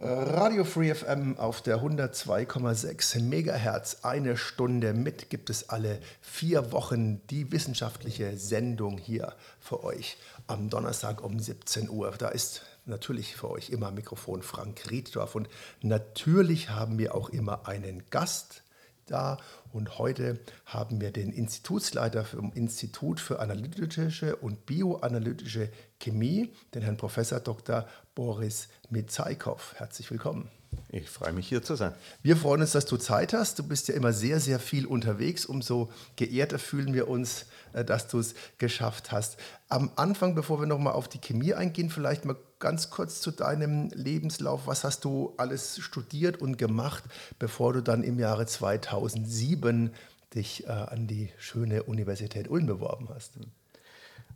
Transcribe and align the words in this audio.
Radio 0.00 0.64
Free 0.64 0.94
FM 0.94 1.36
auf 1.36 1.60
der 1.60 1.82
102,6 1.82 3.20
Megahertz. 3.20 3.98
Eine 4.04 4.38
Stunde 4.38 4.94
mit 4.94 5.28
gibt 5.28 5.50
es 5.50 5.68
alle 5.68 6.00
vier 6.22 6.72
Wochen 6.72 7.20
die 7.28 7.52
wissenschaftliche 7.52 8.38
Sendung 8.38 8.96
hier 8.96 9.34
für 9.60 9.84
euch 9.84 10.16
am 10.46 10.70
Donnerstag 10.70 11.22
um 11.22 11.38
17 11.38 11.90
Uhr. 11.90 12.14
Da 12.16 12.28
ist 12.28 12.62
natürlich 12.86 13.36
für 13.36 13.50
euch 13.50 13.68
immer 13.68 13.90
Mikrofon 13.90 14.40
Frank 14.40 14.90
Rieddorf 14.90 15.34
und 15.34 15.50
natürlich 15.82 16.70
haben 16.70 16.96
wir 16.96 17.14
auch 17.14 17.28
immer 17.28 17.68
einen 17.68 18.04
Gast 18.08 18.63
da 19.06 19.38
und 19.72 19.98
heute 19.98 20.40
haben 20.66 21.00
wir 21.00 21.10
den 21.10 21.32
Institutsleiter 21.32 22.24
vom 22.24 22.52
Institut 22.52 23.20
für 23.20 23.40
analytische 23.40 24.36
und 24.36 24.66
bioanalytische 24.66 25.70
Chemie, 26.00 26.52
den 26.74 26.82
Herrn 26.82 26.96
Professor 26.96 27.40
Dr. 27.40 27.86
Boris 28.14 28.68
Mitzaikow. 28.90 29.74
Herzlich 29.76 30.10
willkommen. 30.10 30.50
Ich 30.90 31.10
freue 31.10 31.32
mich 31.32 31.48
hier 31.48 31.62
zu 31.62 31.74
sein. 31.74 31.92
Wir 32.22 32.36
freuen 32.36 32.60
uns, 32.60 32.72
dass 32.72 32.86
du 32.86 32.96
Zeit 32.96 33.32
hast. 33.32 33.58
Du 33.58 33.62
bist 33.62 33.88
ja 33.88 33.94
immer 33.94 34.12
sehr, 34.12 34.40
sehr 34.40 34.58
viel 34.58 34.86
unterwegs. 34.86 35.46
Umso 35.46 35.90
geehrter 36.16 36.58
fühlen 36.58 36.94
wir 36.94 37.08
uns, 37.08 37.46
äh, 37.72 37.84
dass 37.84 38.08
du 38.08 38.18
es 38.18 38.34
geschafft 38.58 39.12
hast. 39.12 39.36
Am 39.68 39.90
Anfang, 39.96 40.34
bevor 40.34 40.60
wir 40.60 40.66
nochmal 40.66 40.94
auf 40.94 41.08
die 41.08 41.20
Chemie 41.20 41.54
eingehen, 41.54 41.90
vielleicht 41.90 42.24
mal 42.24 42.36
ganz 42.58 42.90
kurz 42.90 43.20
zu 43.20 43.30
deinem 43.30 43.90
Lebenslauf. 43.90 44.66
Was 44.66 44.84
hast 44.84 45.04
du 45.04 45.34
alles 45.36 45.78
studiert 45.80 46.40
und 46.40 46.56
gemacht, 46.56 47.04
bevor 47.38 47.72
du 47.72 47.82
dann 47.82 48.02
im 48.02 48.18
Jahre 48.18 48.46
2007 48.46 49.92
dich 50.34 50.64
äh, 50.64 50.70
an 50.70 51.06
die 51.06 51.30
schöne 51.38 51.82
Universität 51.82 52.48
Ulm 52.48 52.66
beworben 52.66 53.08
hast? 53.14 53.32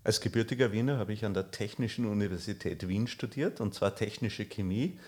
Als 0.04 0.20
gebürtiger 0.20 0.72
Wiener 0.72 0.98
habe 0.98 1.12
ich 1.12 1.24
an 1.24 1.34
der 1.34 1.50
Technischen 1.50 2.06
Universität 2.06 2.88
Wien 2.88 3.06
studiert, 3.06 3.60
und 3.60 3.74
zwar 3.74 3.94
technische 3.94 4.44
Chemie. 4.44 4.98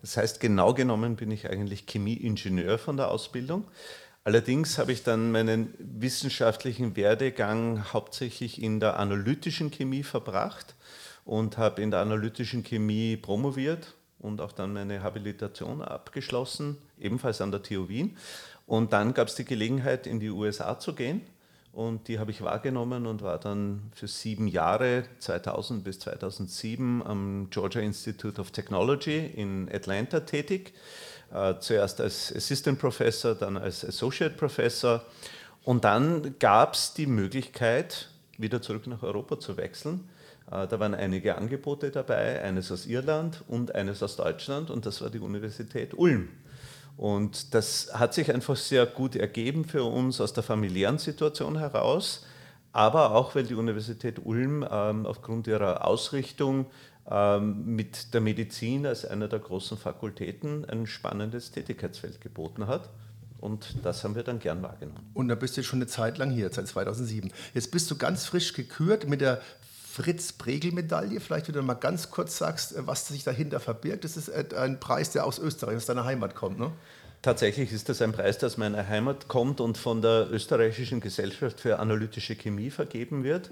Das 0.00 0.16
heißt, 0.16 0.40
genau 0.40 0.74
genommen 0.74 1.16
bin 1.16 1.30
ich 1.30 1.48
eigentlich 1.50 1.86
Chemieingenieur 1.86 2.78
von 2.78 2.96
der 2.96 3.10
Ausbildung. 3.10 3.64
Allerdings 4.24 4.78
habe 4.78 4.92
ich 4.92 5.02
dann 5.02 5.32
meinen 5.32 5.74
wissenschaftlichen 5.78 6.96
Werdegang 6.96 7.92
hauptsächlich 7.92 8.62
in 8.62 8.78
der 8.80 8.98
analytischen 8.98 9.70
Chemie 9.70 10.02
verbracht 10.02 10.74
und 11.24 11.56
habe 11.56 11.82
in 11.82 11.90
der 11.90 12.00
analytischen 12.00 12.62
Chemie 12.62 13.16
promoviert 13.16 13.94
und 14.18 14.40
auch 14.40 14.52
dann 14.52 14.72
meine 14.72 15.02
Habilitation 15.02 15.82
abgeschlossen, 15.82 16.76
ebenfalls 16.98 17.40
an 17.40 17.52
der 17.52 17.62
TU 17.62 17.88
Wien. 17.88 18.16
Und 18.66 18.92
dann 18.92 19.14
gab 19.14 19.28
es 19.28 19.34
die 19.34 19.44
Gelegenheit, 19.44 20.06
in 20.06 20.20
die 20.20 20.30
USA 20.30 20.78
zu 20.78 20.94
gehen 20.94 21.22
und 21.78 22.08
die 22.08 22.18
habe 22.18 22.32
ich 22.32 22.42
wahrgenommen 22.42 23.06
und 23.06 23.22
war 23.22 23.38
dann 23.38 23.92
für 23.94 24.08
sieben 24.08 24.48
Jahre, 24.48 25.04
2000 25.20 25.84
bis 25.84 26.00
2007, 26.00 27.06
am 27.06 27.46
Georgia 27.50 27.80
Institute 27.80 28.40
of 28.40 28.50
Technology 28.50 29.30
in 29.36 29.70
Atlanta 29.72 30.18
tätig. 30.18 30.72
Äh, 31.32 31.54
zuerst 31.60 32.00
als 32.00 32.34
Assistant 32.34 32.80
Professor, 32.80 33.36
dann 33.36 33.56
als 33.56 33.84
Associate 33.84 34.34
Professor. 34.34 35.04
Und 35.62 35.84
dann 35.84 36.34
gab 36.40 36.74
es 36.74 36.94
die 36.94 37.06
Möglichkeit, 37.06 38.08
wieder 38.38 38.60
zurück 38.60 38.88
nach 38.88 39.04
Europa 39.04 39.38
zu 39.38 39.56
wechseln. 39.56 40.08
Äh, 40.50 40.66
da 40.66 40.80
waren 40.80 40.96
einige 40.96 41.36
Angebote 41.38 41.92
dabei, 41.92 42.42
eines 42.42 42.72
aus 42.72 42.86
Irland 42.86 43.44
und 43.46 43.76
eines 43.76 44.02
aus 44.02 44.16
Deutschland, 44.16 44.70
und 44.70 44.84
das 44.84 45.00
war 45.00 45.10
die 45.10 45.20
Universität 45.20 45.94
Ulm. 45.94 46.28
Und 46.98 47.54
das 47.54 47.90
hat 47.94 48.12
sich 48.12 48.34
einfach 48.34 48.56
sehr 48.56 48.84
gut 48.84 49.14
ergeben 49.14 49.64
für 49.64 49.84
uns 49.84 50.20
aus 50.20 50.32
der 50.32 50.42
familiären 50.42 50.98
Situation 50.98 51.56
heraus, 51.56 52.26
aber 52.72 53.12
auch 53.12 53.36
weil 53.36 53.44
die 53.44 53.54
Universität 53.54 54.20
Ulm 54.24 54.66
ähm, 54.68 55.06
aufgrund 55.06 55.46
ihrer 55.46 55.86
Ausrichtung 55.86 56.66
ähm, 57.08 57.76
mit 57.76 58.12
der 58.14 58.20
Medizin 58.20 58.84
als 58.84 59.04
einer 59.04 59.28
der 59.28 59.38
großen 59.38 59.78
Fakultäten 59.78 60.64
ein 60.64 60.88
spannendes 60.88 61.52
Tätigkeitsfeld 61.52 62.20
geboten 62.20 62.66
hat. 62.66 62.90
Und 63.38 63.76
das 63.84 64.02
haben 64.02 64.16
wir 64.16 64.24
dann 64.24 64.40
gern 64.40 64.60
wahrgenommen. 64.64 65.08
Und 65.14 65.28
da 65.28 65.36
bist 65.36 65.56
du 65.56 65.62
schon 65.62 65.78
eine 65.78 65.86
Zeit 65.86 66.18
lang 66.18 66.32
hier, 66.32 66.50
seit 66.52 66.66
2007. 66.66 67.32
Jetzt 67.54 67.70
bist 67.70 67.88
du 67.92 67.96
ganz 67.96 68.26
frisch 68.26 68.54
gekürt 68.54 69.08
mit 69.08 69.20
der 69.20 69.40
Fritz-Pregel-Medaille. 69.98 71.18
Vielleicht, 71.20 71.48
wenn 71.48 71.54
du 71.54 71.62
mal 71.62 71.74
ganz 71.74 72.10
kurz 72.10 72.38
sagst, 72.38 72.74
was 72.78 73.08
sich 73.08 73.24
dahinter 73.24 73.58
verbirgt. 73.58 74.04
Das 74.04 74.16
ist 74.16 74.28
äh, 74.28 74.44
ein 74.56 74.78
Preis, 74.78 75.10
der 75.10 75.26
aus 75.26 75.38
Österreich, 75.38 75.76
aus 75.76 75.86
deiner 75.86 76.04
Heimat 76.04 76.34
kommt, 76.34 76.58
ne? 76.58 76.72
Tatsächlich 77.20 77.72
ist 77.72 77.88
das 77.88 78.00
ein 78.00 78.12
Preis, 78.12 78.38
der 78.38 78.46
aus 78.46 78.58
meiner 78.58 78.86
Heimat 78.86 79.26
kommt 79.26 79.60
und 79.60 79.76
von 79.76 80.02
der 80.02 80.28
Österreichischen 80.30 81.00
Gesellschaft 81.00 81.60
für 81.60 81.80
analytische 81.80 82.36
Chemie 82.36 82.70
vergeben 82.70 83.24
wird. 83.24 83.50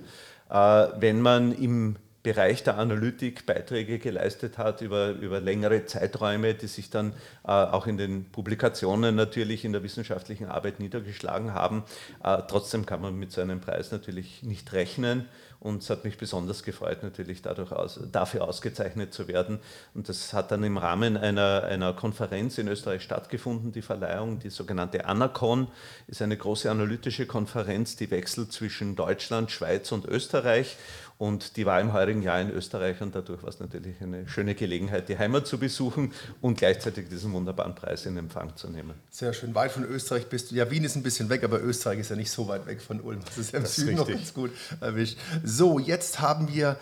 Äh, 0.49 0.55
wenn 1.01 1.21
man 1.21 1.53
im 1.53 1.97
Bereich 2.27 2.65
der 2.65 2.77
Analytik 2.77 3.47
Beiträge 3.47 4.01
geleistet 4.01 4.59
hat 4.59 4.81
über, 4.81 5.11
über 5.11 5.41
längere 5.41 5.87
Zeiträume, 5.87 6.55
die 6.55 6.67
sich 6.67 6.91
dann 6.91 7.13
äh, 7.45 7.51
auch 7.53 7.87
in 7.87 7.99
den 7.99 8.25
Publikationen 8.25 9.15
natürlich 9.15 9.65
in 9.65 9.73
der 9.73 9.85
wissenschaftlichen 9.85 10.47
Arbeit 10.47 10.81
niedergeschlagen 10.81 11.55
haben. 11.55 11.85
Äh, 12.25 12.43
trotzdem 12.49 12.85
kann 12.85 13.01
man 13.01 13.15
mit 13.17 13.31
so 13.31 13.41
einem 13.41 13.61
Preis 13.61 13.93
natürlich 13.93 14.43
nicht 14.43 14.73
rechnen. 14.73 15.27
Und 15.67 15.83
es 15.83 15.91
hat 15.91 16.05
mich 16.05 16.17
besonders 16.17 16.63
gefreut, 16.63 17.03
natürlich 17.03 17.43
dadurch 17.43 17.73
aus, 17.73 17.99
dafür 18.13 18.47
ausgezeichnet 18.47 19.13
zu 19.13 19.27
werden. 19.27 19.59
Und 19.95 20.09
das 20.09 20.33
hat 20.33 20.53
dann 20.53 20.63
im 20.63 20.79
Rahmen 20.79 21.17
einer, 21.17 21.65
einer 21.65 21.93
Konferenz 21.93 22.57
in 22.59 22.69
Österreich 22.69 23.03
stattgefunden, 23.03 23.73
die 23.73 23.83
Verleihung, 23.83 24.39
die 24.39 24.51
sogenannte 24.51 25.07
Anacon, 25.07 25.67
ist 26.07 26.23
eine 26.23 26.37
große 26.37 26.71
analytische 26.71 27.27
Konferenz, 27.27 27.97
die 27.97 28.13
wechselt 28.13 28.53
zwischen 28.53 28.95
Deutschland, 28.95 29.51
Schweiz 29.51 29.91
und 29.91 30.05
Österreich. 30.05 30.77
Und 31.19 31.57
die 31.57 31.65
war 31.65 31.81
im 31.81 31.95
heurigen 31.95 32.21
Jahr 32.21 32.41
in 32.43 32.51
Österreich 32.51 33.01
und 33.01 33.15
dadurch 33.15 33.43
war 33.43 33.49
es 33.49 33.59
natürlich 33.59 34.03
eine 34.03 34.29
schöne 34.29 34.55
Gelegenheit, 34.55 35.09
die 35.09 35.19
Heimat 35.19 35.47
zu 35.47 35.59
besuchen 35.59 36.13
und 36.43 36.59
gleichzeitig 36.59 37.09
diesen 37.09 37.33
wunderbaren 37.33 37.75
Preis 37.75 38.05
in 38.05 38.19
Empfang 38.19 38.55
zu 38.55 38.69
nehmen. 38.69 38.93
Sehr 39.11 39.33
schön. 39.33 39.55
Weit 39.55 39.73
von 39.73 39.85
Österreich 39.85 40.27
bist 40.27 40.51
du. 40.51 40.57
Ja, 40.57 40.71
Wien 40.71 40.85
ist 40.85 40.95
ein 40.95 41.03
bisschen 41.03 41.31
weg, 41.31 41.43
aber 41.43 41.63
Österreich 41.63 42.01
ist 42.01 42.11
ja 42.11 42.17
nicht 42.17 42.31
so 42.31 42.49
weit 42.49 42.67
weg 42.67 42.83
von 42.83 43.01
Ulm. 43.01 43.21
Das 43.25 43.39
ist 43.39 43.53
ja 43.53 43.61
im 43.61 43.67
Süden 43.67 43.97
noch 43.97 44.09
ganz 44.09 44.35
gut 44.35 44.51
erwischt. 44.81 45.17
So, 45.43 45.79
jetzt 45.79 46.21
haben 46.21 46.53
wir 46.53 46.77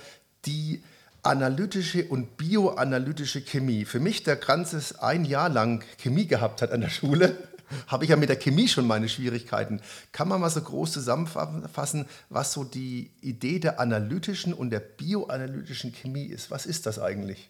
die 0.46 0.82
analytische 1.22 2.04
und 2.04 2.36
bioanalytische 2.36 3.40
Chemie. 3.40 3.84
Für 3.84 4.00
mich, 4.00 4.24
der 4.24 4.36
Kranzes 4.36 4.98
ein 4.98 5.24
Jahr 5.24 5.48
lang 5.48 5.84
Chemie 5.98 6.26
gehabt 6.26 6.60
hat 6.60 6.72
an 6.72 6.80
der 6.80 6.90
Schule, 6.90 7.36
habe 7.86 8.04
ich 8.04 8.10
ja 8.10 8.16
mit 8.16 8.28
der 8.28 8.36
Chemie 8.36 8.68
schon 8.68 8.86
meine 8.86 9.08
Schwierigkeiten. 9.08 9.80
Kann 10.12 10.28
man 10.28 10.40
mal 10.40 10.50
so 10.50 10.60
groß 10.60 10.92
zusammenfassen, 10.92 12.06
was 12.28 12.52
so 12.52 12.64
die 12.64 13.10
Idee 13.20 13.58
der 13.58 13.80
analytischen 13.80 14.52
und 14.52 14.70
der 14.70 14.80
bioanalytischen 14.80 15.92
Chemie 15.92 16.26
ist? 16.26 16.50
Was 16.50 16.66
ist 16.66 16.86
das 16.86 16.98
eigentlich? 16.98 17.48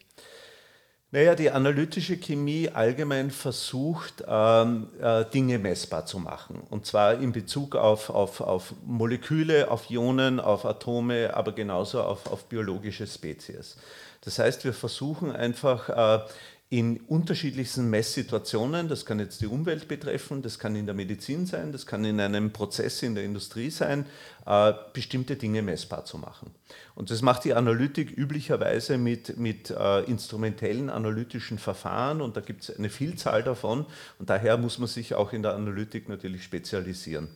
Naja, 1.11 1.33
die 1.33 1.49
analytische 1.49 2.17
Chemie 2.17 2.67
allgemein 2.67 3.31
versucht, 3.31 4.25
ähm, 4.27 4.89
äh, 4.99 5.23
Dinge 5.23 5.59
messbar 5.59 6.05
zu 6.05 6.19
machen. 6.19 6.61
Und 6.69 6.85
zwar 6.85 7.13
in 7.13 7.31
Bezug 7.31 7.75
auf, 7.75 8.09
auf, 8.09 8.41
auf 8.41 8.73
Moleküle, 8.85 9.71
auf 9.71 9.89
Ionen, 9.89 10.41
auf 10.41 10.65
Atome, 10.65 11.33
aber 11.33 11.53
genauso 11.53 12.01
auf, 12.01 12.29
auf 12.29 12.45
biologische 12.49 13.07
Spezies. 13.07 13.77
Das 14.25 14.39
heißt, 14.39 14.65
wir 14.65 14.73
versuchen 14.73 15.31
einfach 15.31 15.87
äh, 15.87 16.25
in 16.69 16.99
unterschiedlichsten 17.01 17.91
Messsituationen, 17.91 18.87
das 18.87 19.05
kann 19.05 19.19
jetzt 19.19 19.39
die 19.39 19.45
Umwelt 19.45 19.87
betreffen, 19.87 20.41
das 20.41 20.57
kann 20.57 20.75
in 20.75 20.87
der 20.87 20.95
Medizin 20.95 21.45
sein, 21.45 21.71
das 21.71 21.85
kann 21.85 22.03
in 22.03 22.19
einem 22.19 22.51
Prozess 22.51 23.03
in 23.03 23.13
der 23.13 23.23
Industrie 23.23 23.69
sein, 23.69 24.05
äh, 24.47 24.73
bestimmte 24.91 25.35
Dinge 25.35 25.61
messbar 25.61 26.05
zu 26.05 26.17
machen. 26.17 26.51
Und 26.95 27.11
das 27.11 27.21
macht 27.21 27.43
die 27.43 27.53
Analytik 27.53 28.17
üblicherweise 28.17 28.97
mit, 28.97 29.37
mit 29.37 29.69
äh, 29.69 30.01
instrumentellen 30.05 30.89
analytischen 30.89 31.59
Verfahren 31.59 32.19
und 32.19 32.35
da 32.35 32.41
gibt 32.41 32.63
es 32.63 32.75
eine 32.75 32.89
Vielzahl 32.89 33.43
davon 33.43 33.85
und 34.17 34.31
daher 34.31 34.57
muss 34.57 34.79
man 34.79 34.87
sich 34.87 35.13
auch 35.13 35.33
in 35.33 35.43
der 35.43 35.53
Analytik 35.53 36.09
natürlich 36.09 36.43
spezialisieren. 36.43 37.27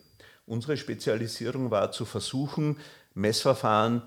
Unsere 0.48 0.76
Spezialisierung 0.76 1.70
war 1.70 1.92
zu 1.92 2.06
versuchen, 2.06 2.78
Messverfahren 3.14 4.02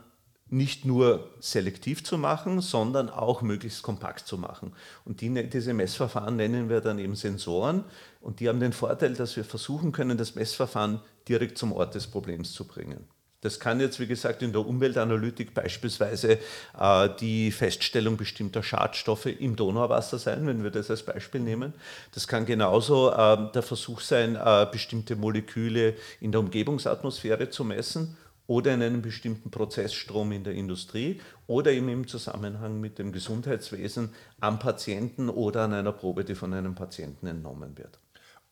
nicht 0.53 0.85
nur 0.85 1.31
selektiv 1.41 2.05
zu 2.05 2.19
machen, 2.19 2.61
sondern 2.61 3.09
auch 3.09 3.41
möglichst 3.41 3.83
kompakt 3.83 4.27
zu 4.27 4.37
machen. 4.37 4.73
Und 5.07 5.23
die, 5.23 5.31
ne-, 5.31 5.45
diese 5.45 5.73
Messverfahren 5.73 6.37
nennen 6.37 6.69
wir 6.69 6.83
dann 6.83 6.99
eben 6.99 7.15
Sensoren 7.15 7.85
und 8.21 8.39
die 8.39 8.49
haben 8.49 8.61
den 8.61 8.75
Vorteil, 8.75 9.15
dass 9.15 9.35
wir 9.37 9.45
versuchen 9.45 9.93
können, 9.93 10.19
das 10.19 10.35
Messverfahren 10.35 11.01
direkt 11.27 11.57
zum 11.57 11.73
Ort 11.73 11.95
des 11.95 12.07
Problems 12.07 12.53
zu 12.53 12.67
bringen. 12.67 13.07
Das 13.41 13.59
kann 13.59 13.81
jetzt, 13.81 13.99
wie 13.99 14.07
gesagt, 14.07 14.43
in 14.43 14.53
der 14.53 14.65
Umweltanalytik 14.65 15.53
beispielsweise 15.53 16.39
äh, 16.79 17.09
die 17.19 17.51
Feststellung 17.51 18.17
bestimmter 18.17 18.63
Schadstoffe 18.63 19.27
im 19.27 19.57
Donauwasser 19.57 20.19
sein, 20.19 20.47
wenn 20.47 20.63
wir 20.63 20.71
das 20.71 20.91
als 20.91 21.03
Beispiel 21.03 21.41
nehmen. 21.41 21.73
Das 22.15 22.29
kann 22.29 22.47
genauso 22.47 23.11
äh, 23.11 23.51
der 23.53 23.63
Versuch 23.63 24.01
sein, 24.01 24.37
äh, 24.37 24.67
bestimmte 24.71 25.17
Moleküle 25.17 25.95
in 26.21 26.31
der 26.31 26.41
Umgebungsatmosphäre 26.41 27.51
zu 27.51 27.65
messen 27.65 28.17
oder 28.47 28.75
in 28.75 28.83
einem 28.83 29.03
bestimmten 29.03 29.51
Prozessstrom 29.51 30.33
in 30.33 30.45
der 30.45 30.55
Industrie 30.55 31.21
oder 31.47 31.73
eben 31.73 31.89
im 31.89 32.07
Zusammenhang 32.07 32.81
mit 32.81 32.99
dem 32.99 33.13
Gesundheitswesen 33.13 34.11
am 34.41 34.59
Patienten 34.59 35.29
oder 35.29 35.63
an 35.63 35.73
einer 35.73 35.93
Probe, 35.93 36.25
die 36.25 36.35
von 36.35 36.53
einem 36.53 36.75
Patienten 36.75 37.27
entnommen 37.27 37.79
wird. 37.79 37.99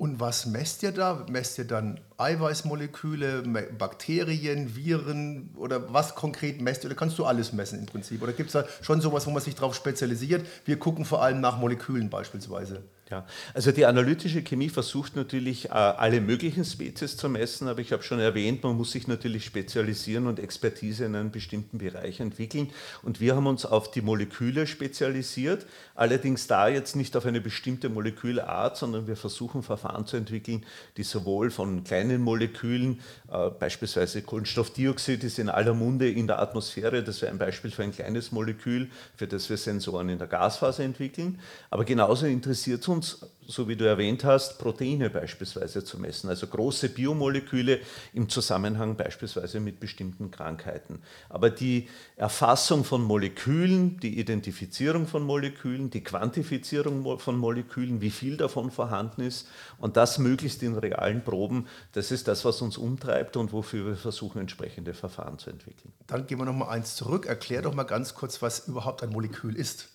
Und 0.00 0.19
was 0.19 0.46
messt 0.46 0.82
ihr 0.82 0.92
da? 0.92 1.26
Messt 1.28 1.58
ihr 1.58 1.66
dann 1.66 2.00
Eiweißmoleküle, 2.16 3.42
Bakterien, 3.76 4.75
Viren 4.75 5.50
oder 5.56 5.92
was 5.92 6.14
konkret 6.14 6.62
messt 6.62 6.84
ihr? 6.84 6.87
Oder 6.87 6.96
kannst 6.96 7.19
du 7.19 7.26
alles 7.26 7.52
messen 7.52 7.81
im 7.81 7.84
Prinzip? 7.84 8.22
Oder 8.22 8.32
gibt 8.32 8.46
es 8.46 8.54
da 8.54 8.64
schon 8.81 9.02
sowas, 9.02 9.26
wo 9.26 9.31
man 9.31 9.42
sich 9.42 9.56
darauf 9.56 9.75
spezialisiert? 9.75 10.46
Wir 10.64 10.78
gucken 10.78 11.04
vor 11.04 11.22
allem 11.22 11.42
nach 11.42 11.58
Molekülen 11.58 12.08
beispielsweise. 12.08 12.82
Ja, 13.11 13.27
also 13.55 13.73
die 13.73 13.87
analytische 13.87 14.43
Chemie 14.43 14.69
versucht 14.69 15.17
natürlich 15.17 15.65
äh, 15.65 15.71
alle 15.71 16.21
möglichen 16.21 16.65
Spezies 16.65 17.17
zu 17.17 17.29
messen, 17.29 17.67
aber 17.67 17.81
ich 17.81 17.91
habe 17.91 18.05
schon 18.05 18.21
erwähnt, 18.21 18.62
man 18.62 18.77
muss 18.77 18.93
sich 18.93 19.09
natürlich 19.09 19.45
spezialisieren 19.45 20.29
und 20.29 20.39
Expertise 20.39 21.07
in 21.07 21.17
einem 21.17 21.33
bestimmten 21.33 21.79
Bereich 21.79 22.21
entwickeln. 22.21 22.71
Und 23.03 23.21
wir 23.21 23.35
haben 23.35 23.49
uns 23.49 23.67
auf 23.67 23.91
die 23.91 24.01
Moleküle 24.01 24.69
spezialisiert, 24.69 25.67
allerdings 25.97 26.47
da 26.47 26.69
jetzt 26.69 26.95
nicht 26.95 27.17
auf 27.17 27.27
eine 27.27 27.41
bestimmte 27.41 27.89
Molekülart, 27.89 28.77
sondern 28.77 29.09
wir 29.09 29.17
versuchen 29.17 29.65
Verfahren 29.65 30.07
zu 30.07 30.17
entwickeln, 30.17 30.65
die 30.97 31.03
sowohl 31.03 31.51
von 31.51 31.83
kleinen 31.83 32.23
Molekülen, 32.23 33.01
äh, 33.33 33.51
beispielsweise 33.51 34.23
Kohlenstoffdioxid 34.23 35.25
ist 35.25 35.41
in 35.41 35.49
aller 35.49 35.75
Munde 35.75 36.09
in 36.09 36.29
der 36.29 36.39
Atmosphäre, 36.39 37.03
das 37.03 37.21
wäre 37.23 37.33
ein 37.33 37.39
Beispiel 37.39 37.73
für 37.73 37.83
ein 37.83 37.91
kleines 37.91 38.31
Molekül, 38.31 38.89
für 39.17 39.27
das 39.27 39.51
wir 39.51 39.57
Sensoren 39.57 40.11
in 40.11 40.19
der 40.19 40.29
Gasphase 40.29 40.85
entwickeln, 40.85 41.41
aber 41.71 41.85
genauso 41.85 42.27
interessiert 42.27 42.87
uns 42.89 43.00
uns, 43.00 43.25
so 43.47 43.67
wie 43.67 43.76
du 43.76 43.87
erwähnt 43.87 44.25
hast, 44.25 44.58
Proteine 44.58 45.08
beispielsweise 45.08 45.82
zu 45.82 45.99
messen, 45.99 46.29
also 46.29 46.47
große 46.47 46.91
Biomoleküle 46.91 47.81
im 48.12 48.29
Zusammenhang 48.29 48.94
beispielsweise 48.97 49.58
mit 49.58 49.81
bestimmten 49.81 50.31
Krankheiten. 50.31 51.00
Aber 51.31 51.49
die 51.49 51.88
Erfassung 52.17 52.85
von 52.85 53.02
Molekülen, 53.02 53.99
die 54.00 54.20
Identifizierung 54.20 55.06
von 55.06 55.23
Molekülen, 55.23 55.88
die 55.88 56.05
Quantifizierung 56.05 57.19
von 57.19 57.38
Molekülen, 57.38 58.02
wie 58.02 58.11
viel 58.11 58.37
davon 58.37 58.70
vorhanden 58.70 59.23
ist 59.23 59.49
und 59.79 59.97
das 59.97 60.19
möglichst 60.19 60.62
in 60.62 60.76
realen 60.76 61.25
Proben, 61.25 61.67
das 61.93 62.11
ist 62.11 62.29
das, 62.29 62.44
was 62.44 62.61
uns 62.61 62.76
umtreibt 62.76 63.37
und 63.38 63.52
wofür 63.52 63.87
wir 63.87 63.97
versuchen, 63.97 64.43
entsprechende 64.43 64.93
Verfahren 64.93 65.38
zu 65.38 65.49
entwickeln. 65.49 65.93
Dann 66.06 66.26
gehen 66.26 66.38
wir 66.38 66.44
noch 66.44 66.52
mal 66.52 66.69
eins 66.69 66.97
zurück. 66.97 67.26
Erklär 67.26 67.62
doch 67.62 67.75
mal 67.75 67.85
ganz 67.85 68.14
kurz, 68.14 68.43
was 68.43 68.69
überhaupt 68.69 69.02
ein 69.02 69.11
Molekül 69.11 69.56
ist. 69.56 69.88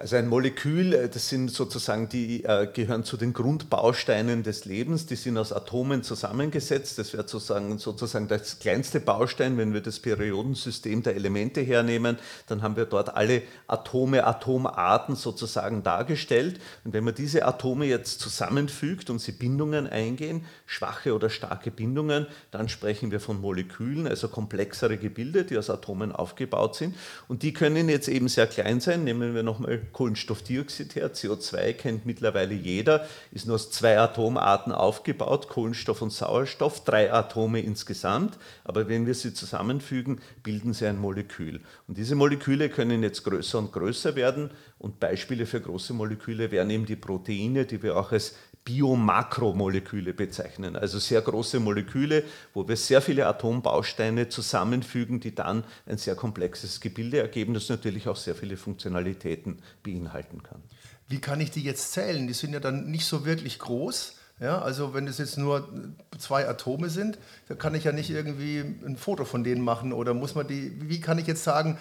Also 0.00 0.14
ein 0.14 0.28
Molekül, 0.28 0.92
äh, 0.92 1.08
das 1.08 1.28
sind 1.28 1.50
sozusagen, 1.50 2.08
die 2.08 2.44
äh, 2.44 2.68
gehören 2.72 3.02
zu 3.02 3.16
den 3.16 3.32
Grundbausteinen 3.32 4.44
des 4.44 4.64
Lebens, 4.64 5.06
die 5.06 5.16
sind 5.16 5.36
aus 5.36 5.52
Atomen 5.52 6.04
zusammengesetzt. 6.04 7.00
Das 7.00 7.12
wäre 7.12 7.26
sozusagen, 7.26 7.78
sozusagen 7.78 8.28
das 8.28 8.60
kleinste 8.60 9.00
Baustein, 9.00 9.58
wenn 9.58 9.74
wir 9.74 9.80
das 9.80 9.98
Periodensystem 9.98 11.02
der 11.02 11.16
Elemente 11.16 11.62
hernehmen, 11.62 12.16
dann 12.46 12.62
haben 12.62 12.76
wir 12.76 12.84
dort 12.84 13.16
alle 13.16 13.42
Atome, 13.66 14.24
Atomarten 14.24 15.16
sozusagen 15.16 15.82
dargestellt. 15.82 16.60
Und 16.84 16.92
wenn 16.92 17.02
man 17.02 17.16
diese 17.16 17.44
Atome 17.44 17.86
jetzt 17.86 18.20
zusammenfügt 18.20 19.10
und 19.10 19.18
sie 19.18 19.32
Bindungen 19.32 19.88
eingehen, 19.88 20.44
schwache 20.64 21.12
oder 21.12 21.28
starke 21.28 21.72
Bindungen, 21.72 22.28
dann 22.52 22.68
sprechen 22.68 23.10
wir 23.10 23.18
von 23.18 23.40
Molekülen, 23.40 24.06
also 24.06 24.28
komplexere 24.28 24.96
Gebilde, 24.96 25.44
die 25.44 25.58
aus 25.58 25.70
Atomen 25.70 26.12
aufgebaut 26.12 26.76
sind. 26.76 26.94
Und 27.26 27.42
die 27.42 27.52
können 27.52 27.88
jetzt 27.88 28.06
eben 28.06 28.28
sehr 28.28 28.46
klein 28.46 28.78
sein. 28.78 29.02
Nehmen 29.02 29.34
wir 29.34 29.42
nochmal 29.42 29.87
Kohlenstoffdioxid 29.92 30.94
her. 30.94 31.12
CO2 31.12 31.72
kennt 31.72 32.06
mittlerweile 32.06 32.54
jeder, 32.54 33.06
ist 33.32 33.46
nur 33.46 33.56
aus 33.56 33.70
zwei 33.70 33.98
Atomarten 33.98 34.72
aufgebaut, 34.72 35.48
Kohlenstoff 35.48 36.02
und 36.02 36.12
Sauerstoff, 36.12 36.84
drei 36.84 37.12
Atome 37.12 37.60
insgesamt. 37.60 38.38
Aber 38.64 38.88
wenn 38.88 39.06
wir 39.06 39.14
sie 39.14 39.34
zusammenfügen, 39.34 40.20
bilden 40.42 40.72
sie 40.72 40.86
ein 40.86 40.98
Molekül. 40.98 41.60
Und 41.86 41.98
diese 41.98 42.14
Moleküle 42.14 42.68
können 42.68 43.02
jetzt 43.02 43.24
größer 43.24 43.58
und 43.58 43.72
größer 43.72 44.16
werden. 44.16 44.50
Und 44.78 45.00
Beispiele 45.00 45.46
für 45.46 45.60
große 45.60 45.92
Moleküle 45.92 46.50
wären 46.50 46.70
eben 46.70 46.86
die 46.86 46.96
Proteine, 46.96 47.64
die 47.64 47.82
wir 47.82 47.96
auch 47.96 48.12
als 48.12 48.34
Biomakromoleküle 48.68 50.12
bezeichnen. 50.12 50.76
Also 50.76 50.98
sehr 50.98 51.22
große 51.22 51.58
Moleküle, 51.58 52.22
wo 52.52 52.68
wir 52.68 52.76
sehr 52.76 53.00
viele 53.00 53.26
Atombausteine 53.26 54.28
zusammenfügen, 54.28 55.20
die 55.20 55.34
dann 55.34 55.64
ein 55.86 55.96
sehr 55.96 56.14
komplexes 56.14 56.82
Gebilde 56.82 57.18
ergeben, 57.18 57.54
das 57.54 57.70
natürlich 57.70 58.08
auch 58.08 58.16
sehr 58.16 58.34
viele 58.34 58.58
Funktionalitäten 58.58 59.62
beinhalten 59.82 60.42
kann. 60.42 60.62
Wie 61.08 61.18
kann 61.18 61.40
ich 61.40 61.50
die 61.50 61.62
jetzt 61.62 61.92
zählen? 61.92 62.26
Die 62.26 62.34
sind 62.34 62.52
ja 62.52 62.60
dann 62.60 62.90
nicht 62.90 63.06
so 63.06 63.24
wirklich 63.24 63.58
groß. 63.58 64.16
Ja, 64.38 64.60
also 64.60 64.92
wenn 64.92 65.08
es 65.08 65.16
jetzt 65.16 65.38
nur 65.38 65.66
zwei 66.18 66.46
Atome 66.46 66.90
sind, 66.90 67.18
da 67.48 67.54
kann 67.54 67.74
ich 67.74 67.84
ja 67.84 67.92
nicht 67.92 68.10
irgendwie 68.10 68.58
ein 68.58 68.98
Foto 68.98 69.24
von 69.24 69.44
denen 69.44 69.62
machen 69.62 69.94
oder 69.94 70.12
muss 70.12 70.34
man 70.34 70.46
die, 70.46 70.72
wie 70.88 71.00
kann 71.00 71.18
ich 71.18 71.26
jetzt 71.26 71.42
sagen, 71.42 71.78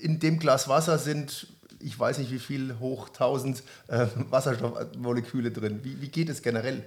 in 0.00 0.20
dem 0.20 0.38
Glas 0.38 0.68
Wasser 0.68 0.98
sind 0.98 1.48
ich 1.80 1.98
weiß 1.98 2.18
nicht 2.18 2.30
wie 2.32 2.38
viel 2.38 2.78
hoch 2.78 3.08
1000 3.08 3.62
äh, 3.88 4.06
Wasserstoffmoleküle 4.30 5.50
drin. 5.50 5.80
Wie, 5.82 6.00
wie 6.00 6.08
geht 6.08 6.28
es 6.28 6.42
generell? 6.42 6.84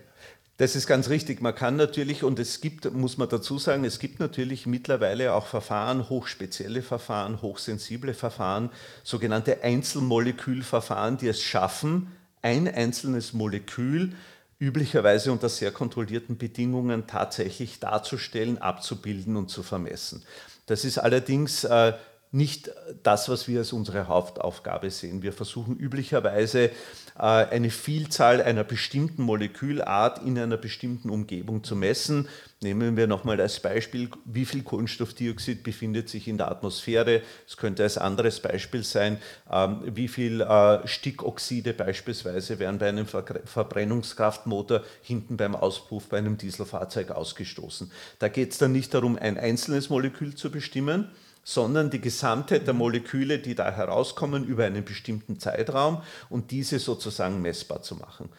Das 0.58 0.76
ist 0.76 0.86
ganz 0.86 1.10
richtig. 1.10 1.42
Man 1.42 1.56
kann 1.56 1.76
natürlich, 1.76 2.24
und 2.24 2.38
es 2.38 2.62
gibt, 2.62 2.94
muss 2.94 3.18
man 3.18 3.28
dazu 3.28 3.58
sagen, 3.58 3.84
es 3.84 3.98
gibt 3.98 4.20
natürlich 4.20 4.68
mittlerweile 4.68 5.34
auch 5.34 5.48
Verfahren, 5.48 6.08
hochspezielle 6.08 6.84
Verfahren, 6.84 7.42
hochsensible 7.42 8.14
Verfahren, 8.14 8.70
sogenannte 9.04 9.64
Einzelmolekülverfahren, 9.64 11.18
die 11.18 11.30
es 11.30 11.42
schaffen, 11.42 12.12
ein 12.44 12.68
einzelnes 12.68 13.34
Molekül 13.34 14.14
üblicherweise 14.60 15.32
unter 15.32 15.50
sehr 15.50 15.72
kontrollierten 15.72 16.38
Bedingungen 16.38 17.08
tatsächlich 17.08 17.80
darzustellen, 17.80 18.60
abzubilden 18.60 19.36
und 19.38 19.50
zu 19.50 19.64
vermessen. 19.64 20.22
Das 20.68 20.86
ist 20.86 21.00
allerdings 21.00 21.64
äh, 21.64 21.94
nicht 22.32 22.72
das, 23.04 23.28
was 23.28 23.50
wir 23.50 23.60
als 23.60 23.74
unsere 23.74 24.08
Hauptaufgabe 24.08 24.90
sehen. 24.90 25.22
Wir 25.22 25.34
versuchen 25.34 25.76
üblicherweise 25.76 26.66
äh, 26.66 26.72
eine 27.20 27.70
Vielzahl 27.70 28.42
einer 28.42 28.64
bestimmten 28.64 29.24
Molekülart 29.24 30.24
in 30.24 30.40
einer 30.40 30.56
bestimmten 30.56 31.10
Umgebung 31.10 31.64
zu 31.66 31.76
messen. 31.76 32.30
Nehmen 32.62 32.96
wir 32.96 33.08
nochmal 33.08 33.42
als 33.42 33.60
Beispiel, 33.60 34.10
wie 34.24 34.46
viel 34.46 34.64
Kohlenstoffdioxid 34.64 35.64
befindet 35.64 36.08
sich 36.08 36.30
in 36.30 36.38
der 36.38 36.50
Atmosphäre. 36.50 37.22
Es 37.46 37.58
könnte 37.58 37.84
als 37.84 37.98
anderes 37.98 38.40
Beispiel 38.40 38.84
sein, 38.84 39.18
ähm, 39.52 39.82
wie 39.86 40.08
viel 40.08 40.40
äh, 40.40 40.88
Stickoxide 40.88 41.74
beispielsweise 41.74 42.60
werden 42.60 42.78
bei 42.78 42.88
einem 42.88 43.08
Verbrennungskraftmotor 43.08 44.84
hinten 45.02 45.36
beim 45.36 45.54
Auspuff 45.54 46.08
bei 46.08 46.20
einem 46.20 46.38
Dieselfahrzeug 46.38 47.12
ausgestoßen. 47.12 47.92
Da 48.20 48.30
geht 48.30 48.52
es 48.52 48.58
dann 48.58 48.72
nicht 48.72 48.94
darum, 48.94 49.18
ein 49.18 49.38
einzelnes 49.38 49.90
Molekül 49.90 50.36
zu 50.36 50.50
bestimmen, 50.50 51.10
sondern 51.44 51.90
die 51.90 52.02
Gesamtheit 52.02 52.68
der 52.68 52.74
Moleküle, 52.74 53.40
die 53.40 53.56
da 53.56 53.72
herauskommen 53.72 54.46
über 54.46 54.66
einen 54.66 54.86
bestimmten 54.86 55.40
Zeitraum 55.40 56.02
und 56.30 56.52
diese 56.52 56.80
sozusagen 56.80 57.42
messbar 57.42 57.82
zu 57.82 57.96
machen. 57.96 58.30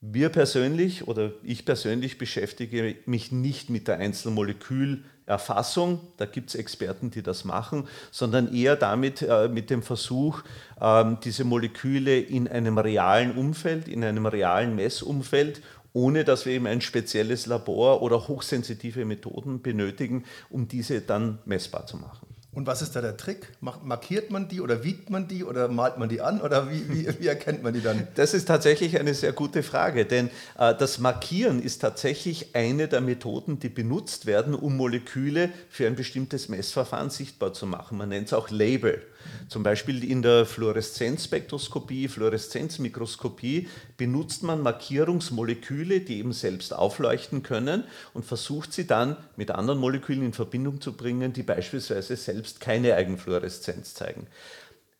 Wir 0.00 0.28
persönlich 0.28 1.08
oder 1.08 1.32
ich 1.42 1.64
persönlich 1.64 2.18
beschäftige 2.18 2.96
mich 3.06 3.32
nicht 3.32 3.70
mit 3.70 3.88
der 3.88 3.98
Einzelmolekülerfassung, 3.98 6.00
da 6.18 6.26
gibt 6.26 6.50
es 6.50 6.54
Experten, 6.54 7.10
die 7.10 7.22
das 7.22 7.44
machen, 7.44 7.88
sondern 8.10 8.54
eher 8.54 8.76
damit 8.76 9.22
äh, 9.22 9.48
mit 9.48 9.70
dem 9.70 9.82
Versuch, 9.82 10.42
äh, 10.80 11.04
diese 11.24 11.44
Moleküle 11.44 12.20
in 12.20 12.46
einem 12.46 12.78
realen 12.78 13.36
Umfeld, 13.36 13.88
in 13.88 14.04
einem 14.04 14.26
realen 14.26 14.76
Messumfeld 14.76 15.62
ohne 15.96 16.24
dass 16.24 16.44
wir 16.44 16.52
eben 16.52 16.66
ein 16.66 16.82
spezielles 16.82 17.46
Labor 17.46 18.02
oder 18.02 18.28
hochsensitive 18.28 19.06
Methoden 19.06 19.62
benötigen, 19.62 20.24
um 20.50 20.68
diese 20.68 21.00
dann 21.00 21.38
messbar 21.46 21.86
zu 21.86 21.96
machen. 21.96 22.35
Und 22.56 22.66
was 22.66 22.80
ist 22.80 22.96
da 22.96 23.02
der 23.02 23.18
Trick? 23.18 23.52
Markiert 23.60 24.30
man 24.30 24.48
die 24.48 24.62
oder 24.62 24.82
wiegt 24.82 25.10
man 25.10 25.28
die 25.28 25.44
oder 25.44 25.68
malt 25.68 25.98
man 25.98 26.08
die 26.08 26.22
an 26.22 26.40
oder 26.40 26.70
wie, 26.70 26.88
wie, 26.88 27.20
wie 27.20 27.26
erkennt 27.26 27.62
man 27.62 27.74
die 27.74 27.82
dann? 27.82 28.08
Das 28.14 28.32
ist 28.32 28.48
tatsächlich 28.48 28.98
eine 28.98 29.12
sehr 29.12 29.34
gute 29.34 29.62
Frage, 29.62 30.06
denn 30.06 30.30
äh, 30.58 30.74
das 30.74 30.98
Markieren 30.98 31.60
ist 31.62 31.82
tatsächlich 31.82 32.54
eine 32.56 32.88
der 32.88 33.02
Methoden, 33.02 33.58
die 33.58 33.68
benutzt 33.68 34.24
werden, 34.24 34.54
um 34.54 34.74
Moleküle 34.74 35.50
für 35.68 35.86
ein 35.86 35.96
bestimmtes 35.96 36.48
Messverfahren 36.48 37.10
sichtbar 37.10 37.52
zu 37.52 37.66
machen. 37.66 37.98
Man 37.98 38.08
nennt 38.08 38.28
es 38.28 38.32
auch 38.32 38.48
Label. 38.48 39.02
Zum 39.48 39.62
Beispiel 39.62 40.02
in 40.04 40.22
der 40.22 40.46
Fluoreszenzspektroskopie, 40.46 42.08
Fluoreszenzmikroskopie 42.08 43.68
benutzt 43.96 44.42
man 44.42 44.62
Markierungsmoleküle, 44.62 46.00
die 46.00 46.18
eben 46.18 46.32
selbst 46.32 46.74
aufleuchten 46.74 47.42
können 47.42 47.84
und 48.14 48.24
versucht 48.24 48.72
sie 48.72 48.86
dann 48.86 49.16
mit 49.36 49.50
anderen 49.50 49.78
Molekülen 49.78 50.24
in 50.24 50.32
Verbindung 50.32 50.80
zu 50.80 50.92
bringen, 50.92 51.32
die 51.32 51.42
beispielsweise 51.42 52.16
selbst 52.16 52.60
keine 52.60 52.94
Eigenfluoreszenz 52.94 53.94
zeigen. 53.94 54.26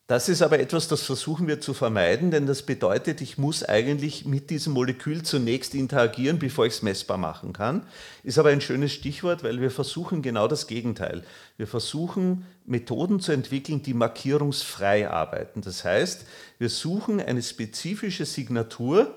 Das 0.09 0.29
ist 0.29 0.41
aber 0.41 0.61
etwas, 0.61 0.87
das 0.87 1.03
versuchen 1.03 1.49
wir 1.49 1.61
zu 1.61 1.75
vermeiden, 1.75 2.31
denn 2.31 2.47
das 2.47 2.63
bedeutet, 2.63 3.21
ich 3.21 3.39
muss 3.39 3.65
eigentlich 3.65 4.25
mit 4.25 4.51
diesem 4.51 4.73
Molekül 4.73 5.25
zunächst 5.25 5.75
interagieren, 5.75 6.39
bevor 6.39 6.65
ich 6.65 6.75
es 6.75 6.83
messbar 6.83 7.19
machen 7.19 7.53
kann. 7.53 7.85
Ist 8.23 8.39
aber 8.39 8.51
ein 8.51 8.61
schönes 8.61 8.93
Stichwort, 8.93 9.43
weil 9.43 9.61
wir 9.61 9.73
versuchen 9.73 10.23
genau 10.23 10.47
das 10.47 10.69
Gegenteil. 10.69 11.25
Wir 11.57 11.67
versuchen 11.67 12.47
Methoden 12.65 13.19
zu 13.19 13.33
entwickeln, 13.33 13.83
die 13.83 13.95
markierungsfrei 13.95 15.11
arbeiten. 15.11 15.61
Das 15.63 15.85
heißt, 15.85 16.25
wir 16.59 16.69
suchen 16.69 17.21
eine 17.21 17.43
spezifische 17.43 18.27
Signatur, 18.27 19.13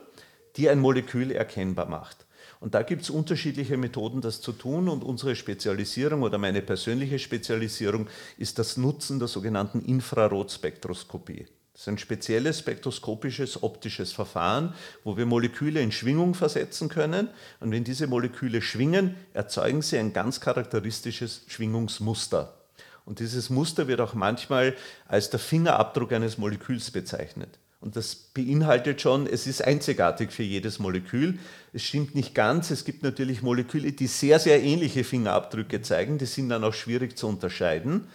die 0.55 0.69
ein 0.72 0.79
Molekül 0.79 1.29
erkennbar 1.29 1.88
macht. 1.88 2.25
Und 2.60 2.75
da 2.75 2.84
gibt 2.84 3.04
es 3.04 3.10
unterschiedliche 3.10 3.78
Methoden, 3.78 4.22
das 4.22 4.42
zu 4.42 4.51
tun. 4.51 4.89
Und 4.89 5.04
unsere 5.04 5.36
Spezialisierung 5.36 6.24
oder 6.24 6.38
meine 6.38 6.62
persönliche 6.62 7.20
Spezialisierung 7.20 8.08
ist 8.38 8.60
das 8.60 8.75
Nutzen 8.75 9.20
der 9.20 9.30
sogenannten 9.30 9.82
Infrarotspektroskopie. 9.82 11.48
Das 11.72 11.84
ist 11.84 11.88
ein 11.88 11.98
spezielles 11.98 12.60
spektroskopisches 12.60 13.63
optisches 13.63 14.12
Verfahren, 14.12 14.74
wo 15.06 15.16
wir 15.16 15.25
Moleküle 15.25 15.80
in 15.82 15.94
Schwingung 15.94 16.34
versetzen 16.34 16.89
können. 16.89 17.30
Und 17.62 17.72
wenn 17.72 17.86
diese 17.86 18.08
Moleküle 18.08 18.62
schwingen, 18.62 19.16
erzeugen 19.34 19.82
sie 19.82 19.98
ein 19.98 20.12
ganz 20.12 20.42
charakteristisches 20.42 21.46
Schwingungsmuster. 21.48 22.54
Und 23.06 23.20
dieses 23.20 23.50
Muster 23.50 23.88
wird 23.88 24.01
auch 24.01 24.13
manchmal 24.13 24.75
als 25.08 25.30
der 25.30 25.39
Fingerabdruck 25.39 26.12
eines 26.12 26.38
Moleküls 26.38 26.92
bezeichnet. 26.92 27.58
Und 27.82 27.96
das 27.96 28.14
beinhaltet 28.16 29.02
schon, 29.02 29.26
es 29.26 29.48
ist 29.48 29.64
einzigartig 29.64 30.32
für 30.32 30.44
jedes 30.44 30.80
Molekül. 30.80 31.40
Es 31.72 31.84
stimmt 31.84 32.14
nicht 32.14 32.36
ganz. 32.36 32.72
Es 32.72 32.84
gibt 32.84 33.04
natürlich 33.04 33.42
Moleküle, 33.42 33.94
die 33.94 34.08
sehr, 34.08 34.40
sehr 34.40 34.62
ähnliche 34.62 35.06
Fingerabdrücke 35.06 35.82
zeigen. 35.82 36.18
Die 36.18 36.26
sind 36.26 36.50
dann 36.50 36.64
auch 36.66 36.74
schwierig 36.74 37.18
zu 37.18 37.28
unterscheiden. 37.28 38.08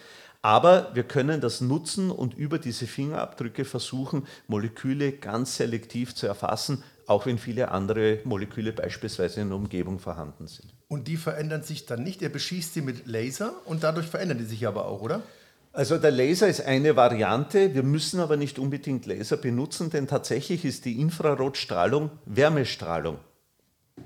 Aber 0.42 0.90
wir 0.94 1.04
können 1.04 1.40
das 1.40 1.62
nutzen 1.62 2.10
und 2.10 2.34
über 2.34 2.58
diese 2.58 2.86
Fingerabdrücke 2.86 3.64
versuchen, 3.64 4.26
Moleküle 4.46 5.12
ganz 5.12 5.56
selektiv 5.56 6.14
zu 6.14 6.26
erfassen, 6.26 6.82
auch 7.06 7.24
wenn 7.24 7.38
viele 7.38 7.70
andere 7.70 8.18
Moleküle 8.24 8.74
beispielsweise 8.74 9.40
in 9.40 9.48
der 9.48 9.56
Umgebung 9.56 9.98
vorhanden 9.98 10.46
sind. 10.46 10.74
Und 10.88 11.08
die 11.08 11.16
verändern 11.16 11.62
sich 11.62 11.86
dann 11.86 12.02
nicht? 12.02 12.20
Er 12.20 12.28
beschießt 12.28 12.74
sie 12.74 12.82
mit 12.82 13.06
Laser 13.06 13.54
und 13.64 13.82
dadurch 13.82 14.06
verändern 14.06 14.36
die 14.36 14.44
sich 14.44 14.66
aber 14.66 14.84
auch, 14.84 15.00
oder? 15.00 15.22
Also 15.74 15.98
der 15.98 16.12
Laser 16.12 16.46
ist 16.46 16.64
eine 16.64 16.94
Variante, 16.94 17.74
wir 17.74 17.82
müssen 17.82 18.20
aber 18.20 18.36
nicht 18.36 18.60
unbedingt 18.60 19.06
Laser 19.06 19.36
benutzen, 19.36 19.90
denn 19.90 20.06
tatsächlich 20.06 20.64
ist 20.64 20.84
die 20.84 21.00
Infrarotstrahlung 21.00 22.12
Wärmestrahlung. 22.26 23.18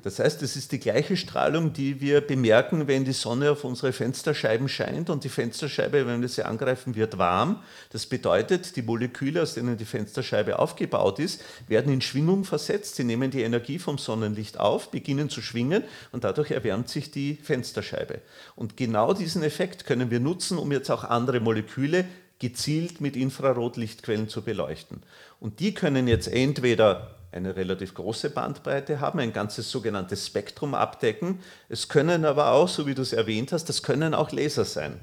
Das 0.03 0.19
heißt, 0.19 0.43
es 0.43 0.55
ist 0.55 0.71
die 0.73 0.79
gleiche 0.79 1.17
Strahlung, 1.17 1.73
die 1.73 2.01
wir 2.01 2.21
bemerken, 2.21 2.87
wenn 2.87 3.05
die 3.05 3.13
Sonne 3.13 3.51
auf 3.51 3.65
unsere 3.65 3.93
Fensterscheiben 3.93 4.69
scheint 4.69 5.11
und 5.11 5.25
die 5.25 5.29
Fensterscheibe, 5.29 6.07
wenn 6.07 6.21
wir 6.21 6.29
sie 6.29 6.45
angreifen, 6.45 6.95
wird 6.95 7.19
warm. 7.19 7.63
Das 7.91 8.07
bedeutet, 8.07 8.77
die 8.77 8.83
Moleküle, 8.83 9.43
aus 9.43 9.55
denen 9.55 9.77
die 9.77 9.87
Fensterscheibe 9.87 10.59
aufgebaut 10.59 11.19
ist, 11.19 11.43
werden 11.67 11.93
in 11.93 12.01
Schwingung 12.01 12.45
versetzt. 12.45 12.97
Sie 12.97 13.05
nehmen 13.05 13.31
die 13.31 13.43
Energie 13.43 13.79
vom 13.79 13.99
Sonnenlicht 13.99 14.61
auf, 14.61 14.91
beginnen 14.91 15.31
zu 15.31 15.43
schwingen 15.43 15.83
und 16.13 16.23
dadurch 16.23 16.51
erwärmt 16.51 16.89
sich 16.89 17.11
die 17.11 17.35
Fensterscheibe. 17.43 18.21
Und 18.57 18.77
genau 18.77 19.15
diesen 19.15 19.43
Effekt 19.43 19.85
können 19.85 20.11
wir 20.11 20.21
nutzen, 20.21 20.59
um 20.59 20.71
jetzt 20.71 20.91
auch 20.91 21.05
andere 21.05 21.41
Moleküle 21.41 22.05
gezielt 22.39 23.01
mit 23.01 23.17
Infrarotlichtquellen 23.17 24.29
zu 24.29 24.43
beleuchten. 24.43 25.03
Und 25.41 25.61
die 25.61 25.75
können 25.75 26.07
jetzt 26.07 26.29
entweder 26.29 27.18
eine 27.31 27.57
relativ 27.57 27.95
große 27.95 28.31
Bandbreite 28.31 29.01
haben, 29.01 29.19
ein 29.19 29.33
ganzes 29.33 29.71
sogenanntes 29.71 30.27
Spektrum 30.27 30.75
abdecken. 30.75 31.41
Es 31.69 31.89
können 31.89 32.25
aber 32.25 32.53
auch, 32.53 32.69
so 32.69 32.87
wie 32.87 32.95
du 32.95 33.03
es 33.03 33.13
erwähnt 33.13 33.53
hast, 33.53 33.69
das 33.69 33.83
können 33.83 34.15
auch 34.15 34.33
Laser 34.33 34.65
sein. 34.65 35.01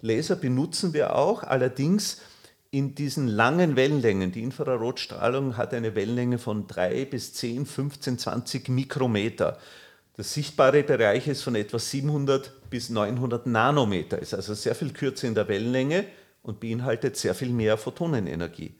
Laser 0.00 0.36
benutzen 0.36 0.92
wir 0.92 1.14
auch, 1.14 1.42
allerdings 1.42 2.20
in 2.70 2.94
diesen 2.94 3.28
langen 3.28 3.76
Wellenlängen. 3.76 4.32
Die 4.32 4.42
Infrarotstrahlung 4.42 5.56
hat 5.56 5.72
eine 5.72 5.94
Wellenlänge 5.94 6.38
von 6.38 6.66
3 6.66 7.06
bis 7.06 7.32
10, 7.34 7.64
15, 7.64 8.18
20 8.18 8.68
Mikrometer. 8.68 9.58
Der 10.16 10.24
sichtbare 10.24 10.82
Bereich 10.82 11.28
ist 11.28 11.42
von 11.42 11.54
etwa 11.54 11.78
700 11.78 12.68
bis 12.68 12.90
900 12.90 13.46
Nanometer, 13.46 14.18
ist 14.18 14.34
also 14.34 14.52
sehr 14.52 14.74
viel 14.74 14.92
kürzer 14.92 15.28
in 15.28 15.34
der 15.34 15.48
Wellenlänge 15.48 16.04
und 16.42 16.60
beinhaltet 16.60 17.16
sehr 17.16 17.34
viel 17.34 17.50
mehr 17.50 17.78
Photonenenergie. 17.78 18.74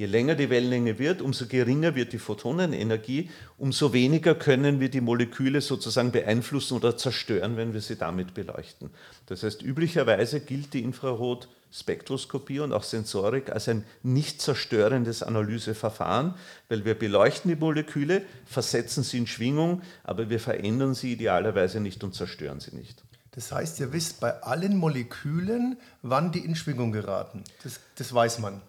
Je 0.00 0.06
länger 0.06 0.34
die 0.34 0.48
Wellenlänge 0.48 0.98
wird, 0.98 1.20
umso 1.20 1.44
geringer 1.44 1.94
wird 1.94 2.14
die 2.14 2.18
Photonenenergie, 2.18 3.28
umso 3.58 3.92
weniger 3.92 4.34
können 4.34 4.80
wir 4.80 4.88
die 4.88 5.02
Moleküle 5.02 5.60
sozusagen 5.60 6.10
beeinflussen 6.10 6.72
oder 6.78 6.96
zerstören, 6.96 7.58
wenn 7.58 7.74
wir 7.74 7.82
sie 7.82 7.96
damit 7.96 8.32
beleuchten. 8.32 8.88
Das 9.26 9.42
heißt, 9.42 9.60
üblicherweise 9.60 10.40
gilt 10.40 10.72
die 10.72 10.84
Infrarotspektroskopie 10.84 12.60
und 12.60 12.72
auch 12.72 12.84
Sensorik 12.84 13.50
als 13.50 13.68
ein 13.68 13.84
nicht 14.02 14.40
zerstörendes 14.40 15.22
Analyseverfahren, 15.22 16.32
weil 16.70 16.86
wir 16.86 16.94
beleuchten 16.94 17.50
die 17.50 17.60
Moleküle, 17.60 18.22
versetzen 18.46 19.02
sie 19.02 19.18
in 19.18 19.26
Schwingung, 19.26 19.82
aber 20.02 20.30
wir 20.30 20.40
verändern 20.40 20.94
sie 20.94 21.12
idealerweise 21.12 21.78
nicht 21.78 22.02
und 22.02 22.14
zerstören 22.14 22.60
sie 22.60 22.74
nicht. 22.74 23.04
Das 23.32 23.52
heißt, 23.52 23.78
ihr 23.80 23.92
wisst 23.92 24.18
bei 24.20 24.42
allen 24.42 24.78
Molekülen, 24.78 25.76
wann 26.00 26.32
die 26.32 26.42
in 26.42 26.56
Schwingung 26.56 26.90
geraten. 26.90 27.44
Das, 27.62 27.80
das 27.96 28.14
weiß 28.14 28.38
man. 28.38 28.62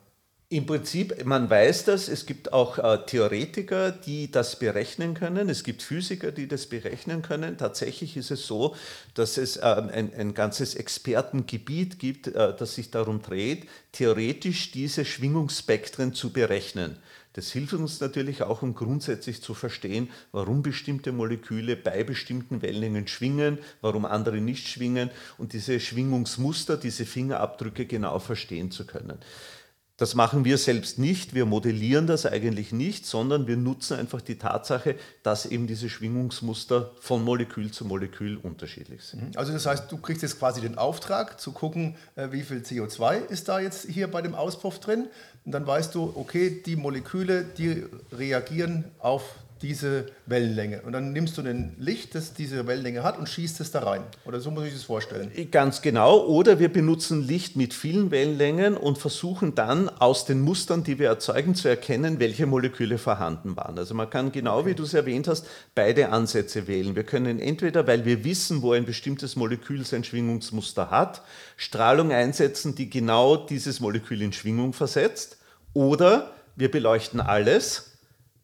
Im 0.51 0.65
Prinzip, 0.65 1.23
man 1.23 1.49
weiß 1.49 1.85
das, 1.85 2.09
es 2.09 2.25
gibt 2.25 2.51
auch 2.51 2.77
äh, 2.77 3.05
Theoretiker, 3.05 3.89
die 3.89 4.29
das 4.29 4.59
berechnen 4.59 5.13
können, 5.13 5.47
es 5.47 5.63
gibt 5.63 5.81
Physiker, 5.81 6.33
die 6.33 6.49
das 6.49 6.65
berechnen 6.65 7.21
können. 7.21 7.57
Tatsächlich 7.57 8.17
ist 8.17 8.31
es 8.31 8.47
so, 8.47 8.75
dass 9.13 9.37
es 9.37 9.55
äh, 9.55 9.61
ein, 9.61 10.13
ein, 10.13 10.33
ganzes 10.33 10.75
Expertengebiet 10.75 11.99
gibt, 11.99 12.27
äh, 12.27 12.53
das 12.53 12.75
sich 12.75 12.91
darum 12.91 13.21
dreht, 13.21 13.69
theoretisch 13.93 14.71
diese 14.71 15.05
Schwingungsspektren 15.05 16.13
zu 16.13 16.33
berechnen. 16.33 16.97
Das 17.31 17.49
hilft 17.53 17.71
uns 17.71 18.01
natürlich 18.01 18.43
auch, 18.43 18.61
um 18.61 18.75
grundsätzlich 18.75 19.41
zu 19.41 19.53
verstehen, 19.53 20.09
warum 20.33 20.63
bestimmte 20.63 21.13
Moleküle 21.13 21.77
bei 21.77 22.03
bestimmten 22.03 22.61
Wellenlängen 22.61 23.07
schwingen, 23.07 23.57
warum 23.79 24.03
andere 24.03 24.41
nicht 24.41 24.67
schwingen 24.67 25.11
und 25.37 25.53
diese 25.53 25.79
Schwingungsmuster, 25.79 26.75
diese 26.75 27.05
Fingerabdrücke 27.05 27.85
genau 27.85 28.19
verstehen 28.19 28.69
zu 28.69 28.85
können. 28.85 29.17
Das 30.01 30.15
machen 30.15 30.45
wir 30.45 30.57
selbst 30.57 30.97
nicht, 30.97 31.35
wir 31.35 31.45
modellieren 31.45 32.07
das 32.07 32.25
eigentlich 32.25 32.71
nicht, 32.71 33.05
sondern 33.05 33.45
wir 33.45 33.55
nutzen 33.55 33.99
einfach 33.99 34.19
die 34.19 34.39
Tatsache, 34.39 34.95
dass 35.21 35.45
eben 35.45 35.67
diese 35.67 35.91
Schwingungsmuster 35.91 36.89
von 36.99 37.23
Molekül 37.23 37.69
zu 37.69 37.85
Molekül 37.85 38.37
unterschiedlich 38.37 39.03
sind. 39.03 39.21
Mhm. 39.21 39.31
Also 39.37 39.53
das 39.53 39.67
heißt, 39.67 39.91
du 39.91 39.97
kriegst 39.97 40.23
jetzt 40.23 40.39
quasi 40.39 40.59
den 40.59 40.79
Auftrag 40.79 41.39
zu 41.39 41.51
gucken, 41.51 41.97
äh, 42.15 42.29
wie 42.31 42.41
viel 42.41 42.61
CO2 42.61 43.27
ist 43.27 43.47
da 43.47 43.59
jetzt 43.59 43.87
hier 43.87 44.09
bei 44.09 44.23
dem 44.23 44.33
Auspuff 44.33 44.79
drin. 44.79 45.07
Und 45.45 45.51
dann 45.51 45.67
weißt 45.67 45.93
du, 45.93 46.11
okay, 46.15 46.63
die 46.65 46.77
Moleküle, 46.77 47.43
die 47.43 47.85
reagieren 48.11 48.85
auf 48.97 49.35
diese 49.61 50.07
Wellenlänge. 50.25 50.81
Und 50.81 50.93
dann 50.93 51.13
nimmst 51.13 51.37
du 51.37 51.41
ein 51.41 51.75
Licht, 51.77 52.15
das 52.15 52.33
diese 52.33 52.67
Wellenlänge 52.67 53.03
hat 53.03 53.17
und 53.17 53.29
schießt 53.29 53.61
es 53.61 53.71
da 53.71 53.79
rein. 53.79 54.03
Oder 54.25 54.39
so 54.39 54.51
muss 54.51 54.65
ich 54.65 54.73
das 54.73 54.83
vorstellen. 54.83 55.31
Ganz 55.51 55.81
genau. 55.81 56.25
Oder 56.25 56.59
wir 56.59 56.71
benutzen 56.71 57.25
Licht 57.25 57.55
mit 57.55 57.73
vielen 57.73 58.11
Wellenlängen 58.11 58.75
und 58.75 58.97
versuchen 58.97 59.55
dann 59.55 59.89
aus 59.89 60.25
den 60.25 60.41
Mustern, 60.41 60.83
die 60.83 60.99
wir 60.99 61.07
erzeugen, 61.07 61.55
zu 61.55 61.67
erkennen, 61.67 62.19
welche 62.19 62.45
Moleküle 62.45 62.97
vorhanden 62.97 63.55
waren. 63.55 63.77
Also 63.77 63.93
man 63.93 64.09
kann 64.09 64.31
genau, 64.31 64.65
wie 64.65 64.73
du 64.73 64.83
es 64.83 64.93
erwähnt 64.93 65.27
hast, 65.27 65.45
beide 65.75 66.09
Ansätze 66.09 66.67
wählen. 66.67 66.95
Wir 66.95 67.03
können 67.03 67.39
entweder, 67.39 67.85
weil 67.87 68.05
wir 68.05 68.23
wissen, 68.23 68.61
wo 68.61 68.73
ein 68.73 68.85
bestimmtes 68.85 69.35
Molekül 69.35 69.85
sein 69.85 70.03
Schwingungsmuster 70.03 70.89
hat, 70.89 71.21
Strahlung 71.57 72.11
einsetzen, 72.11 72.75
die 72.75 72.89
genau 72.89 73.37
dieses 73.37 73.79
Molekül 73.79 74.21
in 74.21 74.33
Schwingung 74.33 74.73
versetzt. 74.73 75.37
Oder 75.73 76.31
wir 76.55 76.69
beleuchten 76.69 77.21
alles 77.21 77.90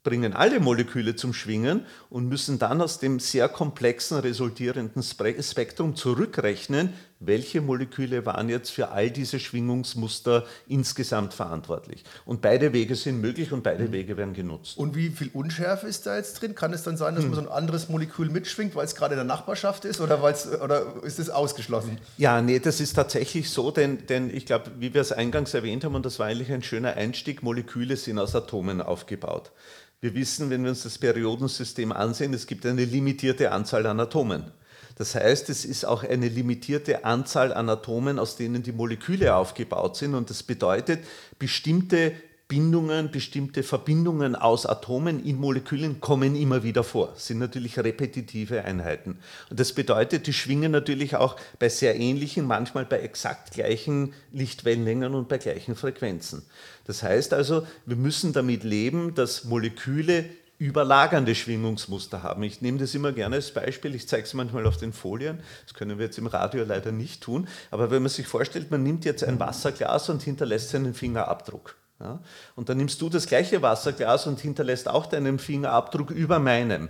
bringen 0.08 0.34
alle 0.34 0.62
Moleküle 0.62 1.18
zum 1.18 1.34
Schwingen 1.34 1.86
und 2.10 2.30
müssen 2.30 2.60
dann 2.60 2.82
aus 2.82 3.00
dem 3.00 3.20
sehr 3.20 3.50
komplexen 3.50 4.18
resultierenden 4.20 5.04
Spektrum 5.04 5.98
zurückrechnen, 5.98 6.94
welche 7.20 7.60
Moleküle 7.60 8.26
waren 8.26 8.48
jetzt 8.48 8.70
für 8.70 8.90
all 8.90 9.10
diese 9.12 9.38
Schwingungsmuster 9.38 10.46
insgesamt 10.68 11.34
verantwortlich. 11.34 12.06
Und 12.26 12.42
beide 12.42 12.72
Wege 12.72 12.96
sind 12.96 13.20
möglich 13.20 13.52
und 13.52 13.64
beide 13.64 13.86
mhm. 13.86 13.92
Wege 13.92 14.16
werden 14.16 14.34
genutzt. 14.34 14.78
Und 14.78 14.96
wie 14.96 15.10
viel 15.10 15.30
Unschärfe 15.34 15.88
ist 15.88 16.06
da 16.06 16.16
jetzt 16.16 16.42
drin? 16.42 16.56
Kann 16.56 16.72
es 16.72 16.84
dann 16.84 16.96
sein, 16.96 17.16
dass 17.16 17.26
hm. 17.26 17.32
man 17.32 17.44
so 17.44 17.50
ein 17.50 17.54
anderes 17.54 17.90
Molekül 17.90 18.30
mitschwingt, 18.30 18.76
weil 18.76 18.86
es 18.86 18.96
gerade 18.96 19.16
in 19.16 19.18
der 19.18 19.26
Nachbarschaft 19.26 19.84
ist 19.84 20.00
oder, 20.00 20.24
oder 20.24 21.04
ist 21.04 21.20
es 21.20 21.30
ausgeschlossen? 21.30 21.98
Ja, 22.18 22.42
nee, 22.42 22.60
das 22.60 22.80
ist 22.80 22.94
tatsächlich 22.94 23.50
so, 23.50 23.72
denn, 23.72 24.06
denn 24.08 24.34
ich 24.34 24.46
glaube, 24.46 24.72
wie 24.80 24.94
wir 24.94 25.02
es 25.02 25.12
eingangs 25.12 25.54
erwähnt 25.54 25.84
haben, 25.84 25.96
und 25.96 26.06
das 26.06 26.20
war 26.20 26.28
eigentlich 26.28 26.52
ein 26.52 26.64
schöner 26.64 26.94
Einstieg, 26.94 27.44
Moleküle 27.44 27.98
sind 27.98 28.20
aus 28.20 28.36
Atomen 28.36 28.82
aufgebaut. 28.82 29.52
Wir 30.00 30.13
wissen, 30.13 30.50
wenn 30.51 30.63
wir 30.63 30.70
uns 30.70 30.84
das 30.84 31.00
Periodensystem 31.00 31.92
ansehen, 31.92 32.34
es 32.34 32.46
gibt 32.46 32.66
eine 32.68 32.86
limitierte 32.86 33.51
Anzahl 33.51 33.86
an 33.88 34.00
Atomen. 34.00 34.51
Das 34.96 35.16
heißt, 35.16 35.50
es 35.50 35.66
ist 35.66 35.86
auch 35.86 36.04
eine 36.04 36.27
limitierte 36.27 37.04
Anzahl 37.04 37.54
an 37.54 37.70
Atomen, 37.70 38.20
aus 38.20 38.36
denen 38.36 38.63
die 38.63 38.72
Moleküle 38.72 39.36
aufgebaut 39.36 39.96
sind. 39.96 40.13
Und 40.16 40.30
das 40.30 40.44
bedeutet, 40.44 41.04
bestimmte 41.39 42.13
Bindungen, 42.48 43.12
bestimmte 43.12 43.62
Verbindungen 43.62 44.34
aus 44.34 44.66
Atomen 44.66 45.22
in 45.25 45.36
Molekülen 45.36 46.00
kommen 46.00 46.34
immer 46.34 46.63
wieder 46.63 46.86
vor, 46.86 47.12
sind 47.18 47.39
natürlich 47.39 47.77
repetitive 47.77 48.63
Einheiten. 48.63 49.20
Und 49.50 49.60
das 49.60 49.74
bedeutet, 49.74 50.27
die 50.27 50.34
schwingen 50.34 50.72
natürlich 50.72 51.18
auch 51.18 51.36
bei 51.60 51.68
sehr 51.68 52.00
ähnlichen, 52.00 52.46
manchmal 52.46 52.86
bei 52.86 53.00
exakt 53.00 53.51
gleichen 53.51 54.13
Lichtwellenlängen 54.32 55.13
und 55.13 55.27
bei 55.27 55.39
gleichen 55.39 55.75
Frequenzen. 55.75 56.44
Das 56.86 57.04
heißt 57.04 57.34
also, 57.34 57.68
wir 57.86 57.98
müssen 57.98 58.32
damit 58.32 58.63
leben, 58.63 59.13
dass 59.13 59.44
Moleküle 59.44 60.24
überlagernde 60.58 61.36
Schwingungsmuster 61.36 62.24
haben. 62.24 62.44
Ich 62.44 62.62
nehme 62.62 62.77
das 62.77 62.96
immer 62.96 63.12
gerne 63.12 63.36
als 63.36 63.51
Beispiel, 63.51 63.94
ich 63.94 64.08
zeige 64.08 64.24
es 64.24 64.34
manchmal 64.34 64.66
auf 64.66 64.77
den 64.77 64.94
Folien, 64.94 65.39
das 65.66 65.74
können 65.74 66.00
wir 66.00 66.06
jetzt 66.06 66.18
im 66.18 66.27
Radio 66.27 66.63
leider 66.63 66.94
nicht 66.94 67.22
tun, 67.22 67.50
aber 67.72 67.92
wenn 67.92 68.04
man 68.04 68.10
sich 68.10 68.25
vorstellt, 68.25 68.72
man 68.72 68.84
nimmt 68.84 69.04
jetzt 69.04 69.25
ein 69.25 69.38
Wasserglas 69.38 70.10
und 70.10 70.24
hinterlässt 70.24 70.70
seinen 70.70 70.94
Fingerabdruck. 70.94 71.75
Ja? 72.00 72.20
Und 72.56 72.70
dann 72.70 72.77
nimmst 72.77 73.01
du 73.01 73.10
das 73.10 73.27
gleiche 73.27 73.62
Wasserglas 73.62 74.27
und 74.27 74.39
hinterlässt 74.39 74.88
auch 74.88 75.06
deinen 75.06 75.39
Fingerabdruck 75.39 76.12
über 76.12 76.39
meinem. 76.39 76.89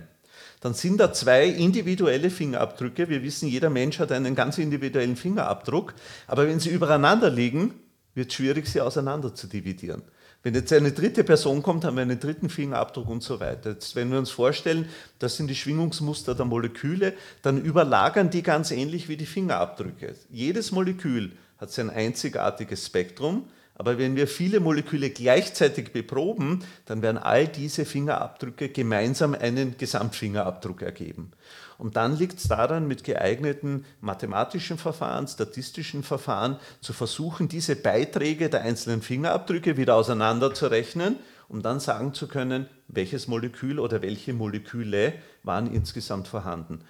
Dann 0.60 0.74
sind 0.74 0.98
da 0.98 1.12
zwei 1.12 1.46
individuelle 1.46 2.30
Fingerabdrücke. 2.30 3.08
Wir 3.08 3.22
wissen, 3.22 3.48
jeder 3.48 3.70
Mensch 3.70 3.98
hat 4.00 4.10
einen 4.10 4.34
ganz 4.34 4.58
individuellen 4.58 5.16
Fingerabdruck. 5.16 5.94
Aber 6.26 6.48
wenn 6.48 6.58
sie 6.58 6.70
übereinander 6.70 7.30
liegen, 7.30 7.74
wird 8.14 8.30
es 8.30 8.34
schwierig, 8.34 8.68
sie 8.68 8.80
auseinander 8.80 9.34
zu 9.34 9.46
dividieren. 9.46 10.02
Wenn 10.42 10.54
jetzt 10.54 10.72
eine 10.72 10.92
dritte 10.92 11.24
Person 11.24 11.62
kommt, 11.62 11.84
haben 11.84 11.96
wir 11.96 12.02
einen 12.02 12.20
dritten 12.20 12.48
Fingerabdruck 12.48 13.08
und 13.08 13.22
so 13.22 13.40
weiter. 13.40 13.70
Jetzt, 13.70 13.96
wenn 13.96 14.10
wir 14.10 14.18
uns 14.18 14.30
vorstellen, 14.30 14.88
das 15.18 15.36
sind 15.36 15.48
die 15.48 15.56
Schwingungsmuster 15.56 16.34
der 16.34 16.44
Moleküle, 16.44 17.14
dann 17.42 17.60
überlagern 17.60 18.30
die 18.30 18.42
ganz 18.42 18.70
ähnlich 18.70 19.08
wie 19.08 19.16
die 19.16 19.26
Fingerabdrücke. 19.26 20.14
Jedes 20.30 20.70
Molekül 20.70 21.32
hat 21.58 21.72
sein 21.72 21.90
einzigartiges 21.90 22.86
Spektrum 22.86 23.48
aber 23.78 23.96
wenn 23.96 24.16
wir 24.16 24.26
viele 24.26 24.58
Moleküle 24.58 25.10
gleichzeitig 25.10 25.92
beproben, 25.92 26.64
dann 26.84 27.00
werden 27.00 27.16
all 27.16 27.46
diese 27.46 27.84
Fingerabdrücke 27.84 28.70
gemeinsam 28.70 29.34
einen 29.34 29.78
Gesamtfingerabdruck 29.78 30.82
ergeben. 30.82 31.30
Und 31.78 31.96
dann 31.96 32.16
liegt 32.16 32.40
es 32.40 32.48
daran, 32.48 32.88
mit 32.88 33.04
geeigneten 33.04 33.84
mathematischen 34.00 34.78
Verfahren, 34.78 35.28
statistischen 35.28 36.02
Verfahren 36.02 36.56
zu 36.80 36.92
versuchen, 36.92 37.48
diese 37.48 37.76
Beiträge 37.76 38.50
der 38.50 38.62
einzelnen 38.62 39.00
Fingerabdrücke 39.00 39.76
wieder 39.76 39.94
auseinanderzurechnen, 39.94 41.16
um 41.48 41.62
dann 41.62 41.78
sagen 41.78 42.12
zu 42.14 42.26
können, 42.26 42.66
welches 42.88 43.28
Molekül 43.28 43.78
oder 43.78 44.02
welche 44.02 44.32
Moleküle 44.32 45.12
waren 45.44 45.72
insgesamt 45.72 46.26
vorhanden. 46.26 46.80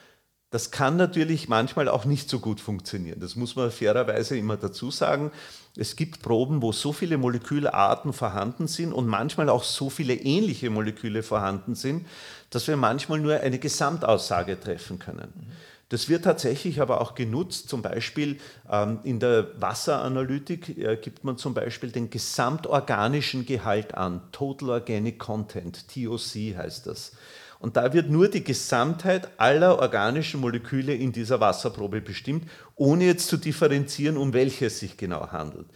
Das 0.51 0.71
kann 0.71 0.97
natürlich 0.97 1.49
manchmal 1.49 1.89
auch 1.89 2.07
nicht 2.07 2.31
so 2.31 2.39
gut 2.39 2.61
funktionieren. 2.61 3.21
Das 3.21 3.37
muss 3.37 3.55
man 3.55 3.71
fairerweise 3.71 4.39
immer 4.39 4.57
dazu 4.57 4.91
sagen. 4.91 5.31
Es 5.77 5.95
gibt 5.95 6.23
Proben, 6.23 6.63
wo 6.63 6.73
so 6.73 6.95
viele 6.95 7.19
Molekülarten 7.19 8.15
vorhanden 8.15 8.67
sind 8.67 8.95
und 8.95 9.07
manchmal 9.07 9.51
auch 9.51 9.63
so 9.63 9.91
viele 9.91 10.15
ähnliche 10.15 10.71
Moleküle 10.71 11.23
vorhanden 11.23 11.75
sind, 11.75 12.07
dass 12.49 12.67
wir 12.67 12.79
manchmal 12.79 13.21
nur 13.21 13.41
eine 13.41 13.59
Gesamtaussage 13.59 14.59
treffen 14.59 14.99
können. 14.99 15.53
Das 15.91 16.09
wird 16.09 16.25
tatsächlich 16.25 16.81
aber 16.81 17.01
auch 17.01 17.15
genutzt, 17.15 17.69
zum 17.69 17.81
Beispiel 17.81 18.39
ähm, 18.71 19.01
in 19.05 19.21
der 19.21 19.61
Wasseranalytik 19.61 20.77
äh, 20.79 20.97
gibt 20.97 21.25
man 21.25 21.39
zum 21.39 21.55
Beispiel 21.55 21.91
den 21.91 22.11
gesamtorganischen 22.11 23.47
Gehalt 23.47 23.95
an, 23.95 24.21
Total 24.33 24.71
Organic 24.71 25.19
Content, 25.19 25.87
TOC 25.89 26.57
heißt 26.57 26.87
das. 26.87 27.13
Und 27.61 27.77
da 27.77 27.93
wird 27.93 28.09
nur 28.09 28.29
die 28.29 28.45
Gesamtheit 28.45 29.29
aller 29.37 29.79
organischen 29.79 30.41
Moleküle 30.41 30.95
in 30.95 31.13
dieser 31.13 31.41
Wasserprobe 31.41 32.01
bestimmt, 32.01 32.49
ohne 32.77 33.05
jetzt 33.05 33.27
zu 33.29 33.37
differenzieren, 33.37 34.17
um 34.17 34.33
welche 34.33 34.67
es 34.67 34.79
sich 34.79 34.97
genau 34.97 35.33
handelt. 35.33 35.67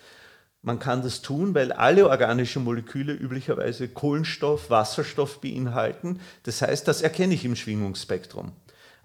Man 0.64 0.78
kann 0.78 1.02
das 1.02 1.22
tun, 1.22 1.56
weil 1.56 1.72
alle 1.72 2.08
organischen 2.08 2.62
Moleküle 2.62 3.12
üblicherweise 3.12 3.88
Kohlenstoff, 3.88 4.70
Wasserstoff 4.70 5.40
beinhalten. 5.40 6.20
Das 6.44 6.62
heißt, 6.62 6.86
das 6.86 7.02
erkenne 7.02 7.34
ich 7.34 7.44
im 7.44 7.56
Schwingungsspektrum 7.56 8.52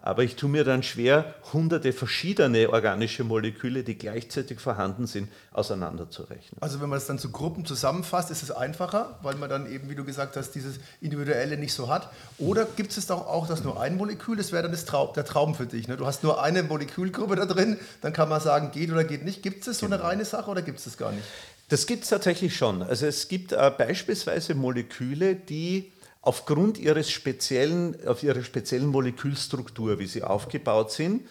aber 0.02 0.24
ich 0.24 0.36
tue 0.36 0.50
mir 0.50 0.64
dann 0.64 0.84
schwer, 0.84 1.36
hunderte 1.52 1.92
verschiedene 1.92 2.70
organische 2.70 3.24
Moleküle, 3.24 3.84
die 3.84 3.98
gleichzeitig 3.98 4.60
vorhanden 4.60 5.08
sind, 5.08 5.28
auseinanderzurechnen. 5.52 6.62
Also 6.62 6.80
wenn 6.80 6.90
man 6.90 6.98
das 6.98 7.08
dann 7.08 7.20
zu 7.20 7.32
Gruppen 7.32 7.66
zusammenfasst, 7.66 8.32
ist 8.32 8.44
es 8.44 8.52
einfacher, 8.52 9.18
weil 9.22 9.36
man 9.36 9.50
dann 9.50 9.70
eben, 9.70 9.90
wie 9.90 9.96
du 9.96 10.06
gesagt 10.06 10.38
hast, 10.38 10.52
dieses 10.52 10.80
Individuelle 11.02 11.58
nicht 11.58 11.74
so 11.74 11.90
hat. 11.90 12.10
Oder 12.38 12.66
gibt 12.66 12.96
es 12.96 13.08
doch 13.08 13.28
auch, 13.28 13.48
dass 13.48 13.64
nur 13.64 13.82
ein 13.82 13.98
Molekül, 13.98 14.38
das 14.38 14.52
wäre 14.52 14.64
dann 14.64 14.72
das 14.72 14.86
Traum, 14.86 15.14
der 15.14 15.26
Traum 15.26 15.56
für 15.56 15.66
dich. 15.66 15.88
Ne? 15.88 15.98
Du 15.98 16.06
hast 16.06 16.24
nur 16.24 16.42
eine 16.42 16.64
Molekülgruppe 16.64 17.36
da 17.36 17.46
drin, 17.46 17.78
dann 18.02 18.14
kann 18.14 18.30
man 18.30 18.40
sagen, 18.40 18.72
geht 18.72 18.92
oder 18.92 19.04
geht 19.04 19.26
nicht. 19.26 19.44
Gibt 19.44 19.68
es 19.68 19.80
so 19.80 19.88
eine 19.88 19.98
genau. 19.98 20.08
reine 20.08 20.26
Sache 20.26 20.50
oder 20.50 20.62
gibt 20.62 20.78
es 20.78 20.86
das 20.86 20.98
gar 20.98 21.12
nicht? 21.12 21.26
Das 21.70 21.86
gibt 21.86 22.04
es 22.04 22.10
tatsächlich 22.10 22.56
schon. 22.56 22.82
Also 22.82 23.08
es 23.08 23.28
gibt 23.28 23.52
äh, 23.52 23.72
beispielsweise 23.78 24.56
Moleküle, 24.56 25.36
die 25.36 25.92
aufgrund 26.28 26.78
ihres 26.78 27.10
speziellen, 27.10 28.06
auf 28.06 28.22
ihrer 28.22 28.44
speziellen 28.44 28.88
Molekülstruktur, 28.88 29.98
wie 29.98 30.08
sie 30.08 30.24
aufgebaut 30.24 30.92
sind, 30.92 31.26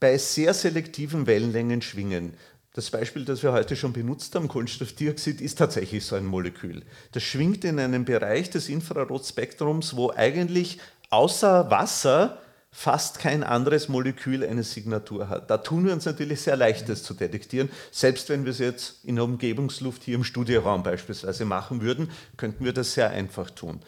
bei 0.00 0.16
sehr 0.16 0.54
selektiven 0.54 1.26
Wellenlängen 1.26 1.82
schwingen. 1.82 2.32
Das 2.72 2.88
Beispiel, 2.88 3.26
das 3.26 3.42
wir 3.42 3.52
heute 3.52 3.76
schon 3.76 3.92
benutzt 3.92 4.34
haben, 4.34 4.48
Kohlenstoffdioxid, 4.48 5.42
ist 5.42 5.58
tatsächlich 5.58 6.06
so 6.06 6.16
ein 6.16 6.24
Molekül. 6.24 6.84
Das 7.12 7.22
schwingt 7.22 7.66
in 7.66 7.78
einem 7.78 8.06
Bereich 8.06 8.48
des 8.48 8.70
Infrarotspektrums, 8.70 9.94
wo 9.94 10.10
eigentlich 10.10 10.78
außer 11.10 11.70
Wasser 11.70 12.38
fast 12.72 13.18
kein 13.18 13.42
anderes 13.42 13.88
Molekül 13.88 14.42
eine 14.42 14.62
Signatur 14.62 15.28
hat. 15.28 15.50
Da 15.50 15.58
tun 15.58 15.84
wir 15.84 15.92
uns 15.92 16.06
natürlich 16.06 16.40
sehr 16.40 16.56
leicht, 16.56 16.88
das 16.88 17.02
zu 17.02 17.12
detektieren. 17.12 17.68
Selbst 17.90 18.30
wenn 18.30 18.44
wir 18.44 18.52
es 18.52 18.58
jetzt 18.58 19.04
in 19.04 19.16
der 19.16 19.24
Umgebungsluft 19.24 20.02
hier 20.02 20.14
im 20.14 20.24
Studioraum 20.24 20.82
beispielsweise 20.82 21.44
machen 21.44 21.82
würden, 21.82 22.10
könnten 22.38 22.64
wir 22.64 22.72
das 22.72 22.94
sehr 22.94 23.10
einfach 23.10 23.50
tun. 23.50 23.80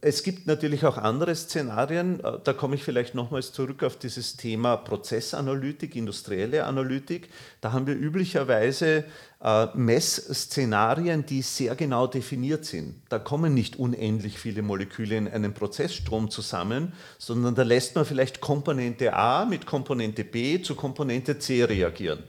Es 0.00 0.22
gibt 0.22 0.46
natürlich 0.46 0.86
auch 0.86 0.96
andere 0.96 1.34
Szenarien. 1.34 2.20
Äh, 2.20 2.38
da 2.42 2.52
komme 2.54 2.76
ich 2.76 2.82
vielleicht 2.82 3.14
nochmals 3.14 3.52
zurück 3.52 3.82
auf 3.82 3.96
dieses 3.98 4.36
Thema 4.36 4.76
Prozessanalytik, 4.76 5.94
industrielle 5.96 6.64
Analytik. 6.64 7.28
Da 7.60 7.72
haben 7.72 7.86
wir 7.86 7.94
üblicherweise 7.94 9.04
äh, 9.42 9.66
Messszenarien, 9.74 11.26
die 11.26 11.42
sehr 11.42 11.74
genau 11.74 12.06
definiert 12.06 12.64
sind. 12.64 13.02
Da 13.10 13.18
kommen 13.18 13.52
nicht 13.52 13.76
unendlich 13.76 14.38
viele 14.38 14.62
Moleküle 14.62 15.16
in 15.16 15.28
einem 15.28 15.52
Prozessstrom 15.52 16.30
zusammen, 16.30 16.94
sondern 17.18 17.54
da 17.54 17.62
lässt 17.62 17.94
man 17.96 18.06
vielleicht 18.06 18.40
Komponente 18.40 19.12
A 19.12 19.44
mit 19.44 19.66
Komponente 19.66 20.24
B 20.24 20.62
zu 20.62 20.74
Komponente 20.74 21.38
C 21.38 21.64
reagieren. 21.64 22.24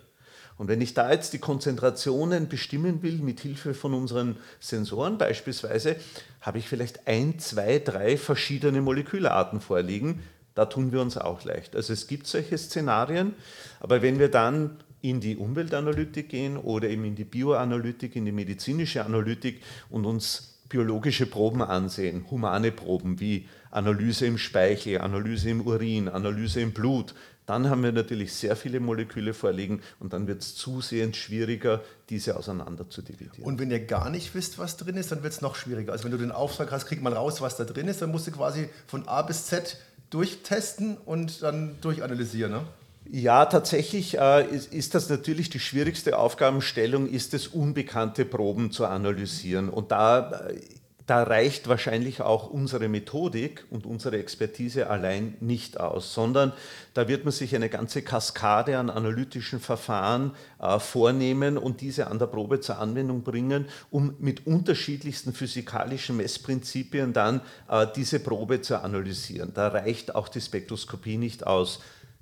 Und 0.58 0.67
wenn 0.67 0.82
ich 0.82 0.93
da 0.93 1.12
jetzt 1.12 1.34
die 1.34 1.39
Konzentrationen 1.39 2.48
bestimmen 2.48 3.04
will, 3.04 3.20
mit 3.20 3.39
Hilfe 3.41 3.74
von 3.74 3.93
unseren 3.93 4.38
Sensoren 4.60 5.17
beispielsweise, 5.17 5.98
habe 6.41 6.58
ich 6.58 6.67
vielleicht 6.67 7.08
ein, 7.08 7.38
zwei, 7.39 7.80
drei 7.80 8.17
verschiedene 8.17 8.82
Molekülarten 8.82 9.62
vorliegen. 9.62 10.22
Da 10.56 10.65
tun 10.65 10.91
wir 10.91 11.02
uns 11.02 11.17
auch 11.17 11.43
leicht. 11.43 11.76
Also 11.76 11.93
es 11.93 12.08
gibt 12.08 12.26
solche 12.26 12.58
Szenarien, 12.58 13.36
aber 13.80 14.02
wenn 14.02 14.17
wir 14.17 14.30
dann 14.30 14.78
in 15.02 15.20
die 15.20 15.38
Umweltanalytik 15.38 16.30
gehen 16.30 16.58
oder 16.58 16.89
eben 16.89 17.06
in 17.06 17.15
die 17.15 17.24
Bioanalytik, 17.24 18.15
in 18.15 18.26
die 18.26 18.32
medizinische 18.32 19.06
Analytik 19.06 19.62
und 19.91 20.06
uns 20.06 20.56
biologische 20.70 21.28
Proben 21.28 21.62
ansehen, 21.62 22.26
humane 22.30 22.72
Proben 22.72 23.20
wie 23.20 23.48
Analyse 23.70 24.26
im 24.26 24.38
Speichel, 24.38 25.00
Analyse 25.00 25.52
im 25.52 25.62
Urin, 25.62 26.10
Analyse 26.10 26.62
im 26.62 26.74
Blut, 26.74 27.13
dann 27.48 27.70
haben 27.70 27.82
wir 27.82 27.94
natürlich 27.94 28.34
sehr 28.34 28.58
viele 28.58 28.82
Moleküle 28.82 29.34
vorliegen 29.34 29.82
und 30.02 30.12
dann 30.12 30.28
wird 30.28 30.42
es 30.42 30.56
zusehends 30.56 31.18
schwieriger, 31.18 31.82
diese 32.10 32.36
auseinander 32.36 32.90
zu 32.90 33.02
dividieren. 33.02 33.44
Und 33.44 33.58
wenn 33.58 33.72
ihr 33.72 33.80
gar 33.80 34.10
nicht 34.10 34.36
wisst, 34.36 34.60
was 34.60 34.76
drin 34.76 34.98
ist, 34.98 35.14
dann 35.14 35.24
wird 35.24 35.32
es 35.32 35.42
noch 35.42 35.56
schwieriger. 35.56 35.94
Also 35.94 36.04
wenn 36.04 36.12
du 36.12 36.18
den 36.18 36.34
Auftrag 36.34 36.72
hast, 36.72 36.86
kriegt 36.86 37.02
man 37.02 37.14
raus, 37.14 37.40
was 37.40 37.56
da 37.56 37.64
drin 37.64 37.88
ist, 37.88 38.02
dann 38.02 38.12
musst 38.12 38.28
du 38.28 38.32
quasi 38.32 38.68
von 38.86 39.08
A 39.08 39.22
bis 39.22 39.46
Z 39.46 39.78
durchtesten 40.10 40.98
und 40.98 41.42
dann 41.42 41.78
durchanalysieren. 41.80 42.52
Ne? 42.52 42.62
Ja, 43.10 43.46
tatsächlich 43.46 44.18
äh, 44.18 44.46
ist, 44.54 44.74
ist, 44.74 44.94
das 44.94 45.10
natürlich 45.10 45.50
die 45.50 45.62
schwierigste 45.62 46.18
Aufgabenstellung, 46.18 47.08
ist 47.08 47.34
es, 47.34 47.48
unbekannte 47.48 48.26
Proben 48.26 48.72
zu 48.72 48.86
analysieren. 48.86 49.70
Und 49.70 49.92
da 49.92 50.50
äh, 50.50 50.60
da 51.08 51.24
reicht 51.24 51.70
wahrscheinlich 51.70 52.22
auch 52.22 52.50
unsere 52.50 52.89
Methodik 52.89 53.65
und 53.70 53.86
unsere 53.86 54.17
Expertise 54.17 54.89
allein 54.89 55.38
nicht 55.39 55.80
aus, 55.80 56.13
sondern 56.13 56.52
da 56.93 57.08
wird 57.08 57.24
man 57.24 57.32
sich 57.32 57.56
eine 57.56 57.70
ganze 57.70 58.02
Kaskade 58.02 58.78
an 58.78 58.89
analytischen 58.89 59.62
Verfahren 59.62 60.34
äh, 60.60 60.80
vornehmen 60.80 61.58
und 61.58 61.80
diese 61.80 62.08
an 62.08 62.20
der 62.20 62.28
Probe 62.28 62.60
zur 62.60 62.80
Anwendung 62.80 63.24
bringen, 63.24 63.67
um 63.89 64.15
mit 64.20 64.46
unterschiedlichsten 64.46 65.32
physikalischen 65.32 66.17
Messprinzipien 66.17 67.13
dann 67.13 67.39
äh, 67.70 67.88
diese 67.96 68.20
Probe 68.20 68.62
zu 68.62 68.82
analysieren. 68.82 69.54
Da 69.54 69.70
reicht 69.70 70.13
auch 70.13 70.28
die 70.28 70.41
Spektroskopie 70.41 71.17
nicht 71.17 71.48
aus. 71.48 71.80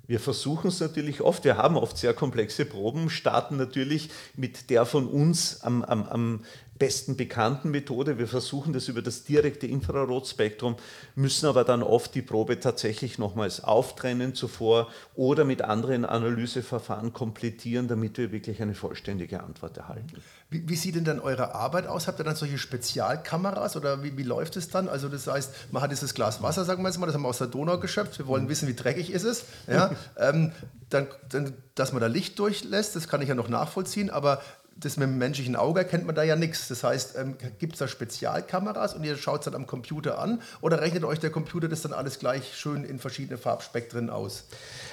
Wir 0.08 0.20
versuchen 0.20 0.68
es 0.68 0.78
natürlich 0.78 1.20
oft, 1.20 1.44
wir 1.44 1.56
haben 1.56 1.76
oft 1.76 1.98
sehr 1.98 2.14
komplexe 2.14 2.64
Proben, 2.64 3.10
starten 3.10 3.56
natürlich 3.56 4.10
mit 4.36 4.70
der 4.70 4.86
von 4.86 5.08
uns 5.08 5.62
am, 5.62 5.82
am, 5.82 6.04
am 6.04 6.44
besten 6.78 7.16
bekannten 7.16 7.70
Methode. 7.70 8.18
Wir 8.18 8.28
versuchen 8.28 8.72
das 8.72 8.88
über 8.88 9.02
das 9.02 9.24
direkte 9.24 9.66
Infrarotspektrum, 9.66 10.76
müssen 11.14 11.46
aber 11.46 11.64
dann 11.64 11.82
oft 11.82 12.14
die 12.14 12.22
Probe 12.22 12.60
tatsächlich 12.60 13.18
nochmals 13.18 13.62
auftrennen 13.62 14.34
zuvor 14.34 14.88
oder 15.14 15.44
mit 15.44 15.62
anderen 15.62 16.04
Analyseverfahren 16.04 17.12
komplettieren, 17.12 17.88
damit 17.88 18.18
wir 18.18 18.32
wirklich 18.32 18.60
eine 18.62 18.74
vollständige 18.74 19.42
Antwort 19.42 19.76
erhalten. 19.76 20.22
Wie, 20.48 20.68
wie, 20.68 20.76
sieht 20.76 20.94
denn 20.94 21.04
dann 21.04 21.18
eure 21.18 21.54
Arbeit 21.54 21.86
aus? 21.86 22.06
Habt 22.06 22.20
ihr 22.20 22.24
dann 22.24 22.36
solche 22.36 22.58
Spezialkameras 22.58 23.76
oder 23.76 24.02
wie, 24.02 24.16
wie 24.16 24.22
läuft 24.22 24.56
es 24.56 24.68
dann? 24.68 24.88
Also 24.88 25.08
das 25.08 25.26
heißt, 25.26 25.72
man 25.72 25.82
hat 25.82 25.90
dieses 25.90 26.14
Glas 26.14 26.40
Wasser, 26.42 26.64
sagen 26.64 26.82
wir 26.82 26.88
jetzt 26.88 26.98
mal, 26.98 27.06
das 27.06 27.14
haben 27.14 27.22
wir 27.22 27.28
aus 27.28 27.38
der 27.38 27.48
Donau 27.48 27.78
geschöpft. 27.78 28.18
Wir 28.18 28.26
wollen 28.26 28.44
mhm. 28.44 28.48
wissen, 28.48 28.68
wie 28.68 28.74
dreckig 28.74 29.10
ist 29.10 29.24
es. 29.24 29.44
Ja? 29.66 29.90
ähm, 30.18 30.52
dann, 30.88 31.08
dann, 31.28 31.54
dass 31.74 31.92
man 31.92 32.00
da 32.00 32.06
Licht 32.06 32.38
durchlässt, 32.38 32.94
das 32.94 33.08
kann 33.08 33.22
ich 33.22 33.28
ja 33.28 33.34
noch 33.34 33.48
nachvollziehen, 33.48 34.08
aber 34.08 34.40
das 34.78 34.98
mit 34.98 35.08
dem 35.08 35.18
menschlichen 35.18 35.56
Auge 35.56 35.80
erkennt 35.80 36.06
man 36.06 36.14
da 36.14 36.22
ja 36.22 36.36
nichts. 36.36 36.68
Das 36.68 36.84
heißt, 36.84 37.16
ähm, 37.16 37.36
gibt 37.58 37.74
es 37.74 37.78
da 37.78 37.88
Spezialkameras 37.88 38.94
und 38.94 39.04
ihr 39.04 39.16
schaut 39.16 39.40
es 39.40 39.44
dann 39.46 39.54
am 39.54 39.66
Computer 39.66 40.18
an 40.18 40.42
oder 40.60 40.80
rechnet 40.80 41.04
euch 41.04 41.18
der 41.18 41.30
Computer 41.30 41.68
das 41.68 41.82
dann 41.82 41.92
alles 41.92 42.18
gleich 42.18 42.54
schön 42.56 42.84
in 42.84 42.98
verschiedene 42.98 43.38
Farbspektren 43.38 44.10
aus? 44.10 44.44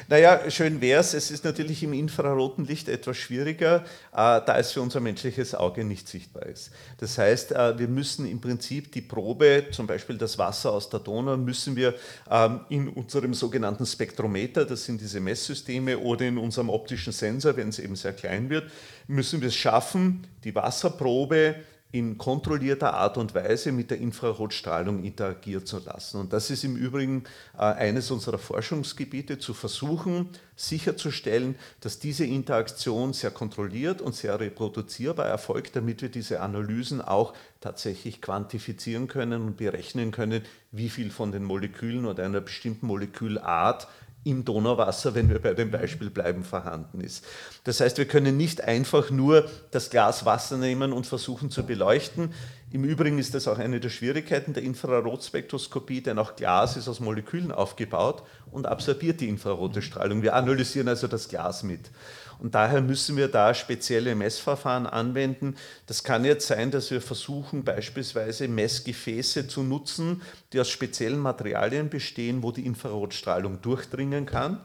Naja, 0.10 0.50
schön 0.50 0.82
wäre 0.82 1.00
es. 1.00 1.14
Es 1.14 1.32
ist 1.32 1.46
natürlich 1.46 1.84
im 1.84 1.94
infraroten 1.94 2.66
Licht 2.66 2.90
etwas 2.90 3.18
schwieriger, 3.18 3.84
äh, 4.12 4.42
da 4.46 4.58
es 4.58 4.72
für 4.72 4.82
unser 4.82 5.00
menschliches 5.00 5.56
Auge 5.56 5.84
nicht 5.84 6.08
sichtbar 6.08 6.46
ist. 6.46 6.72
Das 6.98 7.18
heißt, 7.18 7.52
äh, 7.54 7.78
wir 7.80 7.88
müssen 7.88 8.26
im 8.26 8.42
Prinzip 8.42 8.92
die 8.92 9.02
Probe, 9.02 9.66
zum 9.72 9.88
Beispiel 9.88 10.18
das 10.18 10.38
Wasser 10.38 10.72
aus 10.72 10.90
der 10.90 11.00
Donau, 11.00 11.38
müssen 11.38 11.76
wir 11.76 11.96
ähm, 12.30 12.62
in 12.70 12.90
unserem 12.90 13.34
sogenannten 13.34 13.86
Spektrometer, 13.86 14.66
das 14.66 14.86
sind 14.86 15.00
diese 15.02 15.20
Messsysteme, 15.20 15.98
oder 15.98 16.26
in 16.26 16.38
unserem 16.38 16.70
optischen 16.70 17.14
Sensor, 17.14 17.56
wenn 17.56 17.70
es 17.70 17.80
eben 17.80 17.96
sehr 17.96 18.14
klein 18.14 18.50
wird, 18.50 18.70
müssen 19.08 19.42
wir 19.42 19.48
es 19.48 19.56
schaffen, 19.56 20.28
die 20.44 20.54
Wasserprobe 20.54 21.56
in 21.94 22.18
kontrollierter 22.18 22.96
Art 22.96 23.20
und 23.20 23.36
Weise 23.36 23.72
mit 23.72 23.92
der 23.92 24.00
Infrarotstrahlung 24.00 25.04
interagieren 25.04 25.64
zu 25.64 25.78
lassen. 25.78 26.20
Und 26.22 26.34
das 26.34 26.50
ist 26.50 26.64
im 26.64 26.76
Übrigen 26.76 27.24
äh, 27.56 27.62
eines 27.62 28.10
unserer 28.10 28.40
Forschungsgebiete, 28.40 29.38
zu 29.38 29.54
versuchen, 29.54 30.30
sicherzustellen, 30.56 31.54
dass 31.82 32.00
diese 32.00 32.26
Interaktion 32.26 33.14
sehr 33.14 33.30
kontrolliert 33.30 34.02
und 34.02 34.16
sehr 34.16 34.40
reproduzierbar 34.40 35.28
erfolgt, 35.28 35.76
damit 35.76 36.02
wir 36.02 36.10
diese 36.10 36.42
Analysen 36.42 37.00
auch 37.00 37.36
tatsächlich 37.62 38.22
quantifizieren 38.22 39.08
können 39.08 39.44
und 39.44 39.58
berechnen 39.58 40.10
können, 40.10 40.42
wie 40.72 40.90
viel 40.90 41.12
von 41.12 41.32
den 41.32 41.44
Molekülen 41.44 42.08
oder 42.08 42.26
einer 42.26 42.42
bestimmten 42.42 42.88
Molekülart 42.88 43.88
im 44.24 44.46
Donauwasser, 44.46 45.16
wenn 45.16 45.30
wir 45.30 45.40
bei 45.40 45.54
dem 45.54 45.72
Beispiel 45.72 46.10
bleiben, 46.10 46.44
vorhanden 46.44 47.02
ist. 47.02 47.26
Das 47.64 47.80
heißt, 47.80 47.98
wir 47.98 48.06
können 48.06 48.38
nicht 48.38 48.64
einfach 48.64 49.12
nur 49.12 49.50
das 49.72 49.90
Glas 49.90 50.26
Wasser 50.26 50.58
nehmen 50.58 50.94
und 50.94 51.06
versuchen 51.06 51.50
zu 51.50 51.64
beleuchten. 51.66 52.34
Im 52.72 52.84
Übrigen 52.86 53.20
ist 53.20 53.36
das 53.36 53.48
auch 53.48 53.60
eine 53.60 53.80
der 53.80 53.90
Schwierigkeiten 53.90 54.54
der 54.54 54.64
Infrarotspektroskopie, 54.64 56.02
denn 56.02 56.18
auch 56.18 56.36
Glas 56.36 56.78
ist 56.78 56.88
aus 56.88 57.00
Molekülen 57.00 57.52
aufgebaut 57.52 58.24
und 58.52 58.66
absorbiert 58.66 59.22
die 59.22 59.30
infrarote 59.30 59.82
Strahlung. 59.82 60.22
Wir 60.22 60.36
analysieren 60.36 60.88
also 60.88 61.08
das 61.08 61.28
Glas 61.28 61.64
mit. 61.64 61.92
Und 62.40 62.56
daher 62.56 62.82
müssen 62.82 63.18
wir 63.18 63.28
da 63.28 63.54
spezielle 63.54 64.16
Messverfahren 64.16 64.88
anwenden. 64.88 65.56
Das 65.88 66.04
kann 66.04 66.26
jetzt 66.26 66.48
sein, 66.48 66.72
dass 66.72 66.92
wir 66.92 67.02
versuchen, 67.02 67.64
beispielsweise 67.64 68.48
Messgefäße 68.48 69.48
zu 69.48 69.64
nutzen, 69.64 70.22
die 70.52 70.60
aus 70.60 70.70
speziellen 70.70 71.20
Materialien 71.20 71.90
bestehen, 71.90 72.44
wo 72.44 72.52
die 72.52 72.66
Infrarotstrahlung 72.66 73.62
durchdringen 73.62 74.26
kann. 74.26 74.60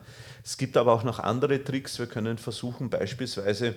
Es 0.44 0.56
gibt 0.56 0.76
aber 0.76 0.92
auch 0.92 1.04
noch 1.04 1.18
andere 1.18 1.62
Tricks. 1.62 1.98
Wir 1.98 2.06
können 2.06 2.38
versuchen, 2.38 2.90
beispielsweise 2.90 3.74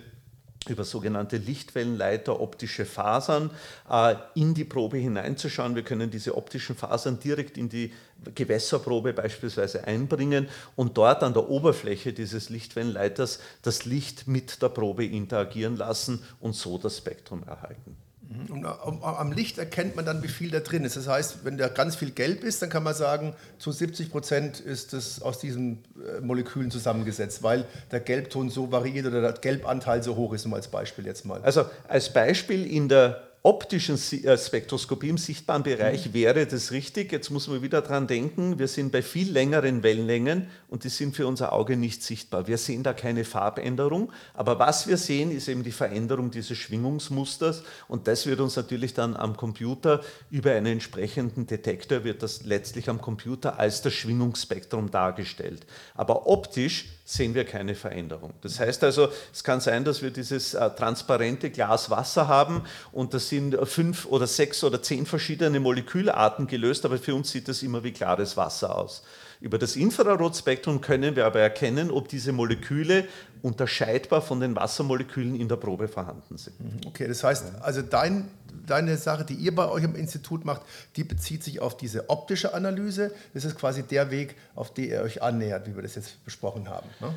über 0.70 0.84
sogenannte 0.84 1.38
Lichtwellenleiter, 1.38 2.40
optische 2.40 2.86
Fasern 2.86 3.50
äh, 3.90 4.16
in 4.36 4.54
die 4.54 4.64
Probe 4.64 4.98
hineinzuschauen. 4.98 5.76
Wir 5.76 5.84
können 5.84 6.12
diese 6.12 6.38
optischen 6.38 6.76
Fasern 6.76 7.20
direkt 7.20 7.58
in 7.58 7.68
die 7.68 7.94
Gewässerprobe 8.36 9.14
beispielsweise 9.14 9.86
einbringen 9.86 10.48
und 10.76 10.98
dort 10.98 11.24
an 11.24 11.34
der 11.34 11.50
Oberfläche 11.50 12.14
dieses 12.14 12.50
Lichtwellenleiters 12.50 13.40
das 13.62 13.86
Licht 13.86 14.28
mit 14.28 14.62
der 14.62 14.70
Probe 14.70 15.06
interagieren 15.06 15.76
lassen 15.76 16.24
und 16.40 16.56
so 16.56 16.78
das 16.78 16.98
Spektrum 16.98 17.44
erhalten. 17.44 17.98
Mhm. 18.32 18.54
Und 18.54 19.04
am 19.04 19.32
Licht 19.32 19.58
erkennt 19.58 19.96
man 19.96 20.06
dann, 20.06 20.24
wie 20.24 20.28
viel 20.28 20.52
da 20.52 20.60
drin 20.60 20.86
ist. 20.86 20.96
Das 20.96 21.08
heißt, 21.08 21.44
wenn 21.44 21.58
da 21.58 21.68
ganz 21.68 21.96
viel 21.96 22.12
Gelb 22.12 22.44
ist, 22.44 22.62
dann 22.62 22.70
kann 22.70 22.84
man 22.84 22.94
sagen, 22.94 23.34
zu 23.58 23.72
70 23.72 24.12
Prozent 24.12 24.60
ist 24.60 24.94
es 24.94 25.22
aus 25.22 25.40
diesen 25.40 25.84
äh, 26.18 26.22
Molekülen 26.22 26.72
zusammengesetzt, 26.72 27.44
weil 27.44 27.66
der 27.92 28.00
Gelbton 28.00 28.50
so 28.50 28.72
variiert 28.72 29.08
oder 29.08 29.22
der 29.22 29.34
Gelbanteil 29.34 30.02
so 30.04 30.16
hoch 30.16 30.34
ist, 30.34 30.46
um 30.46 30.54
als 30.54 30.68
Beispiel 30.70 31.06
jetzt 31.06 31.26
mal. 31.26 31.42
Also 31.42 31.66
als 31.88 32.14
Beispiel 32.14 32.66
in 32.66 32.88
der 32.88 33.31
optischen 33.44 33.96
äh, 33.96 34.38
Spektroskopie 34.38 35.10
im 35.10 35.18
sichtbaren 35.18 35.64
Bereich 35.64 36.08
mhm. 36.08 36.14
wäre 36.14 36.46
das 36.46 36.72
richtig. 36.72 37.12
Jetzt 37.12 37.32
muss 37.32 37.48
man 37.48 37.64
wieder 37.64 37.82
daran 37.82 38.06
denken, 38.06 38.60
wir 38.60 38.68
sind 38.68 38.92
bei 38.92 39.02
viel 39.02 39.32
längeren 39.32 39.82
Wellenlängen 39.82 40.48
und 40.70 40.84
die 40.84 40.90
sind 40.90 41.16
für 41.16 41.26
unser 41.26 41.52
Auge 41.52 41.76
nicht 41.76 42.04
sichtbar. 42.04 42.48
Wir 42.48 42.60
sehen 42.60 42.84
da 42.84 42.94
keine 42.94 43.26
Farbänderung, 43.26 44.12
aber 44.36 44.60
was 44.60 44.88
wir 44.88 44.98
sehen, 44.98 45.32
ist 45.32 45.48
eben 45.48 45.64
die 45.64 45.72
Veränderung 45.72 46.30
dieses 46.30 46.58
Schwingungsmusters 46.58 47.64
und 47.88 48.08
das 48.08 48.28
wird 48.28 48.40
uns 48.42 48.56
natürlich 48.56 48.94
dann 48.94 49.16
am 49.16 49.36
Computer 49.36 50.02
über 50.30 50.52
einen 50.52 50.74
entsprechenden 50.74 51.48
Detektor, 51.48 52.04
wird 52.04 52.22
das 52.22 52.44
letztlich 52.44 52.90
am 52.90 53.02
Computer 53.02 53.60
als 53.60 53.82
das 53.82 53.94
Schwingungsspektrum 53.94 54.92
dargestellt. 54.92 55.66
Aber 55.96 56.28
optisch 56.28 56.86
sehen 57.12 57.34
wir 57.34 57.44
keine 57.44 57.76
Veränderung. 57.76 58.34
Das 58.42 58.60
heißt 58.60 58.86
also, 58.86 59.10
es 59.34 59.44
kann 59.44 59.60
sein, 59.60 59.84
dass 59.84 60.02
wir 60.02 60.12
dieses 60.12 60.54
äh, 60.54 60.70
transparente 60.70 61.50
Glas 61.50 61.90
Wasser 61.90 62.30
haben 62.30 62.64
und 62.94 63.14
das 63.14 63.28
sind 63.28 63.58
fünf 63.68 64.06
oder 64.06 64.28
sechs 64.28 64.64
oder 64.64 64.82
zehn 64.82 65.06
verschiedene 65.06 65.60
Molekülarten 65.60 66.48
gelöst, 66.48 66.86
aber 66.86 66.98
für 66.98 67.14
uns 67.14 67.32
sieht 67.32 67.50
das 67.50 67.64
immer 67.64 67.84
wie 67.84 67.92
klares 67.92 68.38
Wasser 68.38 68.76
aus. 68.76 69.04
Über 69.42 69.58
das 69.58 69.76
Infrarotspektrum 69.76 70.82
können 70.82 71.16
wir 71.16 71.26
aber 71.26 71.40
erkennen, 71.40 71.90
ob 71.90 72.08
diese 72.08 72.32
Moleküle 72.32 73.08
unterscheidbar 73.42 74.22
von 74.22 74.40
den 74.40 74.56
Wassermolekülen 74.56 75.36
in 75.36 75.50
der 75.50 75.56
Probe 75.56 75.88
vorhanden 75.88 76.38
sind. 76.38 76.60
Mhm, 76.60 76.82
okay, 76.86 77.08
das 77.08 77.24
heißt, 77.24 77.56
also 77.62 77.82
dein, 77.82 78.30
deine 78.68 78.98
Sache, 78.98 79.26
die 79.26 79.34
ihr 79.34 79.56
bei 79.56 79.68
euch 79.68 79.84
im 79.84 79.96
Institut 79.96 80.46
macht, 80.46 80.62
die 80.96 81.04
bezieht 81.04 81.44
sich 81.44 81.60
auf 81.60 81.76
diese 81.76 82.08
optische 82.12 82.54
Analyse. 82.54 83.12
Das 83.34 83.44
ist 83.44 83.58
quasi 83.58 83.82
der 83.82 84.12
Weg, 84.12 84.36
auf 84.54 84.76
den 84.76 84.92
ihr 84.92 85.02
euch 85.02 85.24
annähert, 85.24 85.68
wie 85.68 85.76
wir 85.76 85.82
das 85.82 85.96
jetzt 85.96 86.24
besprochen 86.24 86.70
haben. 86.70 86.88
Ne? 87.00 87.12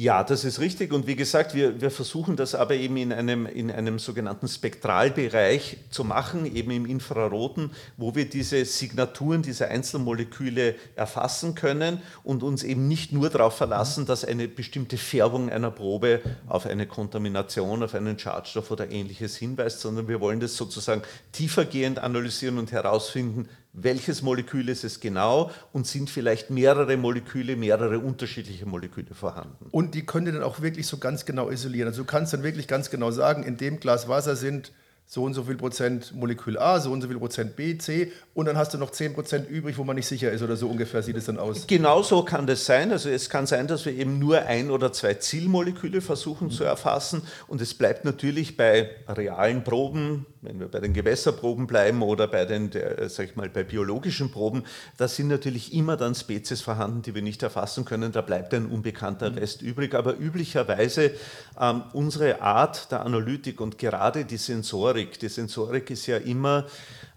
Ja, 0.00 0.22
das 0.22 0.44
ist 0.44 0.60
richtig. 0.60 0.92
Und 0.92 1.08
wie 1.08 1.16
gesagt, 1.16 1.56
wir, 1.56 1.80
wir 1.80 1.90
versuchen 1.90 2.36
das 2.36 2.54
aber 2.54 2.74
eben 2.74 2.96
in 2.96 3.12
einem, 3.12 3.46
in 3.46 3.68
einem 3.68 3.98
sogenannten 3.98 4.46
Spektralbereich 4.46 5.78
zu 5.90 6.04
machen, 6.04 6.46
eben 6.54 6.70
im 6.70 6.86
Infraroten, 6.86 7.72
wo 7.96 8.14
wir 8.14 8.28
diese 8.28 8.64
Signaturen 8.64 9.42
dieser 9.42 9.70
Einzelmoleküle 9.70 10.76
erfassen 10.94 11.56
können 11.56 12.00
und 12.22 12.44
uns 12.44 12.62
eben 12.62 12.86
nicht 12.86 13.12
nur 13.12 13.28
darauf 13.28 13.56
verlassen, 13.56 14.06
dass 14.06 14.24
eine 14.24 14.46
bestimmte 14.46 14.98
Färbung 14.98 15.50
einer 15.50 15.72
Probe 15.72 16.20
auf 16.46 16.66
eine 16.66 16.86
Kontamination, 16.86 17.82
auf 17.82 17.96
einen 17.96 18.20
Schadstoff 18.20 18.70
oder 18.70 18.92
ähnliches 18.92 19.34
hinweist, 19.36 19.80
sondern 19.80 20.06
wir 20.06 20.20
wollen 20.20 20.38
das 20.38 20.56
sozusagen 20.56 21.02
tiefergehend 21.32 21.98
analysieren 21.98 22.58
und 22.58 22.70
herausfinden, 22.70 23.48
welches 23.82 24.22
Molekül 24.22 24.68
ist 24.68 24.84
es 24.84 25.00
genau 25.00 25.50
und 25.72 25.86
sind 25.86 26.10
vielleicht 26.10 26.50
mehrere 26.50 26.96
Moleküle, 26.96 27.56
mehrere 27.56 27.98
unterschiedliche 27.98 28.66
Moleküle 28.66 29.14
vorhanden. 29.14 29.66
Und 29.70 29.94
die 29.94 30.04
könnt 30.04 30.26
ihr 30.26 30.32
dann 30.32 30.42
auch 30.42 30.60
wirklich 30.60 30.86
so 30.86 30.98
ganz 30.98 31.24
genau 31.24 31.50
isolieren. 31.50 31.88
Also 31.88 32.02
du 32.02 32.06
kannst 32.06 32.32
dann 32.32 32.42
wirklich 32.42 32.68
ganz 32.68 32.90
genau 32.90 33.10
sagen, 33.10 33.42
in 33.42 33.56
dem 33.56 33.80
Glas 33.80 34.08
Wasser 34.08 34.36
sind 34.36 34.72
so 35.06 35.24
und 35.24 35.32
so 35.32 35.44
viel 35.44 35.56
Prozent 35.56 36.14
Molekül 36.14 36.58
A, 36.58 36.80
so 36.80 36.92
und 36.92 37.00
so 37.00 37.08
viel 37.08 37.18
Prozent 37.18 37.56
B, 37.56 37.78
C 37.78 38.12
und 38.38 38.44
dann 38.44 38.56
hast 38.56 38.72
du 38.72 38.78
noch 38.78 38.92
10 38.92 39.14
Prozent 39.14 39.50
übrig, 39.50 39.78
wo 39.78 39.82
man 39.82 39.96
nicht 39.96 40.06
sicher 40.06 40.30
ist 40.30 40.42
oder 40.42 40.56
so 40.56 40.68
ungefähr 40.68 41.02
sieht 41.02 41.16
es 41.16 41.24
dann 41.24 41.38
aus. 41.38 41.66
Genau 41.66 42.04
so 42.04 42.22
kann 42.22 42.46
das 42.46 42.66
sein. 42.66 42.92
Also 42.92 43.08
es 43.08 43.28
kann 43.28 43.48
sein, 43.48 43.66
dass 43.66 43.84
wir 43.84 43.92
eben 43.92 44.20
nur 44.20 44.42
ein 44.42 44.70
oder 44.70 44.92
zwei 44.92 45.14
Zielmoleküle 45.14 46.00
versuchen 46.00 46.46
mhm. 46.46 46.52
zu 46.52 46.62
erfassen 46.62 47.22
und 47.48 47.60
es 47.60 47.74
bleibt 47.74 48.04
natürlich 48.04 48.56
bei 48.56 48.90
realen 49.08 49.64
Proben, 49.64 50.24
wenn 50.42 50.60
wir 50.60 50.68
bei 50.68 50.78
den 50.78 50.92
Gewässerproben 50.92 51.66
bleiben 51.66 52.00
oder 52.00 52.28
bei 52.28 52.44
den, 52.44 52.70
der, 52.70 53.08
sag 53.08 53.30
ich 53.30 53.34
mal, 53.34 53.48
bei 53.48 53.64
biologischen 53.64 54.30
Proben, 54.30 54.62
da 54.98 55.08
sind 55.08 55.26
natürlich 55.26 55.74
immer 55.74 55.96
dann 55.96 56.14
Spezies 56.14 56.60
vorhanden, 56.60 57.02
die 57.02 57.16
wir 57.16 57.22
nicht 57.22 57.42
erfassen 57.42 57.84
können. 57.84 58.12
Da 58.12 58.20
bleibt 58.20 58.54
ein 58.54 58.66
unbekannter 58.66 59.30
mhm. 59.30 59.38
Rest 59.38 59.62
übrig. 59.62 59.96
Aber 59.96 60.16
üblicherweise 60.16 61.10
ähm, 61.60 61.82
unsere 61.92 62.40
Art 62.40 62.92
der 62.92 63.04
Analytik 63.04 63.60
und 63.60 63.78
gerade 63.78 64.24
die 64.24 64.36
Sensorik, 64.36 65.18
die 65.18 65.28
Sensorik 65.28 65.90
ist 65.90 66.06
ja 66.06 66.18
immer 66.18 66.66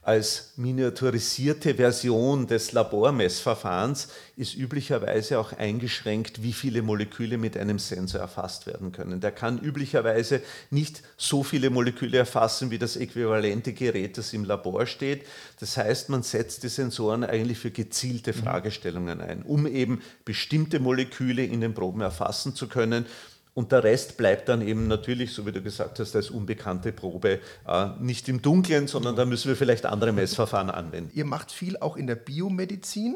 als 0.04 0.54
miniaturisierte 0.56 1.76
Version 1.76 2.48
des 2.48 2.72
Labormessverfahrens 2.72 4.08
ist 4.36 4.56
üblicherweise 4.56 5.38
auch 5.38 5.54
eingeschränkt, 5.54 6.42
wie 6.42 6.54
viele 6.54 6.82
Moleküle 6.82 7.38
mit 7.38 7.56
einem 7.56 7.78
Sensor 7.78 8.22
erfasst 8.22 8.66
werden 8.66 8.92
können. 8.92 9.22
Der 9.22 9.32
kann 9.32 9.60
üblicherweise 9.60 10.42
nicht 10.72 11.04
so 11.18 11.44
viele 11.44 11.70
Moleküle 11.70 12.18
erfassen 12.18 12.72
wie 12.72 12.80
das 12.80 12.96
äquivalente 12.98 13.74
Gerät, 13.74 14.18
das 14.18 14.34
im 14.34 14.44
Labor 14.44 14.88
steht. 14.88 15.24
Das 15.60 15.78
heißt, 15.78 16.10
man 16.10 16.24
setzt 16.24 16.64
die 16.64 16.70
Sensoren 16.70 17.24
eigentlich 17.24 17.60
für 17.60 17.70
gezielte 17.70 18.34
mhm. 18.34 18.38
Fragestellungen 18.38 19.22
ein, 19.22 19.44
um 19.44 19.68
eben 19.68 20.02
bestimmte 20.26 20.80
Moleküle 20.80 21.46
in 21.46 21.62
den 21.62 21.76
Proben 21.76 22.02
erfassen 22.02 22.56
zu 22.56 22.68
können 22.68 23.06
und 23.54 23.72
der 23.72 23.84
Rest 23.84 24.18
bleibt 24.18 24.48
dann 24.48 24.62
eben 24.62 24.88
natürlich, 24.88 25.34
so 25.34 25.46
wie 25.46 25.52
du 25.52 25.62
gesagt 25.62 26.00
hast, 26.00 26.16
als 26.16 26.30
unbekannte 26.30 26.92
Probe 26.92 27.40
äh, 27.68 27.88
nicht 28.00 28.30
im 28.30 28.42
Dunkeln, 28.42 28.88
sondern 28.88 29.16
da 29.16 29.26
müssen 29.26 29.50
wir 29.50 29.56
vielleicht 29.56 29.86
andere 29.86 30.14
Messverfahren 30.14 30.70
anwenden. 30.70 31.12
Ihr 31.14 31.26
macht 31.26 31.52
viel 31.52 31.78
auch 31.78 31.98
in 31.98 32.08
der 32.08 32.16
Biomedizin. 32.16 33.16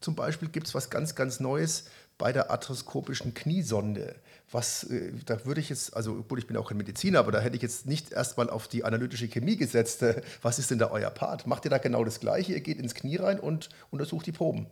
Zum 0.00 0.14
Beispiel 0.14 0.48
gibt 0.48 0.66
es 0.66 0.74
was 0.74 0.90
ganz, 0.90 1.14
ganz 1.14 1.40
Neues 1.40 1.84
bei 2.18 2.32
der 2.32 2.50
arthroskopischen 2.50 3.32
Kniesonde. 3.32 4.14
Was, 4.52 4.84
äh, 4.84 5.12
da 5.24 5.46
würde 5.46 5.62
ich 5.62 5.70
jetzt, 5.70 5.96
also 5.96 6.16
gut, 6.16 6.38
ich 6.38 6.46
bin 6.46 6.58
auch 6.58 6.68
kein 6.68 6.76
Mediziner, 6.76 7.20
aber 7.20 7.32
da 7.32 7.40
hätte 7.40 7.56
ich 7.56 7.62
jetzt 7.62 7.86
nicht 7.86 8.12
erstmal 8.12 8.50
auf 8.50 8.68
die 8.68 8.84
analytische 8.84 9.28
Chemie 9.28 9.56
gesetzt. 9.56 10.04
Was 10.42 10.58
ist 10.58 10.70
denn 10.70 10.78
da 10.78 10.90
euer 10.90 11.10
Part? 11.10 11.46
Macht 11.46 11.64
ihr 11.64 11.70
da 11.70 11.78
genau 11.78 12.04
das 12.04 12.20
Gleiche? 12.20 12.52
Ihr 12.52 12.60
geht 12.60 12.78
ins 12.78 12.94
Knie 12.94 13.16
rein 13.16 13.40
und 13.40 13.70
untersucht 13.90 14.26
die 14.26 14.32
Proben? 14.32 14.66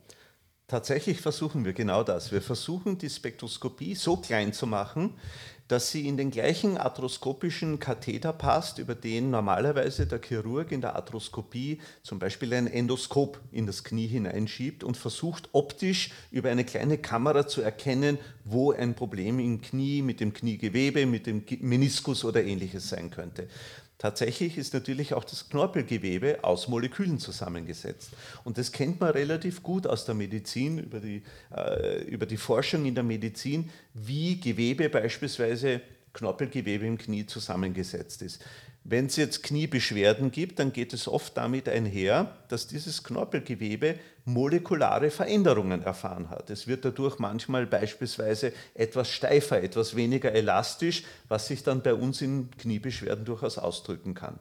Tatsächlich 0.69 1.19
versuchen 1.19 1.65
wir 1.65 1.73
genau 1.73 2.03
das. 2.03 2.31
Wir 2.31 2.43
versuchen 2.43 2.99
die 2.99 3.09
Spektroskopie 3.09 3.95
so 3.95 4.17
klein 4.17 4.53
zu 4.53 4.67
machen, 4.67 5.15
dass 5.67 5.89
sie 5.89 6.07
in 6.07 6.15
den 6.15 6.29
gleichen 6.29 6.77
arthroskopischen 6.77 7.79
Katheter 7.79 8.33
passt, 8.33 8.77
über 8.77 8.93
den 8.93 9.31
normalerweise 9.31 10.05
der 10.05 10.21
Chirurg 10.21 10.71
in 10.71 10.81
der 10.81 10.95
Arthroskopie 10.95 11.81
zum 12.03 12.19
Beispiel 12.19 12.53
ein 12.53 12.67
Endoskop 12.67 13.39
in 13.51 13.65
das 13.65 13.83
Knie 13.83 14.05
hineinschiebt 14.05 14.83
und 14.83 14.95
versucht 14.95 15.49
optisch 15.53 16.11
über 16.29 16.51
eine 16.51 16.65
kleine 16.65 16.99
Kamera 16.99 17.47
zu 17.47 17.63
erkennen, 17.63 18.19
wo 18.45 18.71
ein 18.71 18.93
Problem 18.93 19.39
im 19.39 19.61
Knie 19.61 20.03
mit 20.03 20.19
dem 20.19 20.33
Kniegewebe, 20.33 21.07
mit 21.07 21.25
dem 21.25 21.43
Meniskus 21.61 22.23
oder 22.23 22.43
ähnliches 22.43 22.89
sein 22.89 23.09
könnte. 23.09 23.47
Tatsächlich 23.99 24.57
ist 24.57 24.73
natürlich 24.73 25.13
auch 25.13 25.25
das 25.25 25.49
Knorpelgewebe 25.49 26.39
aus 26.41 26.69
Molekülen 26.69 27.19
zusammengesetzt. 27.19 28.11
Und 28.45 28.57
das 28.57 28.71
kennt 28.71 29.01
man 29.01 29.11
relativ 29.11 29.61
gut 29.61 29.85
aus 29.85 30.05
der 30.05 30.15
Medizin, 30.15 30.79
über 30.79 31.01
die, 31.01 31.21
äh, 31.53 32.03
über 32.05 32.25
die 32.25 32.37
Forschung 32.37 32.85
in 32.85 32.95
der 32.95 33.03
Medizin, 33.03 33.69
wie 33.93 34.39
Gewebe 34.39 34.87
beispielsweise 34.89 35.81
Knorpelgewebe 36.13 36.85
im 36.85 36.97
Knie 36.97 37.25
zusammengesetzt 37.25 38.21
ist. 38.21 38.43
Wenn 38.83 39.07
es 39.07 39.17
jetzt 39.17 39.43
Kniebeschwerden 39.43 40.31
gibt, 40.31 40.59
dann 40.59 40.71
geht 40.71 40.93
es 40.93 41.07
oft 41.07 41.35
damit 41.37 41.67
einher, 41.67 42.37
dass 42.47 42.67
dieses 42.67 43.03
Knorpelgewebe 43.03 43.99
molekulare 44.25 45.11
Veränderungen 45.11 45.83
erfahren 45.83 46.29
hat. 46.29 46.49
Es 46.49 46.67
wird 46.67 46.85
dadurch 46.85 47.19
manchmal 47.19 47.67
beispielsweise 47.67 48.53
etwas 48.73 49.09
steifer, 49.09 49.61
etwas 49.61 49.95
weniger 49.95 50.31
elastisch, 50.31 51.03
was 51.27 51.47
sich 51.47 51.63
dann 51.63 51.83
bei 51.83 51.93
uns 51.93 52.21
in 52.21 52.49
Kniebeschwerden 52.51 53.25
durchaus 53.25 53.57
ausdrücken 53.57 54.13
kann. 54.13 54.39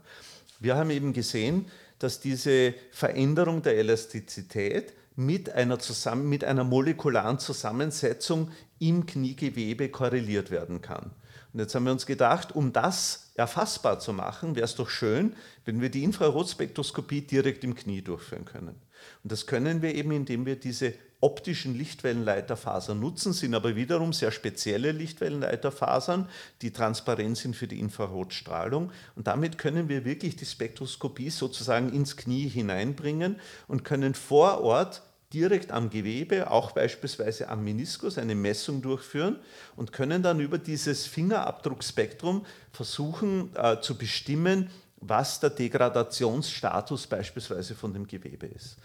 Wir 0.61 0.77
haben 0.77 0.91
eben 0.91 1.13
gesehen, 1.13 1.67
dass 1.99 2.21
diese 2.21 2.75
Veränderung 2.93 3.63
der 3.63 3.77
Elastizität 3.77 4.93
mit 5.17 5.51
einer, 5.51 5.81
zusammen, 5.81 6.29
mit 6.29 6.45
einer 6.45 6.63
molekularen 6.65 7.41
Zusammensetzung 7.41 8.53
im 8.79 9.05
Kniegewebe 9.05 9.89
korreliert 9.89 10.51
werden 10.51 10.81
kann. 10.81 11.11
Und 11.53 11.61
jetzt 11.61 11.75
haben 11.75 11.85
wir 11.85 11.93
uns 11.93 12.07
gedacht, 12.07 12.55
um 12.55 12.73
das 12.73 13.31
erfassbar 13.35 14.01
zu 14.01 14.13
machen, 14.13 14.55
wäre 14.55 14.65
es 14.65 14.75
doch 14.75 14.91
schön, 14.91 15.35
wenn 15.65 15.81
wir 15.81 15.91
die 15.91 16.05
Infrarotspektroskopie 16.05 17.23
direkt 17.23 17.65
im 17.65 17.75
Knie 17.75 18.03
durchführen 18.03 18.45
können. 18.45 18.75
Und 19.23 19.33
das 19.33 19.47
können 19.47 19.81
wir 19.81 19.95
eben, 19.95 20.13
indem 20.13 20.45
wir 20.45 20.57
diese 20.57 20.95
optischen 21.21 21.77
Lichtwellenleiterfasern 21.77 22.99
nutzen, 22.99 23.33
sind 23.33 23.55
aber 23.55 23.75
wiederum 23.75 24.13
sehr 24.13 24.31
spezielle 24.31 24.93
Lichtwellenleiterfasern, 24.93 26.29
die 26.63 26.73
transparent 26.73 27.37
sind 27.37 27.57
für 27.57 27.67
die 27.67 27.81
Infrarotstrahlung. 27.81 28.93
Und 29.17 29.27
damit 29.27 29.59
können 29.59 29.89
wir 29.89 30.05
wirklich 30.05 30.37
die 30.37 30.47
Spektroskopie 30.47 31.31
sozusagen 31.31 31.93
ins 31.93 32.17
Knie 32.17 32.49
hineinbringen 32.49 33.41
und 33.67 33.85
können 33.85 34.15
vor 34.15 34.61
Ort 34.61 35.03
direkt 35.33 35.73
am 35.73 35.91
Gewebe, 35.91 36.51
auch 36.51 36.73
beispielsweise 36.73 37.49
am 37.49 37.63
Meniskus, 37.63 38.17
eine 38.19 38.35
Messung 38.35 38.81
durchführen 38.81 39.39
und 39.77 39.93
können 39.93 40.23
dann 40.23 40.41
über 40.41 40.59
dieses 40.59 41.07
Fingerabdruckspektrum 41.07 42.47
versuchen 42.73 43.55
äh, 43.57 43.81
zu 43.81 43.97
bestimmen, 43.97 44.71
was 45.01 45.39
der 45.41 45.51
Degradationsstatus 45.51 47.07
beispielsweise 47.07 47.75
von 47.75 47.93
dem 47.93 48.07
Gewebe 48.07 48.47
ist. 48.47 48.79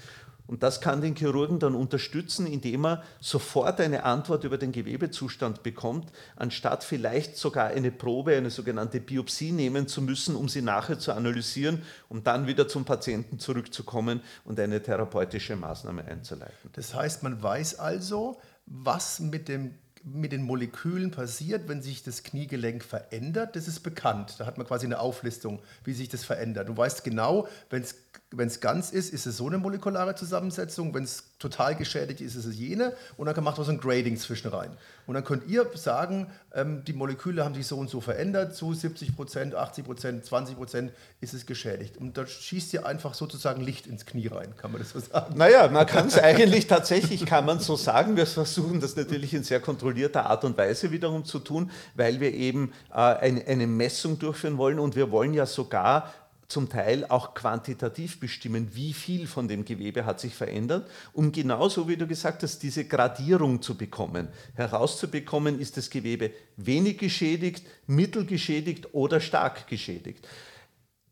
Und 0.46 0.62
das 0.62 0.82
kann 0.82 1.02
den 1.02 1.16
Chirurgen 1.16 1.60
dann 1.60 1.74
unterstützen, 1.74 2.46
indem 2.46 2.86
er 2.86 3.04
sofort 3.20 3.80
eine 3.80 4.04
Antwort 4.04 4.44
über 4.44 4.58
den 4.58 4.72
Gewebezustand 4.72 5.64
bekommt, 5.64 6.12
anstatt 6.36 6.84
vielleicht 6.84 7.38
sogar 7.38 7.68
eine 7.68 7.92
Probe, 7.92 8.36
eine 8.36 8.50
sogenannte 8.50 9.00
Biopsie 9.00 9.52
nehmen 9.52 9.88
zu 9.88 10.02
müssen, 10.02 10.36
um 10.36 10.50
sie 10.50 10.62
nachher 10.62 11.00
zu 11.00 11.14
analysieren, 11.14 11.82
um 12.10 12.24
dann 12.24 12.46
wieder 12.46 12.68
zum 12.68 12.84
Patienten 12.84 13.40
zurückzukommen 13.40 14.22
und 14.44 14.60
eine 14.60 14.82
therapeutische 14.82 15.56
Maßnahme 15.56 16.06
einzuleiten. 16.06 16.70
Das 16.74 16.94
heißt, 16.94 17.24
man 17.24 17.42
weiß 17.42 17.80
also, 17.80 18.40
was 18.66 19.20
mit 19.20 19.48
dem 19.48 19.76
mit 20.06 20.34
den 20.34 20.44
Molekülen 20.44 21.12
passiert, 21.12 21.70
wenn 21.70 21.82
sich 21.82 22.04
das 22.04 22.24
Kniegelenk 22.24 22.84
verändert, 22.84 23.56
das 23.56 23.70
ist 23.70 23.82
bekannt. 23.82 24.36
Da 24.38 24.46
hat 24.46 24.58
man 24.58 24.68
quasi 24.68 24.86
eine 24.86 25.00
Auflistung, 25.00 25.62
wie 25.86 25.94
sich 25.94 26.10
das 26.10 26.26
verändert. 26.26 26.68
Du 26.68 26.76
weißt 26.76 27.06
genau, 27.06 27.48
wenn 27.70 27.84
es 27.84 27.96
wenn 28.38 28.48
es 28.48 28.60
ganz 28.60 28.92
ist, 28.92 29.14
ist 29.14 29.26
es 29.26 29.38
so 29.38 29.48
eine 29.48 29.58
molekulare 29.58 30.16
Zusammensetzung. 30.16 30.94
Wenn 30.94 31.04
es 31.04 31.24
total 31.40 31.76
geschädigt 31.76 32.22
ist, 32.22 32.36
ist 32.36 32.46
es 32.46 32.56
jene. 32.56 32.94
Und 33.18 33.26
dann 33.26 33.44
macht 33.44 33.58
man 33.58 33.66
so 33.66 33.72
ein 33.72 33.80
Grading 33.80 34.18
zwischen 34.18 34.50
rein. 34.50 34.72
Und 35.06 35.16
dann 35.16 35.24
könnt 35.24 35.48
ihr 35.48 35.70
sagen, 35.76 36.28
ähm, 36.54 36.84
die 36.86 36.94
Moleküle 36.94 37.44
haben 37.44 37.54
sich 37.54 37.68
so 37.68 37.78
und 37.78 37.90
so 37.90 38.02
verändert. 38.02 38.56
Zu 38.56 38.74
70 38.74 39.16
Prozent, 39.16 39.56
80 39.56 39.86
Prozent, 39.86 40.26
20 40.26 40.56
Prozent 40.56 40.92
ist 41.22 41.34
es 41.34 41.46
geschädigt. 41.46 41.98
Und 41.98 42.18
da 42.18 42.26
schießt 42.26 42.74
ihr 42.74 42.86
einfach 42.86 43.14
sozusagen 43.14 43.62
Licht 43.62 43.88
ins 43.88 44.06
Knie 44.06 44.28
rein. 44.28 44.56
Kann 44.58 44.72
man 44.72 44.82
das 44.82 44.92
so 44.92 45.00
sagen? 45.00 45.38
Naja, 45.38 45.68
man 45.68 45.86
kann 45.86 46.08
es 46.08 46.18
eigentlich 46.18 46.68
tatsächlich, 46.68 47.26
kann 47.26 47.46
man 47.46 47.60
so 47.60 47.76
sagen. 47.76 48.16
Wir 48.16 48.26
versuchen 48.26 48.80
das 48.80 48.96
natürlich 48.96 49.34
in 49.34 49.44
sehr 49.44 49.60
kontrollierter 49.60 50.26
Art 50.26 50.44
und 50.46 50.58
Weise 50.58 50.92
wiederum 50.92 51.26
zu 51.26 51.40
tun, 51.40 51.70
weil 51.96 52.20
wir 52.20 52.34
eben 52.34 52.72
äh, 52.92 52.96
eine, 52.96 53.46
eine 53.46 53.68
Messung 53.68 54.18
durchführen 54.20 54.58
wollen. 54.58 54.80
Und 54.80 54.96
wir 54.96 55.12
wollen 55.12 55.34
ja 55.34 55.46
sogar 55.46 56.14
zum 56.48 56.70
Teil 56.70 57.06
auch 57.06 57.34
quantitativ 57.34 58.20
bestimmen, 58.20 58.70
wie 58.74 58.94
viel 58.94 59.28
von 59.28 59.48
dem 59.48 59.66
Gewebe 59.66 60.06
hat 60.06 60.20
sich 60.20 60.36
verändert, 60.36 60.90
um 61.14 61.32
genauso 61.32 61.88
wie 61.88 61.98
du 61.98 62.08
gesagt 62.08 62.44
hast, 62.44 62.64
diese 62.64 62.86
Gradierung 62.86 63.62
zu 63.62 63.76
bekommen. 63.76 64.28
Herauszubekommen, 64.56 65.60
ist 65.60 65.78
das 65.78 65.90
Gewebe 65.90 66.32
wenig 66.58 66.98
geschädigt, 66.98 67.66
mittel 67.88 68.26
geschädigt 68.26 68.94
oder 68.94 69.20
stark 69.20 69.68
geschädigt 69.68 70.28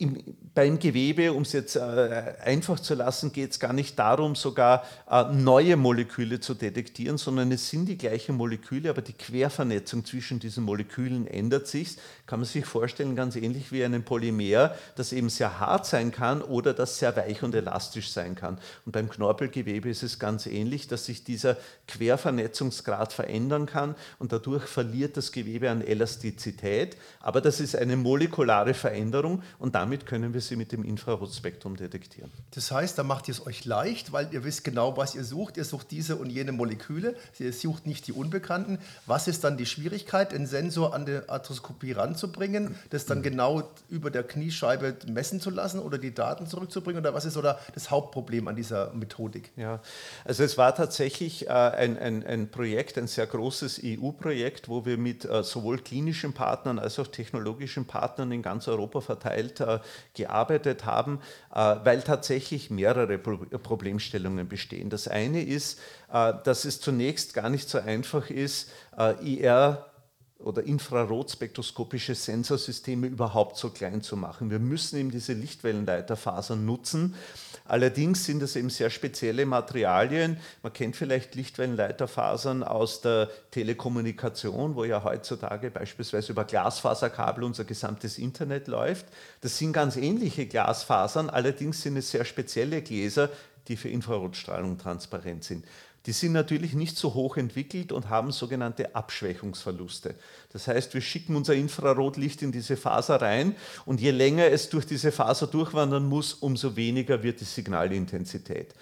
im, 0.02 0.18
beim 0.56 0.80
Gewebe, 0.80 1.32
um 1.32 1.44
es 1.44 1.54
jetzt 1.54 1.76
äh, 1.76 2.34
einfach 2.44 2.80
zu 2.80 2.96
lassen, 2.96 3.32
geht 3.32 3.52
es 3.52 3.60
gar 3.60 3.72
nicht 3.72 3.98
darum, 4.00 4.36
sogar 4.36 4.84
äh, 5.10 5.26
neue 5.32 5.78
Moleküle 5.78 6.40
zu 6.40 6.56
detektieren, 6.56 7.18
sondern 7.18 7.52
es 7.52 7.70
sind 7.70 7.86
die 7.86 7.98
gleichen 7.98 8.36
Moleküle, 8.36 8.90
aber 8.90 9.04
die 9.04 9.14
Quervernetzung 9.14 10.04
zwischen 10.04 10.40
diesen 10.40 10.64
Molekülen 10.64 11.28
ändert 11.28 11.68
sich. 11.68 11.98
Kann 12.26 12.40
man 12.40 12.48
sich 12.48 12.66
vorstellen, 12.66 13.16
ganz 13.16 13.36
ähnlich 13.36 13.72
wie 13.72 13.86
ein 13.86 14.04
Polymer, 14.04 14.74
das 14.96 15.14
eben 15.14 15.30
sehr 15.30 15.60
hart 15.60 15.86
sein 15.86 16.12
kann 16.12 16.42
oder 16.42 16.74
das 16.74 16.98
sehr 16.98 17.16
weich 17.16 17.44
und 17.44 17.54
elastisch 17.54 18.12
sein 18.12 18.34
kann. 18.34 18.58
Und 18.86 18.92
beim 18.94 19.08
Knorpelgewebe 19.08 19.90
ist 19.90 20.02
es 20.02 20.18
ganz 20.18 20.48
ähnlich, 20.48 20.88
dass 20.88 21.06
sich 21.06 21.24
dieser 21.24 21.58
Quervernetzungsgrad 21.88 23.14
verändern 23.14 23.68
kann 23.68 23.96
und 24.18 24.34
dadurch 24.34 24.64
verliert 24.64 25.16
das 25.16 25.32
Gewebe 25.32 25.70
an 25.70 25.82
Elastizität. 25.82 26.98
Aber 27.20 27.40
das 27.40 27.60
ist 27.60 27.76
eine 27.76 27.96
molekulare 27.96 28.74
Veränderung 28.74 29.44
und 29.60 29.76
damit 29.76 29.91
damit 29.92 30.06
können 30.06 30.34
wir 30.34 30.40
sie 30.40 30.56
mit 30.56 30.72
dem 30.72 30.86
Infrarotspektrum 30.86 31.76
detektieren. 31.76 32.32
Das 32.52 32.72
heißt, 32.72 32.98
da 32.98 33.04
macht 33.04 33.28
ihr 33.28 33.34
es 33.34 33.46
euch 33.46 33.66
leicht, 33.66 34.14
weil 34.14 34.30
ihr 34.32 34.46
wisst 34.46 34.64
genau, 34.64 34.96
was 34.96 35.16
ihr 35.16 35.26
sucht. 35.26 35.58
Ihr 35.58 35.66
sucht 35.66 35.92
diese 35.92 36.16
und 36.16 36.30
jene 36.30 36.54
Moleküle. 36.54 37.14
Ihr 37.40 37.52
sucht 37.52 37.86
nicht 37.86 38.08
die 38.08 38.14
Unbekannten. 38.14 38.80
Was 39.06 39.28
ist 39.28 39.44
dann 39.44 39.58
die 39.58 39.66
Schwierigkeit, 39.66 40.32
den 40.32 40.48
Sensor 40.48 40.94
an 40.94 41.06
die 41.06 41.20
Arthroskopie 41.28 41.92
ranzubringen, 41.92 42.76
das 42.90 43.06
dann 43.06 43.22
genau 43.22 43.70
über 43.90 44.12
der 44.12 44.24
Kniescheibe 44.24 44.96
messen 45.08 45.42
zu 45.42 45.50
lassen 45.50 45.80
oder 45.80 45.98
die 45.98 46.14
Daten 46.14 46.48
zurückzubringen? 46.48 47.02
Oder 47.02 47.14
was 47.14 47.26
ist 47.26 47.36
oder 47.36 47.60
das 47.74 47.92
Hauptproblem 47.92 48.48
an 48.48 48.56
dieser 48.56 48.94
Methodik? 48.94 49.52
Ja, 49.58 49.82
also 50.24 50.42
es 50.42 50.58
war 50.58 50.74
tatsächlich 50.74 51.48
äh, 51.48 51.52
ein, 51.52 51.98
ein, 51.98 52.26
ein 52.26 52.50
Projekt, 52.50 52.98
ein 52.98 53.08
sehr 53.08 53.28
großes 53.28 53.82
EU-Projekt, 53.84 54.70
wo 54.70 54.86
wir 54.86 54.98
mit 54.98 55.26
äh, 55.26 55.44
sowohl 55.44 55.80
klinischen 55.80 56.32
Partnern 56.32 56.80
als 56.80 56.98
auch 56.98 57.08
technologischen 57.08 57.84
Partnern 57.84 58.32
in 58.32 58.42
ganz 58.42 58.70
Europa 58.70 59.02
verteilt 59.02 59.60
äh, 59.60 59.81
gearbeitet 60.14 60.86
haben, 60.86 61.20
äh, 61.54 61.76
weil 61.84 62.02
tatsächlich 62.02 62.70
mehrere 62.70 63.18
Problemstellungen 63.18 64.48
bestehen. 64.48 64.90
Das 64.90 65.08
eine 65.08 65.44
ist, 65.44 65.80
äh, 66.12 66.34
dass 66.44 66.66
es 66.66 66.80
zunächst 66.82 67.34
gar 67.34 67.50
nicht 67.50 67.70
so 67.70 67.80
einfach 67.80 68.30
ist, 68.30 68.72
äh, 68.98 69.14
IR 69.24 69.91
oder 70.44 70.64
infrarotspektroskopische 70.64 72.16
Sensorsysteme 72.16 73.08
überhaupt 73.08 73.58
so 73.58 73.70
klein 73.70 74.02
zu 74.02 74.18
machen. 74.18 74.50
Wir 74.50 74.60
müssen 74.60 74.98
eben 74.98 75.12
diese 75.12 75.34
Lichtwellenleiterfasern 75.34 76.66
nutzen. 76.66 77.16
Allerdings 77.66 78.26
sind 78.26 78.42
das 78.42 78.56
eben 78.56 78.70
sehr 78.70 78.90
spezielle 78.90 79.46
Materialien. 79.46 80.38
Man 80.64 80.74
kennt 80.74 80.96
vielleicht 80.96 81.36
Lichtwellenleiterfasern 81.36 82.64
aus 82.64 83.02
der 83.02 83.30
Telekommunikation, 83.52 84.76
wo 84.76 84.84
ja 84.84 85.04
heutzutage 85.04 85.72
beispielsweise 85.72 86.32
über 86.32 86.44
Glasfaserkabel 86.44 87.44
unser 87.44 87.64
gesamtes 87.64 88.18
Internet 88.18 88.68
läuft. 88.68 89.06
Das 89.42 89.58
sind 89.58 89.74
ganz 89.74 89.96
ähnliche 89.96 90.48
Glasfasern, 90.48 91.30
allerdings 91.30 91.82
sind 91.82 91.98
es 91.98 92.12
sehr 92.12 92.26
spezielle 92.26 92.82
Gläser, 92.82 93.30
die 93.68 93.78
für 93.78 93.90
Infrarotstrahlung 93.90 94.78
transparent 94.78 95.44
sind 95.44 95.66
die 96.06 96.14
sind 96.14 96.32
natürlich 96.32 96.74
nicht 96.74 96.98
so 96.98 97.14
hoch 97.14 97.38
entwickelt 97.38 97.92
und 97.92 98.10
haben 98.10 98.32
sogenannte 98.32 98.96
Abschwächungsverluste. 98.96 100.16
Das 100.52 100.68
heißt, 100.68 100.94
wir 100.94 101.02
schicken 101.02 101.36
unser 101.36 101.54
Infrarotlicht 101.54 102.42
in 102.42 102.52
diese 102.52 102.76
Faser 102.76 103.22
rein 103.22 103.56
und 103.86 104.02
je 104.02 104.12
länger 104.12 104.48
es 104.48 104.70
durch 104.70 104.86
diese 104.88 105.12
Faser 105.12 105.48
durchwandern 105.48 106.06
muss, 106.06 106.34
umso 106.34 106.76
weniger 106.76 107.22
wird 107.22 107.40
die 107.40 107.46
Signalintensität. 107.46 108.74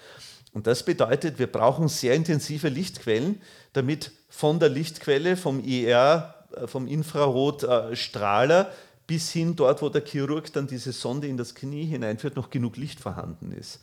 Und 0.52 0.66
das 0.66 0.84
bedeutet, 0.84 1.38
wir 1.38 1.46
brauchen 1.46 1.88
sehr 1.88 2.14
intensive 2.14 2.68
Lichtquellen, 2.68 3.40
damit 3.72 4.12
von 4.28 4.58
der 4.58 4.68
Lichtquelle, 4.68 5.36
vom 5.36 5.62
IR, 5.62 6.34
äh, 6.56 6.66
vom 6.66 6.86
Infrarotstrahler 6.86 8.72
bis 9.06 9.30
hin 9.30 9.56
dort, 9.56 9.82
wo 9.82 9.88
der 9.88 10.04
Chirurg 10.04 10.52
dann 10.52 10.68
diese 10.68 10.92
Sonde 10.92 11.26
in 11.26 11.36
das 11.36 11.54
Knie 11.54 11.84
hineinführt, 11.84 12.36
noch 12.36 12.48
genug 12.48 12.76
Licht 12.76 13.00
vorhanden 13.00 13.52
ist. 13.52 13.80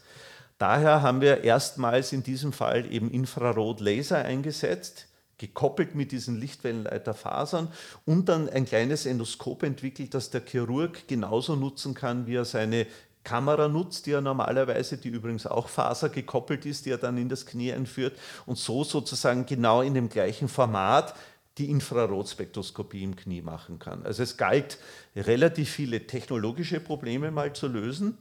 Daher 0.58 1.02
haben 1.02 1.22
wir 1.22 1.44
erstmals 1.44 2.14
in 2.14 2.24
diesem 2.24 2.52
Fall 2.52 2.92
eben 2.92 3.12
Infrarotlaser 3.12 4.18
eingesetzt, 4.18 5.08
gekoppelt 5.38 5.94
mit 5.94 6.12
diesen 6.12 6.40
Lichtwellenleiterfasern 6.40 7.72
und 8.06 8.28
dann 8.28 8.50
ein 8.50 8.66
kleines 8.66 9.06
Endoskop 9.06 9.62
entwickelt, 9.62 10.16
das 10.16 10.32
der 10.32 10.42
Chirurg 10.44 11.08
genauso 11.08 11.56
nutzen 11.56 11.94
kann, 11.94 12.26
wie 12.26 12.36
er 12.36 12.46
seine 12.46 12.88
Kamera 13.24 13.68
nutzt, 13.68 14.06
die 14.06 14.14
er 14.14 14.22
normalerweise, 14.22 14.98
die 14.98 15.10
übrigens 15.10 15.46
auch 15.46 15.68
fasergekoppelt 15.68 16.66
ist, 16.66 16.86
die 16.86 16.92
er 16.92 16.98
dann 16.98 17.18
in 17.18 17.30
das 17.30 17.46
Knie 17.46 17.74
einführt 17.74 18.18
und 18.46 18.58
so 18.58 18.84
sozusagen 18.84 19.46
genau 19.46 19.82
in 19.82 19.94
dem 19.94 20.10
gleichen 20.10 20.48
Format 20.48 21.14
die 21.58 21.70
Infrarotspektroskopie 21.70 23.04
im 23.04 23.16
Knie 23.16 23.42
machen 23.42 23.80
kann. 23.80 24.06
Also 24.06 24.24
es 24.24 24.38
galt, 24.38 24.78
relativ 25.16 25.70
viele 25.72 26.06
technologische 26.06 26.80
Probleme 26.80 27.32
mal 27.32 27.54
zu 27.54 27.68
lösen. 27.68 28.18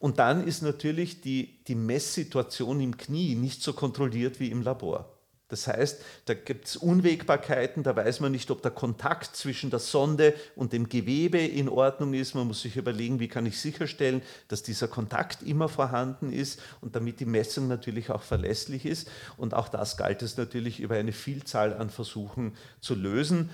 Und 0.00 0.18
dann 0.18 0.46
ist 0.46 0.62
natürlich 0.62 1.20
die, 1.20 1.62
die 1.68 1.74
Messsituation 1.74 2.80
im 2.80 2.96
Knie 2.96 3.34
nicht 3.34 3.62
so 3.62 3.74
kontrolliert 3.74 4.40
wie 4.40 4.50
im 4.50 4.62
Labor. 4.62 5.14
Das 5.48 5.66
heißt, 5.66 6.00
da 6.26 6.34
gibt 6.34 6.68
es 6.68 6.76
Unwägbarkeiten, 6.76 7.82
da 7.82 7.94
weiß 7.94 8.20
man 8.20 8.32
nicht, 8.32 8.50
ob 8.50 8.62
der 8.62 8.70
Kontakt 8.70 9.36
zwischen 9.36 9.68
der 9.68 9.80
Sonde 9.80 10.34
und 10.54 10.72
dem 10.72 10.88
Gewebe 10.88 11.38
in 11.38 11.68
Ordnung 11.68 12.14
ist. 12.14 12.34
Man 12.34 12.46
muss 12.46 12.62
sich 12.62 12.76
überlegen, 12.76 13.20
wie 13.20 13.28
kann 13.28 13.44
ich 13.44 13.60
sicherstellen, 13.60 14.22
dass 14.48 14.62
dieser 14.62 14.88
Kontakt 14.88 15.42
immer 15.42 15.68
vorhanden 15.68 16.32
ist 16.32 16.60
und 16.80 16.96
damit 16.96 17.20
die 17.20 17.26
Messung 17.26 17.68
natürlich 17.68 18.10
auch 18.10 18.22
verlässlich 18.22 18.86
ist. 18.86 19.10
Und 19.36 19.52
auch 19.52 19.68
das 19.68 19.96
galt 19.96 20.22
es 20.22 20.36
natürlich 20.36 20.80
über 20.80 20.94
eine 20.94 21.12
Vielzahl 21.12 21.74
an 21.74 21.90
Versuchen 21.90 22.54
zu 22.80 22.94
lösen. 22.94 23.50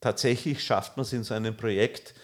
Tatsächlich 0.00 0.64
schafft 0.64 0.96
man 0.96 1.04
es 1.04 1.12
in 1.12 1.24
so 1.24 1.34
einem 1.34 1.56
Projekt, 1.56 2.14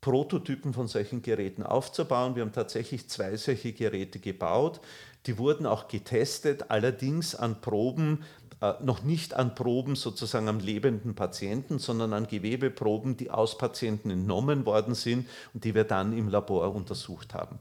Prototypen 0.00 0.72
von 0.72 0.88
solchen 0.88 1.22
Geräten 1.22 1.62
aufzubauen. 1.62 2.36
Wir 2.36 2.42
haben 2.42 2.52
tatsächlich 2.52 3.08
zwei 3.08 3.36
solche 3.36 3.72
Geräte 3.72 4.18
gebaut. 4.18 4.80
Die 5.26 5.38
wurden 5.38 5.66
auch 5.66 5.88
getestet, 5.88 6.70
allerdings 6.70 7.34
an 7.34 7.60
Proben, 7.60 8.22
äh, 8.60 8.74
noch 8.82 9.02
nicht 9.02 9.34
an 9.34 9.54
Proben 9.54 9.96
sozusagen 9.96 10.48
am 10.48 10.60
lebenden 10.60 11.14
Patienten, 11.14 11.78
sondern 11.78 12.12
an 12.12 12.26
Gewebeproben, 12.26 13.16
die 13.16 13.30
aus 13.30 13.58
Patienten 13.58 14.10
entnommen 14.10 14.64
worden 14.64 14.94
sind 14.94 15.28
und 15.52 15.64
die 15.64 15.74
wir 15.74 15.84
dann 15.84 16.16
im 16.16 16.28
Labor 16.28 16.74
untersucht 16.74 17.34
haben. 17.34 17.58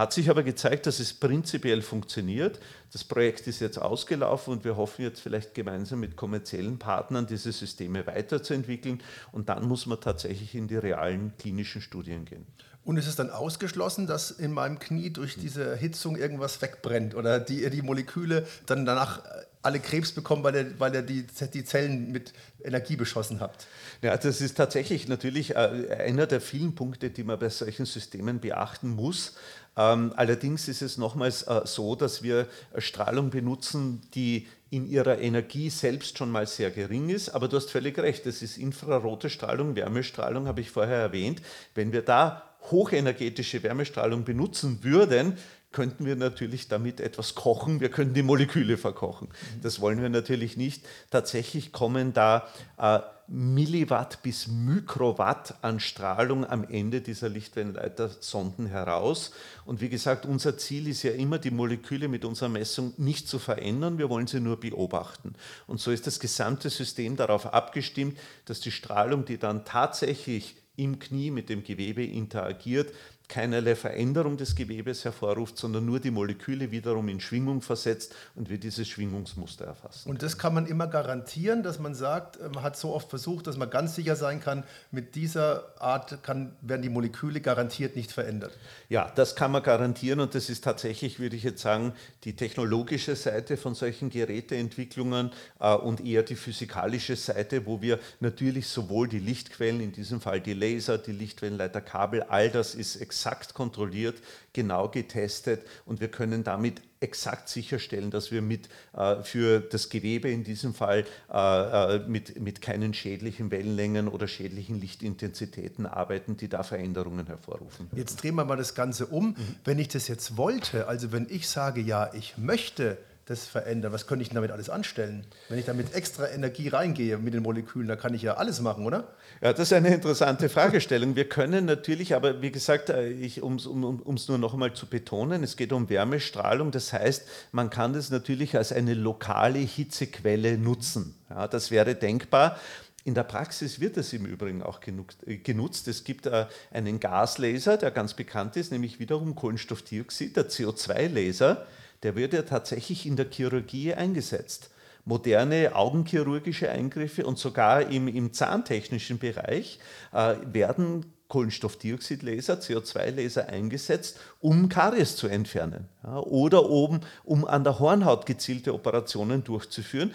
Hat 0.00 0.14
sich 0.14 0.30
aber 0.30 0.42
gezeigt, 0.42 0.86
dass 0.86 0.98
es 0.98 1.12
prinzipiell 1.12 1.82
funktioniert. 1.82 2.58
Das 2.90 3.04
Projekt 3.04 3.46
ist 3.46 3.60
jetzt 3.60 3.76
ausgelaufen 3.76 4.54
und 4.54 4.64
wir 4.64 4.78
hoffen 4.78 5.02
jetzt 5.02 5.20
vielleicht 5.20 5.54
gemeinsam 5.54 6.00
mit 6.00 6.16
kommerziellen 6.16 6.78
Partnern 6.78 7.26
diese 7.26 7.52
Systeme 7.52 8.06
weiterzuentwickeln. 8.06 9.02
Und 9.30 9.50
dann 9.50 9.68
muss 9.68 9.84
man 9.84 10.00
tatsächlich 10.00 10.54
in 10.54 10.68
die 10.68 10.78
realen 10.78 11.34
klinischen 11.36 11.82
Studien 11.82 12.24
gehen. 12.24 12.46
Und 12.82 12.96
ist 12.96 13.08
es 13.08 13.16
dann 13.16 13.28
ausgeschlossen, 13.28 14.06
dass 14.06 14.30
in 14.30 14.52
meinem 14.52 14.78
Knie 14.78 15.10
durch 15.10 15.36
diese 15.36 15.64
Erhitzung 15.64 16.16
irgendwas 16.16 16.62
wegbrennt 16.62 17.14
oder 17.14 17.38
die, 17.38 17.68
die 17.68 17.82
Moleküle 17.82 18.46
dann 18.64 18.86
danach 18.86 19.20
alle 19.62 19.80
Krebs 19.80 20.12
bekommen, 20.12 20.42
weil 20.42 20.56
ihr, 20.56 20.80
weil 20.80 20.94
ihr 20.94 21.02
die, 21.02 21.26
die 21.52 21.64
Zellen 21.64 22.10
mit 22.10 22.32
Energie 22.64 22.96
beschossen 22.96 23.40
habt? 23.40 23.66
Ja, 24.00 24.16
das 24.16 24.40
ist 24.40 24.56
tatsächlich 24.56 25.08
natürlich 25.08 25.54
äh, 25.54 25.96
einer 25.98 26.26
der 26.26 26.40
vielen 26.40 26.74
Punkte, 26.74 27.10
die 27.10 27.24
man 27.24 27.38
bei 27.38 27.50
solchen 27.50 27.84
Systemen 27.84 28.40
beachten 28.40 28.88
muss. 28.88 29.34
Ähm, 29.76 30.12
allerdings 30.16 30.68
ist 30.68 30.82
es 30.82 30.98
nochmals 30.98 31.42
äh, 31.42 31.62
so, 31.64 31.94
dass 31.94 32.22
wir 32.22 32.46
Strahlung 32.78 33.30
benutzen, 33.30 34.02
die 34.14 34.46
in 34.70 34.88
ihrer 34.88 35.18
Energie 35.18 35.70
selbst 35.70 36.18
schon 36.18 36.30
mal 36.30 36.46
sehr 36.46 36.70
gering 36.70 37.08
ist. 37.08 37.30
Aber 37.30 37.48
du 37.48 37.56
hast 37.56 37.70
völlig 37.70 37.98
recht, 37.98 38.26
das 38.26 38.42
ist 38.42 38.56
infrarote 38.56 39.30
Strahlung, 39.30 39.74
Wärmestrahlung, 39.74 40.46
habe 40.46 40.60
ich 40.60 40.70
vorher 40.70 40.98
erwähnt. 40.98 41.42
Wenn 41.74 41.92
wir 41.92 42.02
da 42.02 42.42
hochenergetische 42.70 43.62
Wärmestrahlung 43.62 44.24
benutzen 44.24 44.82
würden, 44.82 45.36
könnten 45.72 46.04
wir 46.04 46.16
natürlich 46.16 46.68
damit 46.68 47.00
etwas 47.00 47.34
kochen, 47.34 47.80
wir 47.80 47.90
könnten 47.90 48.14
die 48.14 48.22
Moleküle 48.22 48.76
verkochen. 48.76 49.28
Das 49.62 49.80
wollen 49.80 50.02
wir 50.02 50.08
natürlich 50.08 50.56
nicht. 50.56 50.84
Tatsächlich 51.10 51.72
kommen 51.72 52.12
da 52.12 52.48
äh, 52.76 52.98
Milliwatt 53.32 54.22
bis 54.24 54.48
Mikrowatt 54.48 55.54
an 55.62 55.78
Strahlung 55.78 56.44
am 56.44 56.64
Ende 56.64 57.00
dieser 57.00 57.28
Lichtwellenleitersonden 57.28 58.66
heraus. 58.66 59.30
Und 59.64 59.80
wie 59.80 59.88
gesagt, 59.88 60.26
unser 60.26 60.58
Ziel 60.58 60.88
ist 60.88 61.04
ja 61.04 61.12
immer, 61.12 61.38
die 61.38 61.52
Moleküle 61.52 62.08
mit 62.08 62.24
unserer 62.24 62.48
Messung 62.48 62.92
nicht 62.96 63.28
zu 63.28 63.38
verändern, 63.38 63.98
wir 63.98 64.10
wollen 64.10 64.26
sie 64.26 64.40
nur 64.40 64.58
beobachten. 64.58 65.34
Und 65.68 65.78
so 65.78 65.92
ist 65.92 66.08
das 66.08 66.18
gesamte 66.18 66.70
System 66.70 67.14
darauf 67.14 67.46
abgestimmt, 67.54 68.18
dass 68.46 68.58
die 68.58 68.72
Strahlung, 68.72 69.24
die 69.24 69.38
dann 69.38 69.64
tatsächlich 69.64 70.56
im 70.74 70.98
Knie 70.98 71.30
mit 71.30 71.50
dem 71.50 71.62
Gewebe 71.62 72.04
interagiert, 72.04 72.92
keinerlei 73.30 73.76
Veränderung 73.76 74.36
des 74.36 74.56
Gewebes 74.56 75.04
hervorruft, 75.04 75.56
sondern 75.56 75.86
nur 75.86 76.00
die 76.00 76.10
Moleküle 76.10 76.70
wiederum 76.72 77.08
in 77.08 77.20
Schwingung 77.20 77.62
versetzt 77.62 78.14
und 78.34 78.50
wir 78.50 78.58
dieses 78.58 78.88
Schwingungsmuster 78.88 79.64
erfassen. 79.64 80.10
Und 80.10 80.22
das 80.22 80.36
kann 80.36 80.52
man 80.52 80.66
immer 80.66 80.88
garantieren, 80.88 81.62
dass 81.62 81.78
man 81.78 81.94
sagt, 81.94 82.38
man 82.52 82.62
hat 82.62 82.76
so 82.76 82.92
oft 82.92 83.08
versucht, 83.08 83.46
dass 83.46 83.56
man 83.56 83.70
ganz 83.70 83.94
sicher 83.94 84.16
sein 84.16 84.40
kann, 84.40 84.64
mit 84.90 85.14
dieser 85.14 85.80
Art 85.80 86.22
kann, 86.24 86.56
werden 86.60 86.82
die 86.82 86.88
Moleküle 86.88 87.40
garantiert 87.40 87.96
nicht 87.96 88.10
verändert. 88.12 88.52
Ja, 88.88 89.10
das 89.14 89.36
kann 89.36 89.52
man 89.52 89.62
garantieren 89.62 90.18
und 90.18 90.34
das 90.34 90.50
ist 90.50 90.64
tatsächlich, 90.64 91.20
würde 91.20 91.36
ich 91.36 91.44
jetzt 91.44 91.62
sagen, 91.62 91.92
die 92.24 92.34
technologische 92.34 93.14
Seite 93.14 93.56
von 93.56 93.76
solchen 93.76 94.10
Geräteentwicklungen 94.10 95.30
äh, 95.60 95.72
und 95.72 96.04
eher 96.04 96.24
die 96.24 96.34
physikalische 96.34 97.14
Seite, 97.14 97.64
wo 97.64 97.80
wir 97.80 98.00
natürlich 98.18 98.66
sowohl 98.66 99.06
die 99.06 99.20
Lichtquellen, 99.20 99.80
in 99.80 99.92
diesem 99.92 100.20
Fall 100.20 100.40
die 100.40 100.54
Laser, 100.54 100.98
die 100.98 101.12
Lichtwellenleiterkabel, 101.12 102.24
all 102.24 102.50
das 102.50 102.74
ist 102.74 102.96
extrem 102.96 103.19
exakt 103.20 103.52
kontrolliert, 103.52 104.16
genau 104.54 104.88
getestet 104.88 105.62
und 105.84 106.00
wir 106.00 106.08
können 106.08 106.42
damit 106.42 106.80
exakt 107.00 107.50
sicherstellen, 107.50 108.10
dass 108.10 108.30
wir 108.30 108.40
mit, 108.40 108.70
äh, 108.94 109.22
für 109.22 109.60
das 109.60 109.90
Gewebe 109.90 110.30
in 110.30 110.42
diesem 110.42 110.72
Fall 110.72 111.04
äh, 111.30 111.96
äh, 111.96 111.98
mit, 112.08 112.40
mit 112.40 112.62
keinen 112.62 112.94
schädlichen 112.94 113.50
Wellenlängen 113.50 114.08
oder 114.08 114.26
schädlichen 114.26 114.80
Lichtintensitäten 114.80 115.84
arbeiten, 115.84 116.38
die 116.38 116.48
da 116.48 116.62
Veränderungen 116.62 117.26
hervorrufen. 117.26 117.90
Jetzt 117.94 118.22
drehen 118.22 118.36
wir 118.36 118.46
mal 118.46 118.56
das 118.56 118.74
Ganze 118.74 119.06
um. 119.06 119.28
Mhm. 119.28 119.36
Wenn 119.64 119.78
ich 119.78 119.88
das 119.88 120.08
jetzt 120.08 120.38
wollte, 120.38 120.88
also 120.88 121.12
wenn 121.12 121.26
ich 121.28 121.46
sage, 121.46 121.82
ja, 121.82 122.10
ich 122.14 122.38
möchte 122.38 122.96
das 123.26 123.46
verändern? 123.46 123.92
Was 123.92 124.06
könnte 124.06 124.22
ich 124.22 124.30
damit 124.30 124.50
alles 124.50 124.70
anstellen? 124.70 125.26
Wenn 125.48 125.58
ich 125.58 125.64
damit 125.64 125.94
extra 125.94 126.28
Energie 126.28 126.68
reingehe 126.68 127.18
mit 127.18 127.34
den 127.34 127.42
Molekülen, 127.42 127.88
da 127.88 127.96
kann 127.96 128.14
ich 128.14 128.22
ja 128.22 128.34
alles 128.34 128.60
machen, 128.60 128.86
oder? 128.86 129.08
Ja, 129.40 129.52
das 129.52 129.68
ist 129.68 129.72
eine 129.72 129.94
interessante 129.94 130.48
Fragestellung. 130.48 131.16
Wir 131.16 131.28
können 131.28 131.64
natürlich, 131.64 132.14
aber 132.14 132.42
wie 132.42 132.50
gesagt, 132.50 132.90
äh, 132.90 133.30
um 133.40 133.56
es 133.56 134.28
nur 134.28 134.38
noch 134.38 134.52
einmal 134.52 134.72
zu 134.74 134.86
betonen, 134.86 135.42
es 135.42 135.56
geht 135.56 135.72
um 135.72 135.88
Wärmestrahlung. 135.88 136.70
Das 136.70 136.92
heißt, 136.92 137.26
man 137.52 137.70
kann 137.70 137.92
das 137.92 138.10
natürlich 138.10 138.56
als 138.56 138.72
eine 138.72 138.94
lokale 138.94 139.58
Hitzequelle 139.58 140.58
nutzen. 140.58 141.14
Ja, 141.28 141.46
das 141.46 141.70
wäre 141.70 141.94
denkbar. 141.94 142.58
In 143.04 143.14
der 143.14 143.22
Praxis 143.22 143.80
wird 143.80 143.96
es 143.96 144.12
im 144.12 144.26
Übrigen 144.26 144.62
auch 144.62 144.80
äh, 145.26 145.36
genutzt. 145.36 145.88
Es 145.88 146.04
gibt 146.04 146.26
äh, 146.26 146.46
einen 146.70 147.00
Gaslaser, 147.00 147.76
der 147.76 147.90
ganz 147.90 148.14
bekannt 148.14 148.56
ist, 148.56 148.72
nämlich 148.72 148.98
wiederum 149.00 149.34
Kohlenstoffdioxid, 149.34 150.36
der 150.36 150.48
CO2-Laser 150.50 151.66
der 152.02 152.16
wird 152.16 152.32
ja 152.32 152.42
tatsächlich 152.42 153.06
in 153.06 153.16
der 153.16 153.26
Chirurgie 153.30 153.94
eingesetzt. 153.94 154.70
Moderne 155.04 155.74
augenchirurgische 155.74 156.70
Eingriffe 156.70 157.24
und 157.26 157.38
sogar 157.38 157.90
im, 157.90 158.06
im 158.08 158.32
zahntechnischen 158.32 159.18
Bereich 159.18 159.78
äh, 160.12 160.36
werden 160.44 161.06
Kohlenstoffdioxidlaser, 161.28 162.54
CO2-Laser 162.54 163.48
eingesetzt, 163.48 164.18
um 164.40 164.68
Karies 164.68 165.16
zu 165.16 165.28
entfernen. 165.28 165.88
Ja, 166.02 166.18
oder 166.18 166.68
oben, 166.68 167.00
um 167.24 167.46
an 167.46 167.64
der 167.64 167.78
Hornhaut 167.78 168.26
gezielte 168.26 168.74
Operationen 168.74 169.44
durchzuführen. 169.44 170.12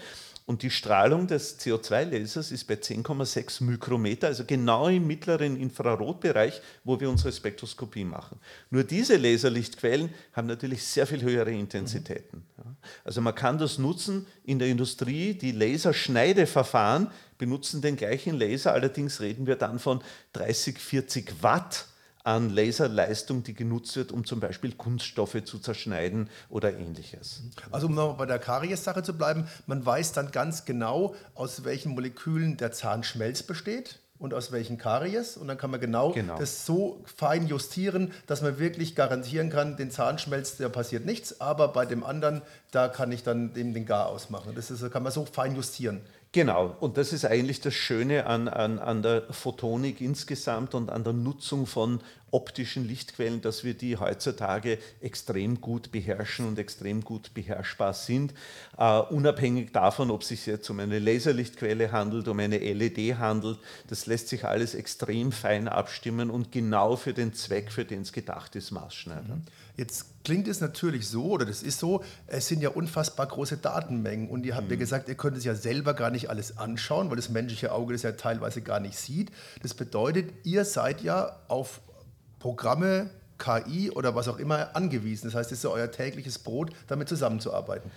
Und 0.47 0.61
die 0.61 0.69
Strahlung 0.69 1.25
des 1.25 1.59
CO2-Lasers 1.59 2.51
ist 2.51 2.65
bei 2.65 2.75
10,6 2.75 3.63
Mikrometer, 3.63 4.27
also 4.27 4.45
genau 4.45 4.87
im 4.87 5.07
mittleren 5.07 5.59
Infrarotbereich, 5.59 6.61
wo 6.83 6.99
wir 6.99 7.09
unsere 7.09 7.31
Spektroskopie 7.31 8.03
machen. 8.03 8.39
Nur 8.69 8.83
diese 8.83 9.17
Laserlichtquellen 9.17 10.13
haben 10.33 10.47
natürlich 10.47 10.83
sehr 10.83 11.07
viel 11.07 11.23
höhere 11.23 11.51
Intensitäten. 11.51 12.43
Also 13.03 13.21
man 13.21 13.33
kann 13.33 13.57
das 13.57 13.79
nutzen 13.79 14.27
in 14.43 14.59
der 14.59 14.67
Industrie, 14.67 15.33
die 15.33 15.51
Laserschneideverfahren 15.51 17.09
benutzen 17.39 17.81
den 17.81 17.95
gleichen 17.95 18.37
Laser, 18.37 18.71
allerdings 18.73 19.21
reden 19.21 19.47
wir 19.47 19.55
dann 19.55 19.79
von 19.79 20.03
30, 20.33 20.77
40 20.77 21.41
Watt 21.41 21.87
an 22.25 22.49
Laserleistung, 22.49 23.43
die 23.43 23.53
genutzt 23.53 23.95
wird, 23.95 24.11
um 24.11 24.25
zum 24.25 24.39
Beispiel 24.39 24.73
Kunststoffe 24.73 25.43
zu 25.45 25.59
zerschneiden 25.59 26.29
oder 26.49 26.75
ähnliches. 26.75 27.43
Also 27.71 27.85
um 27.85 27.93
noch 27.93 28.17
bei 28.17 28.25
der 28.25 28.39
Karies-Sache 28.39 29.03
zu 29.03 29.15
bleiben, 29.15 29.47
man 29.67 29.85
weiß 29.85 30.13
dann 30.13 30.31
ganz 30.31 30.65
genau, 30.65 31.15
aus 31.35 31.63
welchen 31.65 31.93
Molekülen 31.93 32.57
der 32.57 32.71
Zahnschmelz 32.71 33.43
besteht 33.43 33.99
und 34.17 34.33
aus 34.33 34.51
welchen 34.51 34.79
Karies. 34.79 35.37
Und 35.37 35.47
dann 35.47 35.59
kann 35.59 35.69
man 35.69 35.79
genau, 35.79 36.13
genau, 36.13 36.39
das 36.39 36.65
so 36.65 37.03
fein 37.15 37.47
justieren, 37.47 38.11
dass 38.25 38.41
man 38.41 38.57
wirklich 38.57 38.95
garantieren 38.95 39.51
kann, 39.51 39.77
den 39.77 39.91
Zahnschmelz, 39.91 40.57
da 40.57 40.67
passiert 40.67 41.05
nichts, 41.05 41.41
aber 41.41 41.67
bei 41.67 41.85
dem 41.85 42.03
anderen, 42.03 42.41
da 42.71 42.87
kann 42.87 43.11
ich 43.11 43.21
dann 43.21 43.53
dem 43.53 43.75
den 43.75 43.85
Gar 43.85 44.07
ausmachen. 44.07 44.53
Das 44.55 44.71
ist, 44.71 44.89
kann 44.91 45.03
man 45.03 45.11
so 45.11 45.25
fein 45.25 45.55
justieren. 45.55 46.01
Genau, 46.35 46.75
und 46.81 46.97
das 46.97 47.13
ist 47.13 47.23
eigentlich 47.23 47.61
das 47.61 47.75
Schöne 47.75 48.25
an, 48.25 48.49
an, 48.49 48.77
an 48.77 49.01
der 49.01 49.21
Photonik 49.31 50.01
insgesamt 50.01 50.75
und 50.75 50.89
an 50.89 51.05
der 51.05 51.13
Nutzung 51.13 51.65
von 51.65 52.01
optischen 52.31 52.87
Lichtquellen, 52.87 53.41
dass 53.41 53.63
wir 53.63 53.73
die 53.73 53.97
heutzutage 53.97 54.77
extrem 54.99 55.61
gut 55.61 55.91
beherrschen 55.91 56.47
und 56.47 56.59
extrem 56.59 57.01
gut 57.01 57.33
beherrschbar 57.33 57.93
sind, 57.93 58.33
uh, 58.77 59.03
unabhängig 59.09 59.71
davon, 59.71 60.11
ob 60.11 60.21
es 60.21 60.29
sich 60.29 60.45
jetzt 60.45 60.69
um 60.69 60.79
eine 60.79 60.99
Laserlichtquelle 60.99 61.91
handelt, 61.91 62.27
um 62.27 62.39
eine 62.39 62.57
LED 62.57 63.17
handelt. 63.17 63.59
Das 63.87 64.05
lässt 64.05 64.27
sich 64.29 64.45
alles 64.45 64.75
extrem 64.75 65.31
fein 65.31 65.67
abstimmen 65.67 66.29
und 66.29 66.51
genau 66.51 66.95
für 66.95 67.13
den 67.13 67.33
Zweck, 67.33 67.71
für 67.71 67.85
den 67.85 68.01
es 68.01 68.11
gedacht 68.11 68.55
ist, 68.55 68.71
maßschneidern. 68.71 69.43
Mhm. 69.45 69.65
Jetzt 69.77 70.23
klingt 70.23 70.47
es 70.47 70.61
natürlich 70.61 71.07
so, 71.07 71.25
oder 71.25 71.45
das 71.45 71.61
ist 71.61 71.79
so, 71.79 72.03
es 72.27 72.47
sind 72.47 72.61
ja 72.61 72.69
unfassbar 72.69 73.27
große 73.27 73.57
Datenmengen 73.57 74.29
und 74.29 74.45
ihr 74.45 74.55
habt 74.55 74.67
mhm. 74.67 74.73
ja 74.73 74.77
gesagt, 74.77 75.09
ihr 75.09 75.15
könnt 75.15 75.37
es 75.37 75.43
ja 75.43 75.53
selber 75.53 75.93
gar 75.93 76.09
nicht 76.09 76.29
alles 76.29 76.57
anschauen, 76.57 77.09
weil 77.09 77.17
das 77.17 77.29
menschliche 77.29 77.71
Auge 77.71 77.93
das 77.93 78.03
ja 78.03 78.13
teilweise 78.13 78.61
gar 78.61 78.79
nicht 78.79 78.97
sieht. 78.97 79.31
Das 79.61 79.73
bedeutet, 79.73 80.31
ihr 80.43 80.65
seid 80.65 81.01
ja 81.01 81.39
auf 81.47 81.81
Programme, 82.45 83.09
KI 83.39 83.89
oder 83.89 84.13
was 84.13 84.27
auch 84.27 84.37
immer 84.37 84.75
angewiesen. 84.75 85.25
Das 85.25 85.33
heißt, 85.33 85.51
es 85.51 85.57
ist 85.57 85.65
euer 85.65 85.89
tägliches 85.89 86.37
Brot, 86.37 86.69
damit 86.87 87.09
zusammenzuarbeiten. 87.09 87.89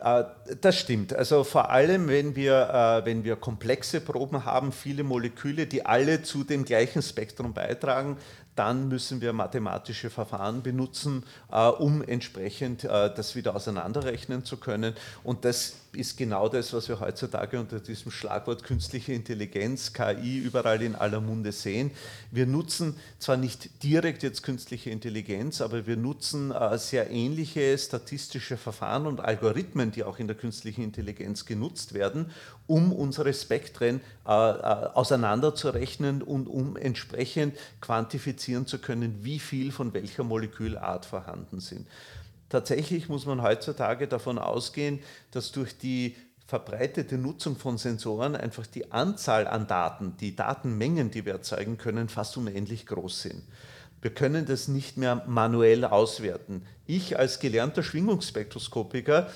Äh, 0.00 0.24
das 0.60 0.76
stimmt. 0.76 1.14
Also 1.14 1.44
vor 1.44 1.70
allem, 1.70 2.08
wenn 2.08 2.34
wir, 2.34 2.68
äh, 2.68 3.06
wenn 3.06 3.22
wir 3.22 3.36
komplexe 3.36 4.00
Proben 4.00 4.44
haben, 4.44 4.72
viele 4.72 5.04
Moleküle, 5.04 5.68
die 5.68 5.86
alle 5.86 6.24
zu 6.24 6.42
dem 6.42 6.64
gleichen 6.64 7.00
Spektrum 7.00 7.54
beitragen, 7.54 8.16
dann 8.56 8.88
müssen 8.88 9.20
wir 9.20 9.32
mathematische 9.32 10.10
Verfahren 10.10 10.64
benutzen, 10.64 11.22
äh, 11.52 11.68
um 11.68 12.02
entsprechend 12.02 12.82
das 12.82 13.36
wieder 13.36 13.54
auseinanderrechnen 13.54 14.44
zu 14.44 14.56
können. 14.56 14.94
Und 15.22 15.44
das 15.44 15.74
ist 15.94 16.16
genau 16.16 16.48
das, 16.48 16.72
was 16.72 16.88
wir 16.88 17.00
heutzutage 17.00 17.60
unter 17.60 17.78
diesem 17.78 18.10
Schlagwort 18.10 18.64
künstliche 18.64 19.12
Intelligenz, 19.12 19.92
KI, 19.92 20.38
überall 20.38 20.80
in 20.80 20.94
aller 20.94 21.20
Munde 21.20 21.52
sehen. 21.52 21.90
Wir 22.30 22.46
nutzen 22.46 22.96
zwar 23.18 23.36
nicht 23.36 23.82
direkt 23.82 24.22
jetzt 24.22 24.42
künstliche 24.42 24.90
Intelligenz, 24.90 25.60
aber 25.60 25.86
wir 25.86 25.96
nutzen 25.96 26.50
äh, 26.50 26.78
sehr 26.78 27.10
ähnliche 27.10 27.76
statistische 27.76 28.56
Verfahren 28.56 29.06
und 29.06 29.20
Algorithmen, 29.20 29.90
die 29.90 30.04
auch 30.04 30.18
in 30.18 30.28
der 30.28 30.36
künstlichen 30.36 30.82
Intelligenz 30.82 31.44
genutzt 31.44 31.92
werden, 31.92 32.30
um 32.66 32.92
unsere 32.92 33.34
Spektren 33.34 34.00
äh, 34.26 34.30
äh, 34.30 34.32
auseinanderzurechnen 34.32 36.22
und 36.22 36.46
um 36.46 36.76
entsprechend 36.76 37.56
quantifizieren 37.82 38.66
zu 38.66 38.78
können, 38.78 39.24
wie 39.24 39.38
viel 39.38 39.72
von 39.72 39.92
welcher 39.92 40.24
Molekülart 40.24 41.04
vorhanden 41.04 41.60
sind. 41.60 41.86
Tatsächlich 42.52 43.08
muss 43.08 43.24
man 43.24 43.40
heutzutage 43.40 44.06
davon 44.06 44.36
ausgehen, 44.36 44.98
dass 45.30 45.52
durch 45.52 45.78
die 45.78 46.16
verbreitete 46.46 47.16
Nutzung 47.16 47.56
von 47.56 47.78
Sensoren 47.78 48.36
einfach 48.36 48.66
die 48.66 48.92
Anzahl 48.92 49.46
an 49.48 49.66
Daten, 49.66 50.18
die 50.20 50.36
Datenmengen, 50.36 51.10
die 51.10 51.24
wir 51.24 51.32
erzeugen 51.32 51.78
können, 51.78 52.10
fast 52.10 52.36
unendlich 52.36 52.84
groß 52.84 53.22
sind. 53.22 53.42
Wir 54.02 54.12
können 54.12 54.44
das 54.44 54.68
nicht 54.68 54.98
mehr 54.98 55.24
manuell 55.26 55.86
auswerten. 55.86 56.66
Ich 56.84 57.18
als 57.18 57.40
gelernter 57.40 57.82
Schwingungsspektroskopiker 57.82 59.30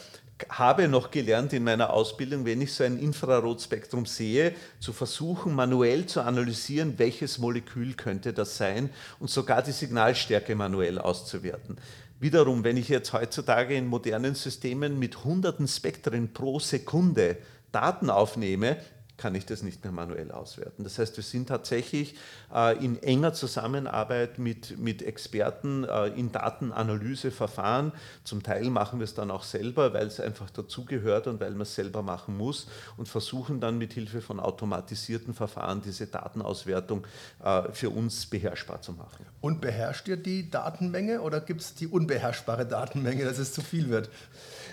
habe 0.50 0.86
noch 0.86 1.10
gelernt 1.10 1.54
in 1.54 1.64
meiner 1.64 1.94
Ausbildung, 1.94 2.44
wenn 2.44 2.60
ich 2.60 2.74
so 2.74 2.84
ein 2.84 2.98
Infrarotspektrum 2.98 4.04
sehe, 4.04 4.54
zu 4.80 4.92
versuchen, 4.92 5.54
manuell 5.54 6.04
zu 6.04 6.20
analysieren, 6.20 6.98
welches 6.98 7.38
Molekül 7.38 7.94
könnte 7.94 8.34
das 8.34 8.58
sein 8.58 8.90
und 9.18 9.30
sogar 9.30 9.62
die 9.62 9.72
Signalstärke 9.72 10.54
manuell 10.54 10.98
auszuwerten. 10.98 11.78
Wiederum, 12.18 12.64
wenn 12.64 12.78
ich 12.78 12.88
jetzt 12.88 13.12
heutzutage 13.12 13.74
in 13.76 13.86
modernen 13.86 14.34
Systemen 14.34 14.98
mit 14.98 15.24
hunderten 15.24 15.68
Spektren 15.68 16.32
pro 16.32 16.58
Sekunde 16.58 17.36
Daten 17.72 18.08
aufnehme, 18.08 18.78
kann 19.16 19.34
ich 19.34 19.46
das 19.46 19.62
nicht 19.62 19.82
mehr 19.82 19.92
manuell 19.92 20.30
auswerten. 20.30 20.84
Das 20.84 20.98
heißt, 20.98 21.16
wir 21.16 21.24
sind 21.24 21.48
tatsächlich 21.48 22.14
äh, 22.54 22.76
in 22.84 23.02
enger 23.02 23.32
Zusammenarbeit 23.32 24.38
mit, 24.38 24.78
mit 24.78 25.02
Experten 25.02 25.84
äh, 25.84 26.08
in 26.08 26.32
Datenanalyseverfahren. 26.32 27.92
Zum 28.24 28.42
Teil 28.42 28.70
machen 28.70 28.98
wir 28.98 29.04
es 29.04 29.14
dann 29.14 29.30
auch 29.30 29.42
selber, 29.42 29.94
weil 29.94 30.06
es 30.06 30.20
einfach 30.20 30.50
dazugehört 30.50 31.26
und 31.26 31.40
weil 31.40 31.52
man 31.52 31.62
es 31.62 31.74
selber 31.74 32.02
machen 32.02 32.36
muss 32.36 32.68
und 32.96 33.08
versuchen 33.08 33.60
dann 33.60 33.78
mit 33.78 33.94
Hilfe 33.94 34.20
von 34.20 34.40
automatisierten 34.40 35.34
Verfahren 35.34 35.80
diese 35.82 36.06
Datenauswertung 36.06 37.06
äh, 37.42 37.72
für 37.72 37.90
uns 37.90 38.26
beherrschbar 38.26 38.82
zu 38.82 38.92
machen. 38.92 39.24
Und 39.40 39.60
beherrscht 39.60 40.08
ihr 40.08 40.16
die 40.16 40.50
Datenmenge 40.50 41.20
oder 41.22 41.40
gibt 41.40 41.62
es 41.62 41.74
die 41.74 41.86
unbeherrschbare 41.86 42.66
Datenmenge, 42.66 43.24
dass 43.24 43.38
es 43.38 43.52
zu 43.52 43.62
viel 43.62 43.88
wird? 43.88 44.10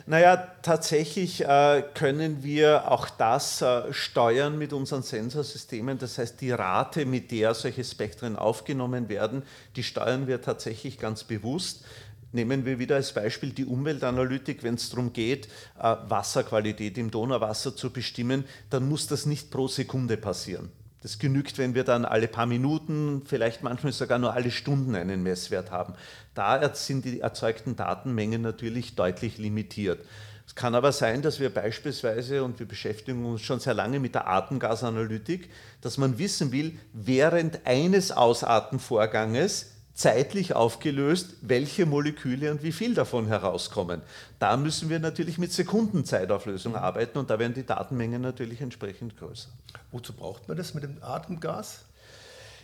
Naja, 0.06 0.36
tatsächlich 0.62 1.46
äh, 1.46 1.82
können 1.94 2.44
wir 2.44 2.92
auch 2.92 3.10
das 3.10 3.62
äh, 3.62 3.94
steuern 3.94 4.58
mit 4.58 4.74
unseren 4.74 5.02
Sensorsystemen. 5.02 5.98
Das 5.98 6.18
heißt, 6.18 6.42
die 6.42 6.52
Rate, 6.52 7.06
mit 7.06 7.32
der 7.32 7.54
solche 7.54 7.86
Spektren 7.86 8.36
aufgenommen 8.36 9.08
werden, 9.08 9.44
die 9.78 9.84
steuern 9.84 10.28
wir 10.28 10.42
tatsächlich 10.42 11.00
ganz 11.00 11.24
bewusst. 11.24 11.86
Nehmen 12.34 12.66
wir 12.66 12.80
wieder 12.80 12.98
als 12.98 13.14
Beispiel 13.14 13.52
die 13.52 13.64
Umweltanalytik, 13.64 14.64
wenn 14.64 14.74
es 14.74 14.90
darum 14.90 15.14
geht, 15.14 15.48
äh, 15.80 15.96
Wasserqualität 16.10 16.98
im 16.98 17.10
Donauwasser 17.10 17.74
zu 17.74 17.94
bestimmen, 17.94 18.44
dann 18.70 18.90
muss 18.90 19.08
das 19.08 19.26
nicht 19.26 19.52
pro 19.52 19.70
Sekunde 19.70 20.18
passieren. 20.18 20.70
Das 21.04 21.20
genügt, 21.20 21.58
wenn 21.58 21.76
wir 21.76 21.84
dann 21.84 22.06
alle 22.06 22.30
paar 22.30 22.46
Minuten, 22.46 23.24
vielleicht 23.26 23.62
manchmal 23.62 23.92
sogar 23.92 24.20
nur 24.20 24.34
alle 24.34 24.52
Stunden 24.52 24.96
einen 24.96 25.22
Messwert 25.22 25.70
haben. 25.70 25.96
Da 26.34 26.74
sind 26.74 27.04
die 27.04 27.20
erzeugten 27.20 27.76
Datenmengen 27.76 28.42
natürlich 28.42 28.96
deutlich 28.96 29.38
limitiert. 29.38 30.00
Es 30.48 30.56
kann 30.56 30.76
aber 30.76 30.94
sein, 30.94 31.22
dass 31.22 31.42
wir 31.42 31.50
beispielsweise, 31.50 32.44
und 32.44 32.60
wir 32.60 32.68
beschäftigen 32.68 33.26
uns 33.26 33.42
schon 33.42 33.60
sehr 33.60 33.74
lange 33.74 34.00
mit 34.00 34.16
der 34.16 34.28
Atemgasanalytik, 34.28 35.50
dass 35.82 35.98
man 35.98 36.18
wissen 36.20 36.54
will, 36.54 36.78
während 36.94 37.66
eines 37.66 38.12
Ausatmenvorganges 38.12 39.73
zeitlich 39.94 40.56
aufgelöst, 40.56 41.36
welche 41.42 41.86
Moleküle 41.86 42.52
und 42.52 42.64
wie 42.64 42.72
viel 42.72 42.96
davon 42.96 43.28
herauskommen. 43.28 44.02
Da 44.40 44.58
müssen 44.58 44.90
wir 44.90 45.00
natürlich 45.00 45.38
mit 45.38 45.52
Sekundenzeitauflösung 45.52 46.76
arbeiten 46.76 47.20
und 47.20 47.30
da 47.30 47.38
werden 47.38 47.54
die 47.54 47.66
Datenmengen 47.66 48.22
natürlich 48.22 48.62
entsprechend 48.62 49.18
größer. 49.18 49.50
Wozu 49.92 50.14
braucht 50.14 50.48
man 50.48 50.58
das 50.58 50.74
mit 50.74 50.84
dem 50.84 50.98
Atemgas? 51.02 51.86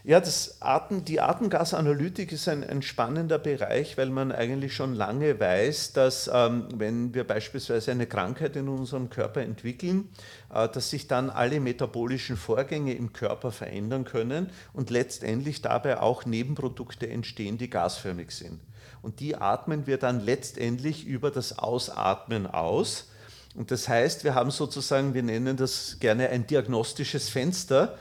Ja, 0.05 0.21
das 0.21 0.61
Atem, 0.61 1.03
die 1.03 1.19
Atemgasanalytik 1.19 2.31
ist 2.31 2.47
ein, 2.47 2.63
ein, 2.63 2.81
spannender 2.81 3.37
Bereich, 3.37 3.97
weil 3.97 4.09
man 4.09 4.31
eigentlich 4.31 4.73
schon 4.73 4.93
lange 4.93 5.39
weiß, 5.41 5.91
dass 5.91 6.29
ähm, 6.33 6.67
wenn 6.73 7.13
wir 7.13 7.25
beispielsweise 7.25 7.91
eine 7.91 8.07
Krankheit 8.07 8.55
in 8.55 8.69
unserem 8.69 9.09
Körper 9.09 9.41
entwickeln, 9.41 10.07
äh, 10.53 10.69
dass 10.69 10.89
sich 10.89 11.07
dann 11.07 11.29
alle 11.29 11.59
metabolischen 11.59 12.37
Vorgänge 12.37 12.93
im 12.93 13.11
Körper 13.11 13.51
verändern 13.51 14.05
können 14.05 14.51
und 14.71 14.89
letztendlich 14.89 15.61
dabei 15.61 15.99
auch 15.99 16.25
Nebenprodukte 16.25 17.09
entstehen, 17.09 17.57
die 17.57 17.69
gasförmig 17.69 18.31
sind. 18.31 18.61
Und 19.01 19.19
die 19.19 19.35
atmen 19.35 19.85
wir 19.85 19.97
dann 19.97 20.21
letztendlich 20.21 21.05
über 21.05 21.29
das 21.29 21.59
Ausatmen 21.59 22.47
aus. 22.47 23.09
Und 23.53 23.71
das 23.71 23.89
heißt, 23.89 24.23
wir 24.23 24.33
haben 24.33 24.51
sozusagen, 24.51 25.13
wir 25.13 25.23
nennen 25.23 25.57
das 25.57 25.97
gerne 25.99 26.29
ein 26.29 26.47
diagnostisches 26.47 27.27
Fenster, 27.27 27.97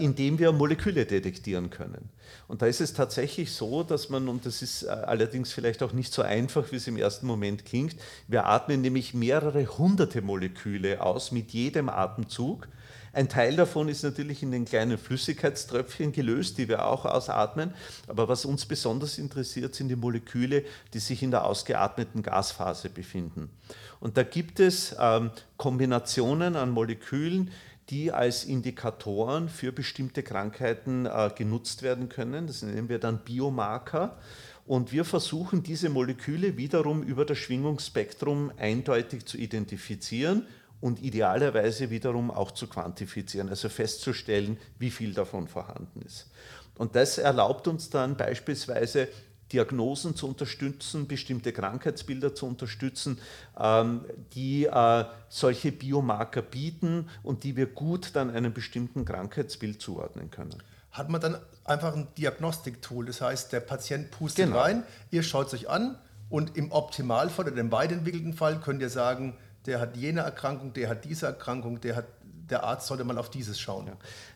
indem 0.00 0.38
wir 0.38 0.52
Moleküle 0.52 1.04
detektieren 1.04 1.70
können. 1.70 2.10
Und 2.46 2.62
da 2.62 2.66
ist 2.66 2.80
es 2.80 2.94
tatsächlich 2.94 3.52
so, 3.52 3.82
dass 3.82 4.08
man, 4.08 4.28
und 4.28 4.46
das 4.46 4.62
ist 4.62 4.84
äh, 4.84 4.88
allerdings 4.88 5.52
vielleicht 5.52 5.82
auch 5.82 5.92
nicht 5.92 6.12
so 6.12 6.22
einfach, 6.22 6.70
wie 6.72 6.76
es 6.76 6.86
im 6.86 6.96
ersten 6.96 7.26
Moment 7.26 7.64
klingt, 7.64 7.96
wir 8.26 8.46
atmen 8.46 8.80
nämlich 8.80 9.14
mehrere 9.14 9.66
hunderte 9.78 10.22
Moleküle 10.22 11.02
aus 11.02 11.32
mit 11.32 11.50
jedem 11.50 11.88
Atemzug. 11.88 12.68
Ein 13.12 13.28
Teil 13.28 13.56
davon 13.56 13.88
ist 13.88 14.02
natürlich 14.02 14.42
in 14.42 14.50
den 14.52 14.64
kleinen 14.64 14.96
Flüssigkeitströpfchen 14.96 16.12
gelöst, 16.12 16.58
die 16.58 16.68
wir 16.68 16.86
auch 16.86 17.04
ausatmen. 17.04 17.74
Aber 18.06 18.28
was 18.28 18.44
uns 18.44 18.66
besonders 18.66 19.18
interessiert, 19.18 19.74
sind 19.74 19.88
die 19.88 19.96
Moleküle, 19.96 20.64
die 20.94 20.98
sich 21.00 21.22
in 21.22 21.30
der 21.30 21.44
ausgeatmeten 21.44 22.22
Gasphase 22.22 22.90
befinden. 22.90 23.50
Und 24.00 24.16
da 24.16 24.22
gibt 24.22 24.60
es 24.60 24.94
ähm, 25.00 25.30
Kombinationen 25.56 26.54
an 26.54 26.70
Molekülen, 26.70 27.50
die 27.90 28.12
als 28.12 28.44
Indikatoren 28.44 29.48
für 29.48 29.72
bestimmte 29.72 30.22
Krankheiten 30.22 31.06
äh, 31.06 31.30
genutzt 31.34 31.82
werden 31.82 32.08
können. 32.08 32.46
Das 32.46 32.62
nennen 32.62 32.88
wir 32.88 32.98
dann 32.98 33.18
Biomarker. 33.24 34.18
Und 34.66 34.92
wir 34.92 35.06
versuchen 35.06 35.62
diese 35.62 35.88
Moleküle 35.88 36.58
wiederum 36.58 37.02
über 37.02 37.24
das 37.24 37.38
Schwingungsspektrum 37.38 38.52
eindeutig 38.58 39.24
zu 39.24 39.38
identifizieren 39.38 40.46
und 40.80 41.02
idealerweise 41.02 41.90
wiederum 41.90 42.30
auch 42.30 42.50
zu 42.50 42.66
quantifizieren, 42.66 43.48
also 43.48 43.70
festzustellen, 43.70 44.58
wie 44.78 44.90
viel 44.90 45.14
davon 45.14 45.48
vorhanden 45.48 46.02
ist. 46.02 46.30
Und 46.76 46.94
das 46.94 47.18
erlaubt 47.18 47.66
uns 47.66 47.90
dann 47.90 48.16
beispielsweise 48.16 49.08
Diagnosen 49.52 50.14
zu 50.14 50.28
unterstützen, 50.28 51.06
bestimmte 51.08 51.52
Krankheitsbilder 51.52 52.34
zu 52.34 52.46
unterstützen, 52.46 53.18
ähm, 53.58 54.04
die 54.34 54.66
äh, 54.66 55.04
solche 55.28 55.72
Biomarker 55.72 56.42
bieten 56.42 57.08
und 57.22 57.44
die 57.44 57.56
wir 57.56 57.66
gut 57.66 58.10
dann 58.14 58.30
einem 58.30 58.52
bestimmten 58.52 59.04
Krankheitsbild 59.04 59.80
zuordnen 59.80 60.30
können. 60.30 60.62
Hat 60.90 61.08
man 61.08 61.20
dann 61.20 61.38
einfach 61.64 61.94
ein 61.94 62.08
Diagnostiktool, 62.16 63.06
das 63.06 63.20
heißt, 63.20 63.52
der 63.52 63.60
Patient 63.60 64.10
pustet 64.10 64.46
genau. 64.46 64.60
rein, 64.60 64.82
ihr 65.10 65.22
schaut 65.22 65.48
es 65.48 65.54
euch 65.54 65.68
an 65.68 65.98
und 66.28 66.56
im 66.56 66.72
Optimalfall 66.72 67.46
oder 67.46 67.60
im 67.60 67.72
weit 67.72 67.92
entwickelten 67.92 68.34
Fall 68.34 68.60
könnt 68.60 68.82
ihr 68.82 68.90
sagen, 68.90 69.36
der 69.66 69.80
hat 69.80 69.96
jene 69.96 70.20
Erkrankung, 70.20 70.72
der 70.72 70.88
hat 70.88 71.04
diese 71.04 71.26
Erkrankung, 71.26 71.80
der 71.80 71.96
hat 71.96 72.06
der 72.50 72.64
Arzt 72.64 72.86
sollte 72.86 73.04
mal 73.04 73.18
auf 73.18 73.30
dieses 73.30 73.60
schauen. 73.60 73.86
Ja. 73.86 73.92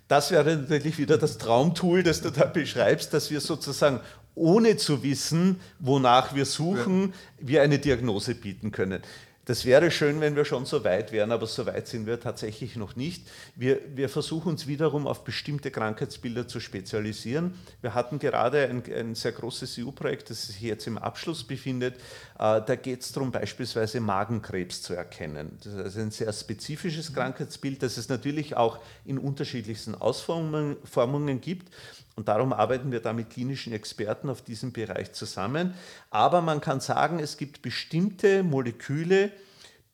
Das 0.09 0.31
wäre 0.31 0.57
natürlich 0.57 0.99
wieder 0.99 1.19
das 1.19 1.39
Traumtool, 1.39 2.03
das 2.03 2.21
du 2.21 2.31
da 2.31 2.45
beschreibst, 2.45 3.15
dass 3.15 3.31
wir 3.31 3.41
sozusagen 3.41 4.01
ohne 4.35 4.77
zu 4.77 5.03
wissen, 5.03 5.61
wonach 5.79 6.35
wir 6.35 6.47
suchen, 6.47 7.13
ja. 7.39 7.49
wir 7.49 7.63
eine 7.63 7.79
Diagnose 7.79 8.35
bieten 8.35 8.73
können. 8.73 9.03
Das 9.45 9.65
wäre 9.65 9.91
schön, 9.91 10.21
wenn 10.21 10.37
wir 10.37 10.45
schon 10.45 10.67
so 10.67 10.85
weit 10.85 11.11
wären, 11.11 11.33
aber 11.33 11.49
so 11.49 11.67
weit 11.67 11.89
sind 11.89 12.07
wir 12.07 12.21
tatsächlich 12.21 12.77
noch 12.77 12.95
nicht. 12.95 13.29
Wir, 13.57 13.81
wir 13.93 14.09
versuchen 14.09 14.51
uns 14.51 14.69
wiederum 14.69 15.09
auf 15.09 15.25
bestimmte 15.25 15.73
Krankheitsbilder 15.73 16.47
zu 16.47 16.61
spezialisieren. 16.61 17.55
Wir 17.81 17.93
hatten 17.93 18.21
gerade 18.21 18.69
ein, 18.69 18.85
ein 18.95 19.17
sehr 19.17 19.33
großes 19.33 19.81
EU-Projekt, 19.81 20.31
das 20.31 20.47
sich 20.47 20.61
jetzt 20.61 20.87
im 20.87 20.97
Abschluss 20.97 21.43
befindet. 21.43 21.97
Äh, 22.39 22.63
da 22.65 22.77
geht 22.77 23.01
es 23.01 23.11
darum, 23.11 23.33
beispielsweise 23.33 24.01
Magenkrebs 24.01 24.81
zu 24.81 24.95
erkennen. 24.95 25.59
Das 25.59 25.73
ist 25.73 25.81
also 25.81 26.01
ein 26.01 26.13
sehr 26.13 26.33
spezifisches 26.33 27.11
mhm. 27.11 27.15
Krankheitsbild, 27.15 27.83
das 27.83 27.97
es 27.97 28.09
natürlich 28.09 28.57
auch 28.57 28.79
in 29.05 29.19
unterschiedlichsten 29.19 29.97
Ausformungen 29.97 31.41
gibt. 31.41 31.75
Und 32.17 32.29
darum 32.29 32.53
arbeiten 32.53 32.93
wir 32.93 33.01
da 33.01 33.13
mit 33.13 33.31
klinischen 33.31 33.73
Experten 33.73 34.29
auf 34.29 34.43
diesem 34.43 34.73
Bereich 34.73 35.13
zusammen. 35.13 35.75
Aber 36.11 36.43
man 36.43 36.61
kann 36.61 36.81
sagen, 36.81 37.19
es 37.19 37.37
gibt 37.37 37.63
bestimmte 37.63 38.43
Moleküle, 38.43 39.31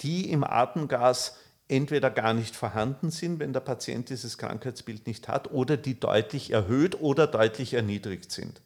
die 0.01 0.31
im 0.31 0.45
Atemgas 0.45 1.37
entweder 1.69 2.11
gar 2.11 2.35
nicht 2.35 2.57
vorhanden 2.57 3.11
sind, 3.11 3.39
wenn 3.39 3.53
der 3.53 3.61
Patient 3.61 4.09
dieses 4.09 4.39
Krankheitsbild 4.39 5.07
nicht 5.07 5.29
hat, 5.29 5.53
oder 5.53 5.77
die 5.77 6.01
deutlich 6.01 6.51
erhöht 6.51 7.01
oder 7.01 7.27
deutlich 7.27 7.75
erniedrigt 7.75 8.33
sind. 8.33 8.61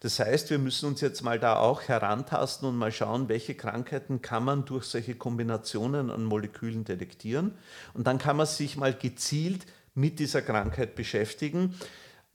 Das 0.00 0.18
heißt, 0.18 0.48
wir 0.48 0.58
müssen 0.58 0.86
uns 0.86 1.02
jetzt 1.02 1.22
mal 1.22 1.38
da 1.38 1.56
auch 1.56 1.82
herantasten 1.82 2.66
und 2.66 2.76
mal 2.76 2.90
schauen, 2.90 3.28
welche 3.28 3.54
Krankheiten 3.54 4.22
kann 4.22 4.44
man 4.44 4.64
durch 4.64 4.86
solche 4.86 5.14
Kombinationen 5.14 6.10
an 6.10 6.24
Molekülen 6.24 6.84
detektieren. 6.84 7.52
Und 7.92 8.06
dann 8.06 8.16
kann 8.16 8.38
man 8.38 8.46
sich 8.46 8.76
mal 8.76 8.94
gezielt 8.94 9.66
mit 9.94 10.18
dieser 10.18 10.40
Krankheit 10.40 10.94
beschäftigen. 10.94 11.74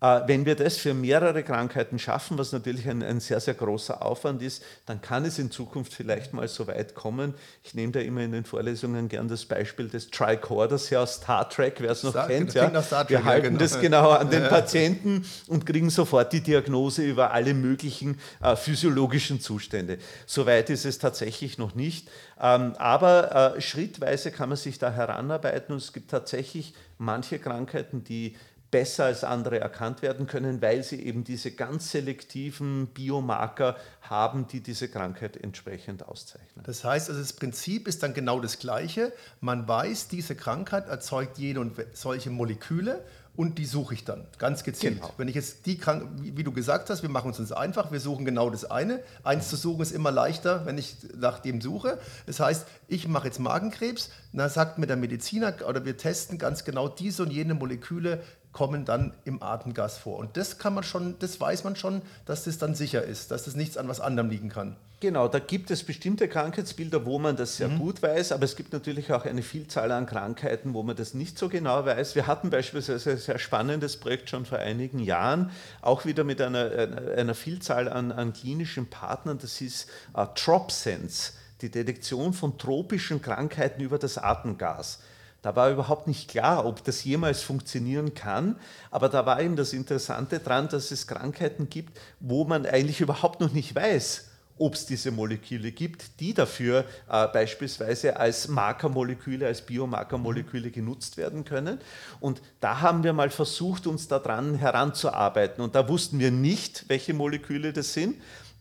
Äh, 0.06 0.28
wenn 0.28 0.45
wir 0.45 0.56
das 0.56 0.78
für 0.78 0.93
mehrere 0.93 1.41
Krankheiten 1.41 1.97
schaffen, 1.97 2.38
was 2.38 2.51
natürlich 2.51 2.88
ein, 2.88 3.01
ein, 3.01 3.20
sehr, 3.20 3.39
sehr 3.39 3.56
großer 3.56 4.06
Aufwand 4.06 4.41
ist, 4.43 4.64
dann 4.86 5.01
kann 5.01 5.26
es 5.26 5.39
in 5.39 5.49
Zukunft 5.49 5.93
vielleicht 5.93 6.32
mal 6.32 6.47
so 6.47 6.68
weit 6.68 6.93
kommen. 6.93 7.34
Ich 7.64 7.74
nehme 7.74 7.91
da 7.91 8.01
immer 8.01 8.22
in 8.22 8.32
den 8.32 8.45
Vorlesungen 8.45 9.08
gern 9.08 9.28
das 9.28 9.45
Beispiel 9.45 9.88
des 9.88 10.12
Tricorders 10.12 10.91
her 10.91 11.01
aus 11.01 11.16
Star 11.16 11.49
Trek, 11.49 11.78
wer 11.80 11.91
es 11.91 12.03
noch 12.03 12.12
Star, 12.12 12.28
kennt. 12.28 12.53
Ja. 12.53 12.70
Trek, 12.70 13.10
wir 13.10 13.24
halten 13.24 13.47
genau. 13.47 13.60
das 13.60 13.80
genau 13.80 14.12
an 14.12 14.30
den 14.30 14.43
Patienten 14.47 15.26
und 15.47 15.66
kriegen 15.66 15.89
sofort 15.89 16.32
die 16.34 16.41
Diagnose 16.41 17.01
über 17.01 17.32
alle 17.32 17.56
möglichen 17.56 18.20
äh, 18.43 18.56
physiologischen 18.56 19.41
Zustände. 19.41 19.97
Soweit 20.28 20.70
ist 20.70 20.86
es 20.86 20.99
tatsächlich 20.99 21.58
noch 21.58 21.74
nicht. 21.74 22.10
Ähm, 22.39 22.74
aber 22.78 23.56
äh, 23.56 23.62
schrittweise 23.62 24.30
kann 24.30 24.49
man 24.49 24.58
sich 24.58 24.78
da 24.78 24.91
heranarbeiten 24.91 25.74
und 25.74 25.82
es 25.82 25.93
gibt 25.93 26.12
tatsächlich 26.12 26.74
manche 26.97 27.39
Krankheiten, 27.39 28.03
die 28.03 28.36
besser 28.76 29.05
als 29.05 29.23
andere 29.23 29.61
erkannt 29.61 30.01
werden 30.01 30.28
können, 30.28 30.61
weil 30.61 30.84
sie 30.84 31.01
eben 31.01 31.23
diese 31.23 31.51
ganz 31.51 31.91
selektiven 31.91 32.88
Biomarker 32.88 33.78
haben, 34.01 34.47
die 34.47 34.59
diese 34.59 34.89
Krankheit 34.89 35.38
entsprechend 35.38 36.05
auszeichnen. 36.05 36.65
Das 36.65 36.84
heißt, 36.84 37.07
also 37.07 37.21
das 37.21 37.32
Prinzip 37.32 37.88
ist 37.88 38.03
dann 38.03 38.13
genau 38.13 38.41
das 38.41 38.59
gleiche. 38.59 39.13
Man 39.39 39.65
weiß, 39.65 40.09
diese 40.09 40.36
Krankheit 40.36 40.89
erzeugt 40.89 41.38
jene 41.38 41.61
und 41.61 41.78
solche 41.93 42.30
Moleküle 42.30 43.01
und 43.38 43.57
die 43.57 43.65
suche 43.65 43.93
ich 43.93 44.05
dann 44.05 44.26
ganz 44.38 44.63
gezielt. 44.63 44.95
Genau. 44.95 45.13
Wenn 45.17 45.28
ich 45.28 45.36
jetzt 45.36 45.65
die 45.65 45.78
Krank 45.78 46.09
wie 46.19 46.43
du 46.43 46.51
gesagt 46.51 46.89
hast, 46.89 47.01
wir 47.01 47.09
machen 47.09 47.28
uns 47.28 47.38
das 47.38 47.51
einfach, 47.51 47.91
wir 47.91 47.99
suchen 47.99 48.26
genau 48.26 48.49
das 48.49 48.65
eine. 48.65 49.01
Eins 49.23 49.49
zu 49.49 49.55
suchen 49.55 49.82
ist 49.82 49.91
immer 49.91 50.11
leichter, 50.11 50.65
wenn 50.65 50.78
ich 50.78 50.95
nach 51.17 51.39
dem 51.39 51.61
suche. 51.61 51.99
Das 52.26 52.39
heißt, 52.39 52.65
ich 52.88 53.07
mache 53.07 53.28
jetzt 53.28 53.39
Magenkrebs, 53.39 54.09
dann 54.32 54.49
sagt 54.49 54.78
mir 54.78 54.88
der 54.88 54.97
Mediziner 54.97 55.53
oder 55.67 55.86
wir 55.86 55.97
testen 55.97 56.38
ganz 56.38 56.63
genau 56.63 56.88
diese 56.88 57.23
und 57.23 57.32
jene 57.32 57.53
Moleküle 57.53 58.21
kommen 58.56 58.86
dann 58.86 59.14
im 59.26 59.43
Atemgas 59.43 59.97
vor. 59.97 60.18
Und 60.18 60.38
das 60.38 60.58
kann 60.58 60.74
man 60.74 60.84
schon, 60.86 61.20
das 61.20 61.41
weiß 61.41 61.66
man 61.66 61.76
schon, 61.76 62.01
dass 62.26 62.45
das 62.45 62.58
dann 62.58 62.74
sicher 62.74 63.03
ist, 63.03 63.30
dass 63.30 63.43
das 63.43 63.56
nichts 63.56 63.76
an 63.76 63.89
was 63.89 63.99
anderem 63.99 64.30
liegen 64.30 64.47
kann. 64.47 64.78
Genau, 65.01 65.28
da 65.28 65.39
gibt 65.39 65.72
es 65.72 65.84
bestimmte 65.84 66.30
Krankheitsbilder, 66.30 67.06
wo 67.06 67.20
man 67.20 67.36
das 67.36 67.58
sehr 67.58 67.68
mhm. 67.68 67.80
gut 67.80 68.01
weiß, 68.01 68.32
aber 68.32 68.45
es 68.45 68.56
gibt 68.56 68.72
natürlich 68.72 69.12
auch 69.12 69.26
eine 69.26 69.41
Vielzahl 69.41 69.91
an 69.91 70.06
Krankheiten, 70.06 70.74
wo 70.74 70.84
man 70.84 70.95
das 70.95 71.14
nicht 71.14 71.38
so 71.38 71.49
genau 71.49 71.86
weiß. 71.86 72.16
Wir 72.16 72.28
hatten 72.28 72.49
beispielsweise 72.49 73.12
ein 73.12 73.18
sehr 73.18 73.39
spannendes 73.39 73.97
Projekt 73.97 74.30
schon 74.30 74.45
vor 74.45 74.60
einigen 74.60 74.99
Jahren, 74.99 75.51
auch 75.82 76.06
wieder 76.06 76.24
mit 76.24 76.39
einer, 76.39 77.12
einer 77.18 77.36
Vielzahl 77.36 77.89
an, 77.89 78.14
an 78.14 78.32
klinischen 78.32 78.89
Partnern, 78.89 79.38
das 79.38 79.60
ist 79.60 79.89
uh, 80.18 80.28
TropSense, 80.34 81.34
die 81.62 81.70
Detektion 81.70 82.32
von 82.32 82.58
tropischen 82.58 83.22
Krankheiten 83.22 83.82
über 83.82 83.99
das 83.99 84.18
Atemgas. 84.18 84.99
Da 85.45 85.55
war 85.55 85.69
überhaupt 85.69 86.07
nicht 86.07 86.27
klar, 86.27 86.65
ob 86.65 86.83
das 86.85 87.03
jemals 87.03 87.43
funktionieren 87.43 88.15
kann. 88.15 88.55
Aber 88.89 89.09
da 89.09 89.27
war 89.27 89.39
eben 89.39 89.55
das 89.55 89.73
Interessante 89.73 90.39
daran, 90.39 90.69
dass 90.69 90.89
es 90.89 91.05
Krankheiten 91.05 91.69
gibt, 91.69 91.99
wo 92.19 92.45
man 92.45 92.65
eigentlich 92.65 92.99
überhaupt 92.99 93.41
noch 93.41 93.51
nicht 93.51 93.75
weiß, 93.75 94.25
ob 94.57 94.73
es 94.73 94.87
diese 94.87 95.11
Moleküle 95.11 95.71
gibt, 95.71 96.19
die 96.19 96.33
dafür 96.33 96.85
äh, 97.07 97.27
beispielsweise 97.27 98.17
als 98.17 98.47
Markermoleküle, 98.47 99.45
als 99.45 99.61
Biomarkermoleküle 99.61 100.71
genutzt 100.71 101.15
werden 101.15 101.45
können. 101.45 101.77
Und 102.19 102.41
da 102.59 102.81
haben 102.81 103.03
wir 103.03 103.13
mal 103.13 103.29
versucht, 103.29 103.85
uns 103.85 104.07
daran 104.07 104.55
heranzuarbeiten. 104.55 105.63
Und 105.63 105.75
da 105.75 105.87
wussten 105.87 106.17
wir 106.17 106.31
nicht, 106.31 106.85
welche 106.87 107.13
Moleküle 107.13 107.71
das 107.71 107.93
sind. 107.93 108.15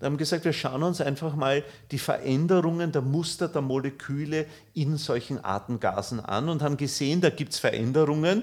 Wir 0.05 0.11
haben 0.11 0.19
gesagt, 0.19 0.45
wir 0.45 0.53
schauen 0.53 0.83
uns 0.83 1.01
einfach 1.01 1.35
mal 1.35 1.65
die 1.91 1.99
Veränderungen 1.99 2.93
der 2.93 3.01
Muster 3.01 3.49
der 3.49 3.63
Moleküle 3.63 4.45
in 4.75 4.99
solchen 4.99 5.43
Atemgasen 5.43 6.21
an 6.21 6.51
und 6.51 6.61
haben 6.61 6.77
gesehen, 6.77 7.23
da 7.23 7.31
gibt 7.31 7.55
es 7.55 7.59
Veränderungen 7.59 8.43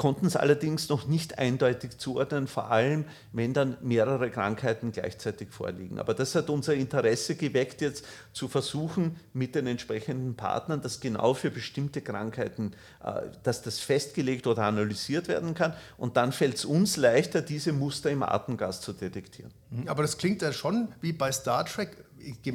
konnten 0.00 0.24
es 0.24 0.34
allerdings 0.34 0.88
noch 0.88 1.06
nicht 1.06 1.38
eindeutig 1.38 1.98
zuordnen, 1.98 2.46
vor 2.46 2.70
allem 2.70 3.04
wenn 3.34 3.52
dann 3.52 3.76
mehrere 3.82 4.30
Krankheiten 4.30 4.92
gleichzeitig 4.92 5.50
vorliegen. 5.50 5.98
Aber 5.98 6.14
das 6.14 6.34
hat 6.34 6.48
unser 6.48 6.72
Interesse 6.72 7.34
geweckt, 7.34 7.82
jetzt 7.82 8.06
zu 8.32 8.48
versuchen, 8.48 9.16
mit 9.34 9.54
den 9.54 9.66
entsprechenden 9.66 10.36
Partnern, 10.36 10.80
dass 10.80 11.00
genau 11.00 11.34
für 11.34 11.50
bestimmte 11.50 12.00
Krankheiten, 12.00 12.72
äh, 13.04 13.24
dass 13.42 13.60
das 13.60 13.78
festgelegt 13.78 14.46
oder 14.46 14.62
analysiert 14.62 15.28
werden 15.28 15.52
kann. 15.52 15.74
Und 15.98 16.16
dann 16.16 16.32
fällt 16.32 16.54
es 16.54 16.64
uns 16.64 16.96
leichter, 16.96 17.42
diese 17.42 17.74
Muster 17.74 18.10
im 18.10 18.22
Atemgas 18.22 18.80
zu 18.80 18.94
detektieren. 18.94 19.52
Mhm, 19.68 19.86
aber 19.86 20.00
das 20.00 20.16
klingt 20.16 20.40
ja 20.40 20.54
schon 20.54 20.88
wie 21.02 21.12
bei 21.12 21.30
Star 21.30 21.66
Trek 21.66 21.90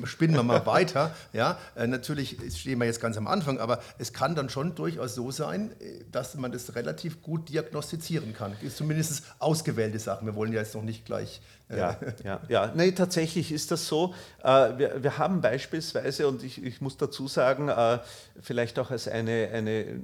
spinnen 0.05 0.35
wir 0.35 0.43
mal 0.43 0.65
weiter. 0.65 1.15
Ja, 1.33 1.57
äh, 1.75 1.87
natürlich 1.87 2.37
stehen 2.55 2.79
wir 2.79 2.85
jetzt 2.85 3.01
ganz 3.01 3.17
am 3.17 3.27
Anfang, 3.27 3.59
aber 3.59 3.81
es 3.97 4.13
kann 4.13 4.35
dann 4.35 4.49
schon 4.49 4.75
durchaus 4.75 5.15
so 5.15 5.31
sein, 5.31 5.71
äh, 5.79 6.03
dass 6.11 6.35
man 6.35 6.51
das 6.51 6.75
relativ 6.75 7.21
gut 7.21 7.49
diagnostizieren 7.49 8.33
kann. 8.33 8.55
Ist 8.61 8.77
zumindest 8.77 9.23
ausgewählte 9.39 9.99
Sachen. 9.99 10.25
Wir 10.25 10.35
wollen 10.35 10.53
ja 10.53 10.59
jetzt 10.59 10.75
noch 10.75 10.83
nicht 10.83 11.05
gleich 11.05 11.41
ja, 11.69 11.97
ja, 12.23 12.41
ja. 12.47 12.71
Nee, 12.75 12.91
tatsächlich 12.91 13.51
ist 13.51 13.71
das 13.71 13.87
so. 13.87 14.13
Äh, 14.43 14.77
wir, 14.77 15.03
wir 15.03 15.17
haben 15.17 15.41
beispielsweise, 15.41 16.27
und 16.27 16.43
ich, 16.43 16.63
ich 16.63 16.79
muss 16.79 16.97
dazu 16.97 17.27
sagen, 17.27 17.69
äh, 17.69 17.99
vielleicht 18.39 18.77
auch 18.77 18.91
als 18.91 19.07
eine, 19.07 19.49
eine, 19.51 19.99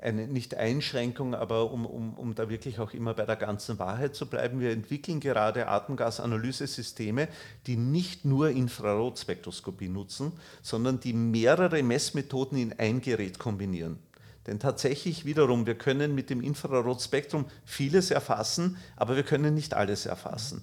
eine 0.00 0.26
nicht 0.26 0.54
Einschränkung, 0.54 1.34
aber 1.34 1.70
um, 1.70 1.84
um, 1.84 2.14
um 2.14 2.34
da 2.34 2.48
wirklich 2.48 2.78
auch 2.78 2.94
immer 2.94 3.12
bei 3.12 3.26
der 3.26 3.36
ganzen 3.36 3.78
Wahrheit 3.78 4.14
zu 4.14 4.26
bleiben, 4.26 4.60
wir 4.60 4.70
entwickeln 4.70 5.20
gerade 5.20 5.68
Atemgasanalysesysteme, 5.68 7.28
die 7.66 7.76
nicht 7.76 8.24
nur 8.24 8.48
Infrarotspektroskopie 8.48 9.88
nutzen, 9.88 10.32
sondern 10.62 11.00
die 11.00 11.12
mehrere 11.12 11.82
Messmethoden 11.82 12.56
in 12.56 12.78
ein 12.78 13.02
Gerät 13.02 13.38
kombinieren. 13.38 13.98
Denn 14.46 14.58
tatsächlich 14.58 15.24
wiederum, 15.24 15.66
wir 15.66 15.74
können 15.74 16.14
mit 16.14 16.30
dem 16.30 16.42
Infrarotspektrum 16.42 17.46
vieles 17.64 18.10
erfassen, 18.10 18.76
aber 18.96 19.16
wir 19.16 19.22
können 19.22 19.54
nicht 19.54 19.74
alles 19.74 20.06
erfassen. 20.06 20.62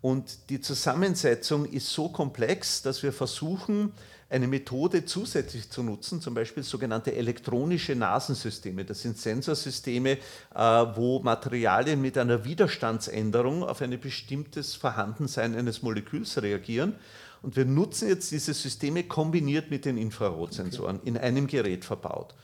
Und 0.00 0.50
die 0.50 0.60
Zusammensetzung 0.60 1.64
ist 1.66 1.90
so 1.90 2.08
komplex, 2.08 2.82
dass 2.82 3.02
wir 3.02 3.12
versuchen, 3.12 3.92
eine 4.30 4.46
Methode 4.46 5.04
zusätzlich 5.06 5.70
zu 5.70 5.82
nutzen, 5.82 6.20
zum 6.20 6.34
Beispiel 6.34 6.62
sogenannte 6.62 7.14
elektronische 7.14 7.94
Nasensysteme. 7.94 8.84
Das 8.84 9.00
sind 9.00 9.16
Sensorsysteme, 9.18 10.10
äh, 10.10 10.18
wo 10.94 11.20
Materialien 11.20 12.00
mit 12.00 12.18
einer 12.18 12.44
Widerstandsänderung 12.44 13.62
auf 13.62 13.80
ein 13.80 13.98
bestimmtes 13.98 14.74
Vorhandensein 14.74 15.56
eines 15.56 15.82
Moleküls 15.82 16.40
reagieren. 16.42 16.94
Und 17.40 17.56
wir 17.56 17.64
nutzen 17.64 18.08
jetzt 18.08 18.30
diese 18.30 18.52
Systeme 18.52 19.04
kombiniert 19.04 19.70
mit 19.70 19.84
den 19.84 19.96
Infrarotsensoren 19.96 20.96
okay. 20.96 21.08
in 21.08 21.16
einem 21.16 21.46
Gerät 21.46 21.84
verbaut. 21.84 22.34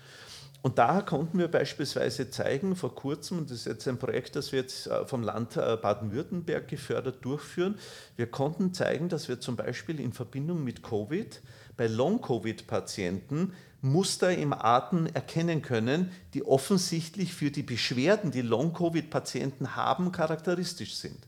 Und 0.64 0.78
da 0.78 1.02
konnten 1.02 1.38
wir 1.38 1.48
beispielsweise 1.48 2.30
zeigen, 2.30 2.74
vor 2.74 2.94
kurzem, 2.94 3.36
und 3.36 3.50
das 3.50 3.58
ist 3.58 3.66
jetzt 3.66 3.86
ein 3.86 3.98
Projekt, 3.98 4.34
das 4.34 4.50
wir 4.50 4.60
jetzt 4.60 4.86
äh, 4.86 5.04
vom 5.04 5.22
Land 5.22 5.58
äh, 5.58 5.76
Baden-Württemberg 5.76 6.68
gefördert 6.68 7.22
durchführen, 7.22 7.78
wir 8.16 8.28
konnten 8.28 8.72
zeigen, 8.72 9.10
dass 9.10 9.28
wir 9.28 9.38
zum 9.38 9.56
Beispiel 9.56 10.00
in 10.00 10.14
Verbindung 10.14 10.64
mit 10.64 10.82
Covid 10.82 11.42
bei 11.76 11.86
Long-Covid-Patienten 11.86 13.52
Muster 13.82 14.34
im 14.34 14.54
Atem 14.54 15.04
erkennen 15.04 15.60
können, 15.60 16.10
die 16.32 16.46
offensichtlich 16.46 17.34
für 17.34 17.50
die 17.50 17.62
Beschwerden, 17.62 18.30
die 18.30 18.40
Long-Covid-Patienten 18.40 19.76
haben, 19.76 20.12
charakteristisch 20.12 20.94
sind. 20.94 21.18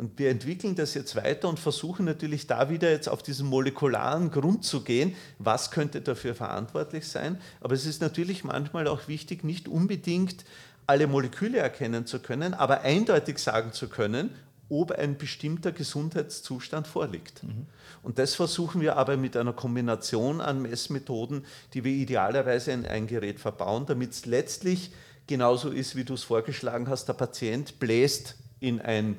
Und 0.00 0.18
wir 0.18 0.30
entwickeln 0.30 0.76
das 0.76 0.94
jetzt 0.94 1.14
weiter 1.14 1.46
und 1.46 1.60
versuchen 1.60 2.06
natürlich 2.06 2.46
da 2.46 2.70
wieder 2.70 2.90
jetzt 2.90 3.06
auf 3.06 3.22
diesen 3.22 3.46
molekularen 3.46 4.30
Grund 4.30 4.64
zu 4.64 4.82
gehen, 4.82 5.14
was 5.38 5.70
könnte 5.70 6.00
dafür 6.00 6.34
verantwortlich 6.34 7.06
sein. 7.06 7.38
Aber 7.60 7.74
es 7.74 7.84
ist 7.84 8.00
natürlich 8.00 8.42
manchmal 8.42 8.88
auch 8.88 9.08
wichtig, 9.08 9.44
nicht 9.44 9.68
unbedingt 9.68 10.46
alle 10.86 11.06
Moleküle 11.06 11.58
erkennen 11.58 12.06
zu 12.06 12.18
können, 12.18 12.54
aber 12.54 12.80
eindeutig 12.80 13.38
sagen 13.40 13.74
zu 13.74 13.90
können, 13.90 14.30
ob 14.70 14.90
ein 14.92 15.18
bestimmter 15.18 15.70
Gesundheitszustand 15.70 16.86
vorliegt. 16.86 17.42
Mhm. 17.42 17.66
Und 18.02 18.18
das 18.18 18.34
versuchen 18.34 18.80
wir 18.80 18.96
aber 18.96 19.18
mit 19.18 19.36
einer 19.36 19.52
Kombination 19.52 20.40
an 20.40 20.62
Messmethoden, 20.62 21.44
die 21.74 21.84
wir 21.84 21.92
idealerweise 21.92 22.72
in 22.72 22.86
ein 22.86 23.06
Gerät 23.06 23.38
verbauen, 23.38 23.84
damit 23.84 24.12
es 24.12 24.24
letztlich 24.24 24.92
genauso 25.26 25.68
ist, 25.68 25.94
wie 25.94 26.04
du 26.04 26.14
es 26.14 26.22
vorgeschlagen 26.22 26.88
hast. 26.88 27.04
Der 27.04 27.12
Patient 27.12 27.78
bläst 27.78 28.36
in 28.60 28.80
ein 28.80 29.18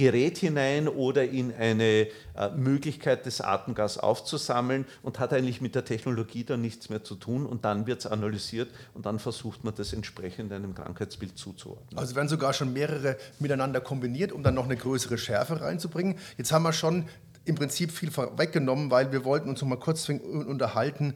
Gerät 0.00 0.38
hinein 0.38 0.88
oder 0.88 1.24
in 1.28 1.52
eine 1.54 2.06
äh, 2.34 2.48
Möglichkeit, 2.56 3.26
das 3.26 3.42
Atemgas 3.42 3.98
aufzusammeln 3.98 4.86
und 5.02 5.18
hat 5.18 5.34
eigentlich 5.34 5.60
mit 5.60 5.74
der 5.74 5.84
Technologie 5.84 6.42
dann 6.42 6.62
nichts 6.62 6.88
mehr 6.88 7.04
zu 7.04 7.16
tun 7.16 7.44
und 7.44 7.66
dann 7.66 7.86
wird 7.86 8.00
es 8.00 8.06
analysiert 8.06 8.70
und 8.94 9.04
dann 9.04 9.18
versucht 9.18 9.62
man 9.62 9.74
das 9.74 9.92
entsprechend 9.92 10.54
einem 10.54 10.74
Krankheitsbild 10.74 11.36
zuzuordnen. 11.36 11.98
Also 11.98 12.16
werden 12.16 12.28
sogar 12.28 12.54
schon 12.54 12.72
mehrere 12.72 13.18
miteinander 13.40 13.82
kombiniert, 13.82 14.32
um 14.32 14.42
dann 14.42 14.54
noch 14.54 14.64
eine 14.64 14.78
größere 14.78 15.18
Schärfe 15.18 15.60
reinzubringen. 15.60 16.16
Jetzt 16.38 16.50
haben 16.50 16.62
wir 16.62 16.72
schon 16.72 17.04
im 17.44 17.56
Prinzip 17.56 17.92
viel 17.92 18.10
vorweggenommen, 18.10 18.90
weil 18.90 19.12
wir 19.12 19.26
wollten 19.26 19.50
uns 19.50 19.60
noch 19.60 19.68
mal 19.68 19.78
kurz 19.78 20.08
unterhalten, 20.08 21.14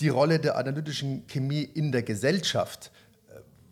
die 0.00 0.08
Rolle 0.08 0.38
der 0.38 0.56
analytischen 0.56 1.26
Chemie 1.26 1.62
in 1.62 1.92
der 1.92 2.04
Gesellschaft. 2.04 2.90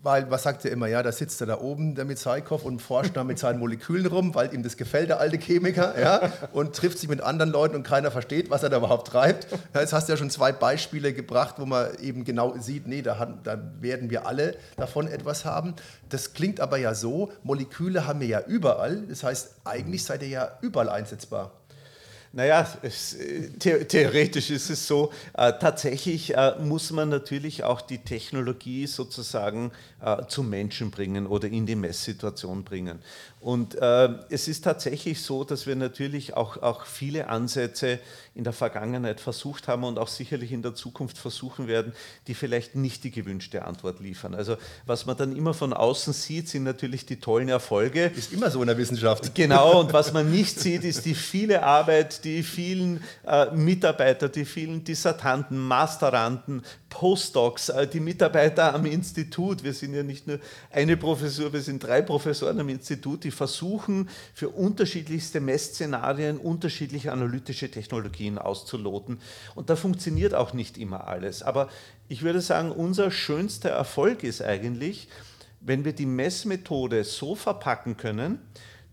Weil, 0.07 0.31
was 0.31 0.45
sagt 0.45 0.65
er 0.65 0.71
immer? 0.71 0.87
Ja, 0.87 1.03
da 1.03 1.11
sitzt 1.11 1.41
er 1.41 1.49
da 1.49 1.59
oben, 1.59 1.97
der 1.97 2.05
Mitsaikow, 2.05 2.65
und 2.65 2.81
forscht 2.81 3.17
da 3.17 3.25
mit 3.25 3.41
seinen 3.41 3.59
Molekülen 3.59 4.07
rum, 4.07 4.37
weil 4.37 4.55
ihm 4.55 4.63
das 4.63 4.77
gefällt, 4.77 5.09
der 5.09 5.19
alte 5.19 5.37
Chemiker, 5.37 6.01
ja, 6.01 6.33
und 6.53 6.77
trifft 6.77 7.01
sich 7.01 7.09
mit 7.09 7.21
anderen 7.21 7.51
Leuten 7.51 7.75
und 7.75 7.83
keiner 7.83 8.13
versteht, 8.13 8.49
was 8.49 8.63
er 8.63 8.69
da 8.69 8.77
überhaupt 8.77 9.09
treibt. 9.09 9.49
Ja, 9.75 9.81
jetzt 9.81 9.93
hast 9.93 10.07
du 10.07 10.13
ja 10.13 10.17
schon 10.17 10.31
zwei 10.31 10.53
Beispiele 10.53 11.13
gebracht, 11.13 11.57
wo 11.59 11.67
man 11.67 11.89
eben 11.99 12.23
genau 12.23 12.57
sieht, 12.57 12.87
nee, 12.87 13.03
da, 13.03 13.37
da 13.43 13.59
werden 13.81 14.09
wir 14.09 14.29
alle 14.29 14.55
davon 14.77 15.09
etwas 15.09 15.45
haben. 15.45 15.75
Das 16.09 16.35
klingt 16.35 16.61
aber 16.61 16.77
ja 16.77 16.95
so, 16.95 17.33
Moleküle 17.43 18.07
haben 18.07 18.21
wir 18.21 18.29
ja 18.29 18.43
überall, 18.47 19.03
das 19.09 19.25
heißt, 19.25 19.57
eigentlich 19.65 20.05
seid 20.05 20.23
ihr 20.23 20.29
ja 20.29 20.51
überall 20.61 20.89
einsetzbar. 20.89 21.51
Naja, 22.37 22.69
es, 22.83 23.15
äh, 23.15 23.49
the 23.59 23.85
theoretisch 23.87 24.51
ist 24.51 24.69
es 24.69 24.87
so. 24.87 25.11
Äh, 25.33 25.55
tatsächlich 25.59 26.37
äh, 26.37 26.57
muss 26.61 26.91
man 26.91 27.09
natürlich 27.09 27.65
auch 27.65 27.81
die 27.81 27.97
Technologie 27.97 28.87
sozusagen 28.87 29.73
äh, 30.03 30.27
zum 30.29 30.51
Menschen 30.51 30.91
bringen 30.91 31.27
oder 31.27 31.49
in 31.49 31.65
die 31.65 31.77
Messsituation 31.77 32.63
bringen. 32.63 32.99
Und 33.41 33.77
äh, 33.77 34.09
es 34.29 34.49
ist 34.49 34.65
tatsächlich 34.65 35.23
so, 35.23 35.45
dass 35.45 35.67
wir 35.67 35.77
natürlich 35.77 36.35
auch, 36.35 36.61
auch 36.63 36.85
viele 36.85 37.29
Ansätze 37.29 38.01
in 38.35 38.45
der 38.45 38.53
Vergangenheit 38.53 39.21
versucht 39.21 39.69
haben 39.69 39.85
und 39.85 39.99
auch 39.99 40.09
sicherlich 40.09 40.53
in 40.53 40.63
der 40.63 40.75
Zukunft 40.75 41.17
versuchen 41.17 41.69
werden, 41.69 41.93
die 42.27 42.35
vielleicht 42.35 42.75
nicht 42.75 43.05
die 43.05 43.13
gewünschte 43.13 43.65
Antwort 43.65 44.01
liefern. 44.01 44.35
Also 44.35 44.57
was 44.85 45.07
man 45.07 45.17
dann 45.17 45.37
immer 45.37 45.55
von 45.55 45.73
außen 45.73 46.13
sieht, 46.13 46.49
sind 46.49 46.65
natürlich 46.65 47.07
die 47.07 47.21
tollen 47.21 47.49
Erfolge. 47.49 48.11
Ist 48.17 48.33
immer 48.33 48.51
so 48.51 48.61
in 48.63 48.67
der 48.67 48.77
Wissenschaft. 48.77 49.35
Genau, 49.35 49.81
und 49.81 49.93
was 49.93 50.13
man 50.13 50.31
nicht 50.31 50.59
sieht, 50.61 50.83
ist 50.83 51.07
die 51.07 51.15
viele 51.15 51.63
Arbeit, 51.63 52.25
die 52.27 52.43
vielen 52.43 53.03
äh, 53.25 53.51
Mitarbeiter, 53.53 54.29
die 54.29 54.45
vielen 54.45 54.83
Dissertanten, 54.83 55.59
Masteranden, 55.59 56.63
Postdocs, 56.89 57.69
äh, 57.69 57.87
die 57.87 58.01
Mitarbeiter 58.01 58.75
am 58.75 58.85
Institut. 58.85 59.63
Wir 59.63 59.73
sind 59.73 59.95
ja 59.95 60.03
nicht 60.03 60.27
nur 60.27 60.41
eine 60.73 60.97
Professur, 60.97 61.53
wir 61.53 61.61
sind 61.61 61.85
drei 61.85 62.03
Professoren 62.03 62.59
am 62.59 62.69
Institut, 62.69 63.23
die 63.23 63.31
versuchen, 63.31 64.09
für 64.35 64.49
unterschiedlichste 64.49 65.41
Messszenarien 65.41 66.39
unterschiedliche 66.39 67.13
analytische 67.13 67.71
Technologien 67.71 68.39
auszuloten. 68.39 69.21
Und 69.55 69.71
da 69.71 69.77
funktioniert 69.77 70.35
auch 70.35 70.53
nicht 70.53 70.79
immer 70.79 71.07
alles. 71.07 71.45
Aber 71.45 71.69
ich 72.09 72.23
würde 72.23 72.41
sagen, 72.41 72.73
unser 72.73 73.13
schönster 73.13 73.71
Erfolg 73.71 74.25
ist 74.25 74.43
eigentlich, 74.43 75.09
wenn 75.61 75.85
wir 75.85 75.93
die 75.93 76.07
Messmethode 76.07 77.05
so 77.05 77.37
verpacken 77.37 77.97
können, 77.97 78.41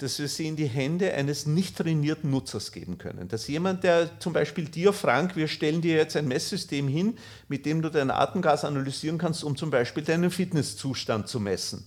dass 0.04 0.20
wir 0.20 0.28
sie 0.28 0.48
in 0.48 0.58
die 0.58 0.68
Hände 0.68 1.14
eines 1.14 1.46
nicht 1.46 1.78
trainierten 1.78 2.30
Nutzers 2.30 2.74
geben 2.74 2.98
können. 2.98 3.30
Dass 3.30 3.48
jemand, 3.48 3.86
der 3.86 4.20
zum 4.20 4.34
Beispiel 4.34 4.66
dir, 4.66 4.92
Frank, 4.92 5.38
wir 5.38 5.48
stellen 5.48 5.80
dir 5.80 5.96
jetzt 5.96 6.18
ein 6.18 6.28
Messsystem 6.28 6.90
hin, 6.90 7.18
mit 7.48 7.66
dem 7.66 7.82
du 7.82 7.90
dein 7.90 8.12
Atemgas 8.12 8.66
analysieren 8.66 9.18
kannst, 9.18 9.46
um 9.46 9.56
zum 9.56 9.72
Beispiel 9.72 10.04
deinen 10.04 10.30
Fitnesszustand 10.30 11.30
zu 11.30 11.40
messen. 11.40 11.86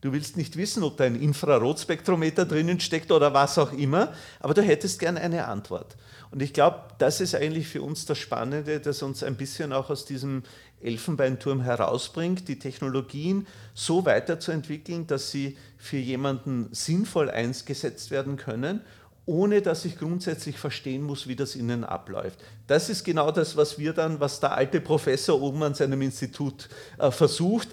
Du 0.00 0.12
willst 0.12 0.36
nicht 0.36 0.56
wissen, 0.56 0.84
ob 0.84 0.96
da 0.98 1.04
ein 1.04 1.20
Infrarotspektrometer 1.20 2.46
drinnen 2.46 2.78
steckt 2.78 3.10
oder 3.10 3.34
was 3.34 3.58
auch 3.58 3.72
immer, 3.72 4.12
aber 4.38 4.54
du 4.54 4.62
hättest 4.62 5.00
gern 5.00 5.18
eine 5.18 5.48
Antwort. 5.48 5.96
Und 6.30 6.40
ich 6.40 6.52
glaube, 6.52 6.82
das 6.98 7.20
ist 7.20 7.34
eigentlich 7.34 7.66
für 7.66 7.82
uns 7.82 8.06
das 8.06 8.18
Spannende, 8.18 8.78
das 8.78 9.02
uns 9.02 9.24
ein 9.24 9.36
bisschen 9.36 9.72
auch 9.72 9.90
aus 9.90 10.04
diesem 10.04 10.44
Elfenbeinturm 10.82 11.60
herausbringt, 11.60 12.48
die 12.48 12.58
Technologien 12.58 13.46
so 13.74 14.04
weiterzuentwickeln, 14.04 15.06
dass 15.06 15.30
sie 15.30 15.56
für 15.76 15.96
jemanden 15.96 16.68
sinnvoll 16.72 17.30
eingesetzt 17.30 18.10
werden 18.10 18.36
können, 18.36 18.80
ohne 19.26 19.60
dass 19.60 19.84
ich 19.84 19.98
grundsätzlich 19.98 20.58
verstehen 20.58 21.02
muss, 21.02 21.28
wie 21.28 21.36
das 21.36 21.54
innen 21.54 21.84
abläuft. 21.84 22.38
Das 22.66 22.88
ist 22.88 23.04
genau 23.04 23.30
das, 23.30 23.56
was 23.56 23.78
wir 23.78 23.92
dann, 23.92 24.20
was 24.20 24.40
der 24.40 24.52
alte 24.52 24.80
Professor 24.80 25.40
oben 25.42 25.62
an 25.62 25.74
seinem 25.74 26.00
Institut 26.00 26.68
äh, 26.98 27.10
versucht, 27.10 27.68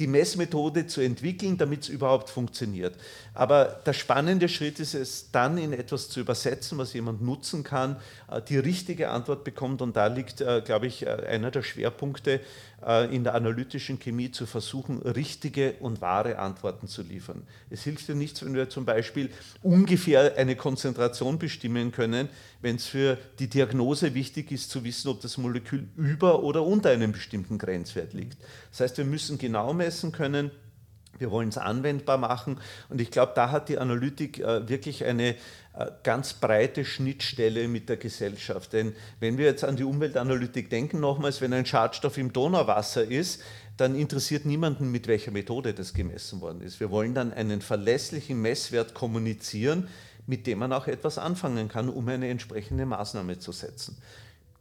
die 0.00 0.06
Messmethode 0.06 0.86
zu 0.86 1.02
entwickeln, 1.02 1.58
damit 1.58 1.82
es 1.82 1.88
überhaupt 1.90 2.30
funktioniert. 2.30 2.96
Aber 3.34 3.80
der 3.86 3.92
spannende 3.92 4.48
Schritt 4.48 4.80
ist 4.80 4.94
es, 4.94 5.30
dann 5.30 5.58
in 5.58 5.72
etwas 5.74 6.08
zu 6.08 6.20
übersetzen, 6.20 6.78
was 6.78 6.94
jemand 6.94 7.22
nutzen 7.22 7.62
kann, 7.62 7.96
äh, 8.30 8.40
die 8.40 8.58
richtige 8.58 9.10
Antwort 9.10 9.44
bekommt. 9.44 9.82
Und 9.82 9.96
da 9.96 10.06
liegt, 10.06 10.40
äh, 10.40 10.62
glaube 10.64 10.86
ich, 10.86 11.06
äh, 11.06 11.10
einer 11.10 11.50
der 11.50 11.62
Schwerpunkte 11.62 12.40
in 13.10 13.24
der 13.24 13.34
analytischen 13.34 13.98
Chemie 13.98 14.30
zu 14.30 14.46
versuchen, 14.46 15.02
richtige 15.02 15.74
und 15.80 16.00
wahre 16.00 16.38
Antworten 16.38 16.88
zu 16.88 17.02
liefern. 17.02 17.42
Es 17.68 17.82
hilft 17.82 18.08
ja 18.08 18.14
nichts, 18.14 18.42
wenn 18.42 18.54
wir 18.54 18.70
zum 18.70 18.86
Beispiel 18.86 19.30
ungefähr 19.62 20.36
eine 20.36 20.56
Konzentration 20.56 21.38
bestimmen 21.38 21.92
können, 21.92 22.28
wenn 22.62 22.76
es 22.76 22.86
für 22.86 23.18
die 23.38 23.48
Diagnose 23.48 24.14
wichtig 24.14 24.50
ist, 24.50 24.70
zu 24.70 24.82
wissen, 24.82 25.08
ob 25.08 25.20
das 25.20 25.36
Molekül 25.36 25.88
über 25.96 26.42
oder 26.42 26.64
unter 26.64 26.88
einem 26.90 27.12
bestimmten 27.12 27.58
Grenzwert 27.58 28.14
liegt. 28.14 28.38
Das 28.70 28.80
heißt, 28.80 28.98
wir 28.98 29.04
müssen 29.04 29.36
genau 29.36 29.74
messen 29.74 30.10
können, 30.10 30.50
wir 31.20 31.30
wollen 31.30 31.50
es 31.50 31.58
anwendbar 31.58 32.18
machen. 32.18 32.58
Und 32.88 33.00
ich 33.00 33.10
glaube, 33.10 33.32
da 33.34 33.50
hat 33.50 33.68
die 33.68 33.78
Analytik 33.78 34.40
äh, 34.40 34.68
wirklich 34.68 35.04
eine 35.04 35.36
äh, 35.74 35.86
ganz 36.02 36.32
breite 36.32 36.84
Schnittstelle 36.84 37.68
mit 37.68 37.88
der 37.88 37.96
Gesellschaft. 37.96 38.72
Denn 38.72 38.94
wenn 39.20 39.38
wir 39.38 39.44
jetzt 39.44 39.62
an 39.62 39.76
die 39.76 39.84
Umweltanalytik 39.84 40.70
denken, 40.70 40.98
nochmals, 41.00 41.40
wenn 41.40 41.52
ein 41.52 41.66
Schadstoff 41.66 42.18
im 42.18 42.32
Donauwasser 42.32 43.04
ist, 43.04 43.42
dann 43.76 43.94
interessiert 43.94 44.44
niemanden, 44.44 44.90
mit 44.90 45.06
welcher 45.06 45.30
Methode 45.30 45.72
das 45.72 45.94
gemessen 45.94 46.40
worden 46.40 46.60
ist. 46.60 46.80
Wir 46.80 46.90
wollen 46.90 47.14
dann 47.14 47.32
einen 47.32 47.62
verlässlichen 47.62 48.40
Messwert 48.42 48.94
kommunizieren, 48.94 49.88
mit 50.26 50.46
dem 50.46 50.58
man 50.58 50.72
auch 50.72 50.86
etwas 50.86 51.18
anfangen 51.18 51.68
kann, 51.68 51.88
um 51.88 52.08
eine 52.08 52.28
entsprechende 52.28 52.86
Maßnahme 52.86 53.38
zu 53.38 53.52
setzen. 53.52 53.96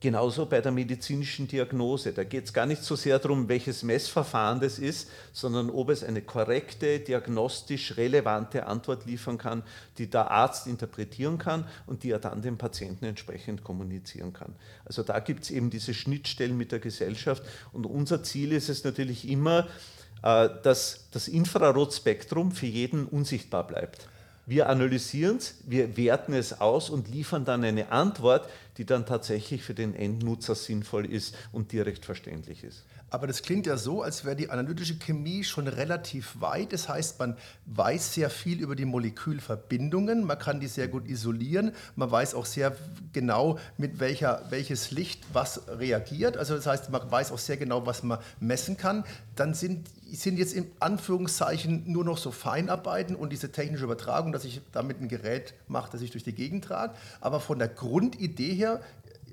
Genauso 0.02 0.46
bei 0.46 0.62
der 0.62 0.72
medizinischen 0.72 1.46
Diagnose. 1.50 2.14
Da 2.14 2.24
geht 2.24 2.46
es 2.46 2.54
gar 2.54 2.66
nicht 2.66 2.84
so 2.84 2.96
sehr 2.96 3.20
darum, 3.20 3.50
welches 3.50 3.84
Messverfahren 3.84 4.62
das 4.62 4.80
ist, 4.80 5.10
sondern 5.34 5.70
ob 5.70 5.90
es 5.90 6.06
eine 6.06 6.22
korrekte, 6.22 7.02
diagnostisch 7.02 7.98
relevante 7.98 8.66
Antwort 8.66 9.06
liefern 9.06 9.38
kann, 9.38 9.62
die 9.98 10.10
der 10.10 10.32
Arzt 10.32 10.68
interpretieren 10.68 11.38
kann 11.38 11.66
und 11.86 12.04
die 12.04 12.12
er 12.12 12.20
dann 12.20 12.42
dem 12.42 12.58
Patienten 12.58 13.04
entsprechend 13.04 13.66
kommunizieren 13.66 14.32
kann. 14.32 14.56
Also 14.86 15.04
da 15.04 15.20
gibt 15.20 15.44
es 15.44 15.52
eben 15.52 15.70
diese 15.70 15.94
Schnittstellen 15.94 16.58
mit 16.58 16.72
der 16.72 16.80
Gesellschaft 16.80 17.44
und 17.74 17.86
unser 17.86 18.24
Ziel 18.24 18.54
ist 18.54 18.70
es 18.70 18.86
natürlich 18.86 19.28
immer, 19.28 19.68
äh, 20.24 20.48
dass 20.64 21.10
das 21.12 21.28
Infrarotspektrum 21.28 22.54
für 22.54 22.68
jeden 22.68 23.06
unsichtbar 23.06 23.68
bleibt. 23.68 24.08
Wir 24.50 24.68
analysieren 24.68 25.38
es, 25.38 25.54
wir 25.68 25.96
werten 25.96 26.34
es 26.34 26.60
aus 26.60 26.90
und 26.90 27.08
liefern 27.08 27.46
dann 27.46 27.64
eine 27.64 27.92
Antwort, 27.92 28.50
die 28.78 28.86
dann 28.86 29.06
tatsächlich 29.06 29.62
für 29.62 29.76
den 29.76 29.94
Endnutzer 29.94 30.56
sinnvoll 30.56 31.06
ist 31.06 31.36
und 31.52 31.72
direkt 31.72 32.04
verständlich 32.04 32.64
ist. 32.64 32.84
Aber 33.10 33.28
das 33.28 33.42
klingt 33.42 33.66
ja 33.66 33.78
so, 33.78 34.02
als 34.02 34.26
wäre 34.26 34.36
die 34.36 34.50
analytische 34.50 34.98
Chemie 34.98 35.44
schon 35.44 35.68
relativ 35.68 36.40
weit. 36.40 36.74
Das 36.74 36.90
heißt, 36.90 37.20
man 37.20 37.38
weiß 37.66 38.14
sehr 38.14 38.30
viel 38.30 38.60
über 38.60 38.76
die 38.76 38.86
Molekülverbindungen, 38.86 40.26
man 40.26 40.38
kann 40.38 40.60
die 40.60 40.68
sehr 40.68 40.88
gut 40.88 41.08
isolieren, 41.08 41.72
man 41.96 42.12
weiß 42.12 42.36
auch 42.36 42.46
sehr 42.46 42.76
genau, 43.14 43.58
mit 43.78 44.00
welcher, 44.00 44.44
welches 44.50 44.92
Licht 44.92 45.24
was 45.34 45.62
reagiert. 45.68 46.38
Also 46.38 46.56
das 46.56 46.68
heißt, 46.68 46.90
man 46.90 47.10
weiß 47.10 47.32
auch 47.32 47.40
sehr 47.40 47.58
genau, 47.58 47.86
was 47.86 48.04
man 48.04 48.20
messen 48.40 48.78
kann. 48.78 49.04
Dann 49.36 49.54
sind, 49.54 49.88
sind 50.12 50.38
jetzt 50.38 50.54
in 50.54 50.70
Anführungszeichen 50.80 51.92
nur 51.92 52.04
noch 52.04 52.18
so 52.18 52.32
Feinarbeiten 52.32 53.16
und 53.16 53.32
diese 53.32 53.52
technische 53.52 53.86
Übertragung, 53.86 54.32
dass 54.32 54.46
ich 54.46 54.62
damit 54.72 55.02
ein 55.02 55.08
Gerät 55.08 55.54
mache, 55.68 55.92
das 55.92 56.02
ich 56.02 56.12
durch 56.12 56.24
die 56.24 56.34
Gegend 56.34 56.66
trage. 56.66 56.94
Aber 57.22 57.40
von 57.40 57.58
der 57.58 57.70
Grundidee 57.70 58.54
her 58.54 58.82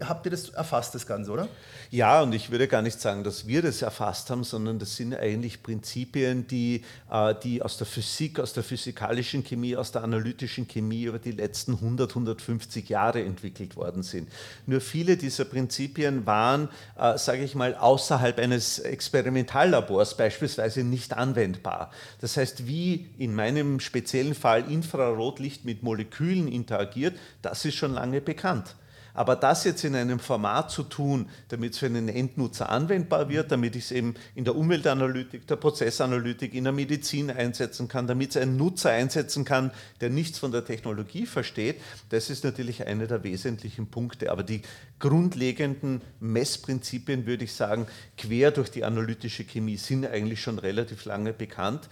habt 0.00 0.26
ihr 0.26 0.30
das 0.30 0.48
erfasst, 0.50 0.94
das 0.94 1.06
Ganze, 1.06 1.30
oder? 1.30 1.48
Ja, 1.90 2.22
und 2.22 2.32
ich 2.34 2.50
würde 2.50 2.68
gar 2.68 2.82
nicht 2.82 3.00
sagen, 3.00 3.24
dass 3.24 3.46
wir 3.46 3.62
das 3.62 3.82
erfasst 3.82 4.30
haben, 4.30 4.44
sondern 4.44 4.78
das 4.78 4.96
sind 4.96 5.14
eigentlich 5.14 5.62
Prinzipien, 5.62 6.46
die, 6.46 6.82
äh, 7.10 7.34
die 7.42 7.62
aus 7.62 7.78
der 7.78 7.86
Physik, 7.86 8.40
aus 8.40 8.52
der 8.52 8.62
physikalischen 8.62 9.44
Chemie, 9.44 9.76
aus 9.76 9.92
der 9.92 10.02
analytischen 10.02 10.66
Chemie 10.66 11.04
über 11.04 11.18
die 11.18 11.32
letzten 11.32 11.74
100, 11.74 12.10
150 12.10 12.88
Jahre 12.88 13.22
entwickelt 13.22 13.76
worden 13.76 14.02
sind. 14.02 14.28
Nur 14.66 14.80
viele 14.80 15.16
dieser 15.16 15.44
Prinzipien 15.44 16.26
waren, 16.26 16.68
äh, 16.98 17.16
sage 17.18 17.44
ich 17.44 17.54
mal, 17.54 17.74
außerhalb 17.74 18.38
eines 18.38 18.78
Experimentallabors 18.78 20.16
beispielsweise 20.16 20.82
nicht 20.82 21.16
anwendbar. 21.16 21.90
Das 22.20 22.36
heißt, 22.36 22.66
wie 22.66 23.08
in 23.18 23.34
meinem 23.34 23.80
speziellen 23.80 24.34
Fall 24.34 24.70
Infrarotlicht 24.70 25.64
mit 25.64 25.82
Molekülen 25.82 26.48
interagiert, 26.48 27.16
das 27.42 27.64
ist 27.64 27.76
schon 27.76 27.94
lange 27.94 28.20
bekannt. 28.20 28.74
Aber 29.16 29.34
das 29.34 29.64
jetzt 29.64 29.82
in 29.82 29.94
einem 29.94 30.18
Format 30.18 30.70
zu 30.70 30.82
tun, 30.82 31.30
damit 31.48 31.72
es 31.72 31.78
für 31.78 31.86
einen 31.86 32.08
Endnutzer 32.08 32.68
anwendbar 32.68 33.30
wird, 33.30 33.50
damit 33.50 33.74
ich 33.74 33.84
es 33.84 33.92
eben 33.92 34.14
in 34.34 34.44
der 34.44 34.54
Umweltanalytik, 34.54 35.46
der 35.46 35.56
Prozessanalytik, 35.56 36.52
in 36.52 36.64
der 36.64 36.74
Medizin 36.74 37.30
einsetzen 37.30 37.88
kann, 37.88 38.06
damit 38.06 38.30
es 38.30 38.42
einen 38.42 38.58
Nutzer 38.58 38.90
einsetzen 38.90 39.46
kann, 39.46 39.70
der 40.02 40.10
nichts 40.10 40.38
von 40.38 40.52
der 40.52 40.66
Technologie 40.66 41.24
versteht, 41.24 41.80
das 42.10 42.28
ist 42.28 42.44
natürlich 42.44 42.86
einer 42.86 43.06
der 43.06 43.24
wesentlichen 43.24 43.86
Punkte. 43.86 44.30
Aber 44.30 44.42
die 44.42 44.60
grundlegenden 44.98 46.02
Messprinzipien, 46.20 47.24
würde 47.24 47.44
ich 47.44 47.54
sagen, 47.54 47.86
quer 48.18 48.50
durch 48.50 48.70
die 48.70 48.84
analytische 48.84 49.44
Chemie 49.44 49.78
sind 49.78 50.06
eigentlich 50.06 50.42
schon 50.42 50.58
relativ 50.58 51.06
lange 51.06 51.32
bekannt 51.32 51.88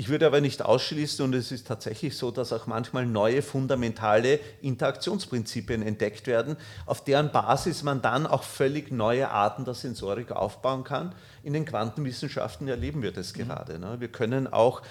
Ich 0.00 0.08
würde 0.08 0.26
aber 0.26 0.40
nicht 0.40 0.64
ausschließen, 0.64 1.24
und 1.24 1.34
es 1.34 1.50
ist 1.50 1.66
tatsächlich 1.66 2.16
so, 2.16 2.30
dass 2.30 2.52
auch 2.52 2.68
manchmal 2.68 3.04
neue 3.04 3.42
fundamentale 3.42 4.38
Interaktionsprinzipien 4.62 5.82
entdeckt 5.82 6.28
werden, 6.28 6.56
auf 6.86 7.02
deren 7.02 7.32
Basis 7.32 7.82
man 7.82 8.00
dann 8.00 8.24
auch 8.24 8.44
völlig 8.44 8.92
neue 8.92 9.28
Arten 9.28 9.64
der 9.64 9.74
Sensorik 9.74 10.30
aufbauen 10.30 10.84
kann. 10.84 11.16
In 11.42 11.52
den 11.52 11.64
Quantenwissenschaften 11.64 12.68
erleben 12.68 13.02
wir 13.02 13.10
das 13.10 13.34
mhm. 13.34 13.40
gerade. 13.40 13.80
Ne? 13.80 13.96
Wir 13.98 14.06
können 14.06 14.46
auch 14.46 14.82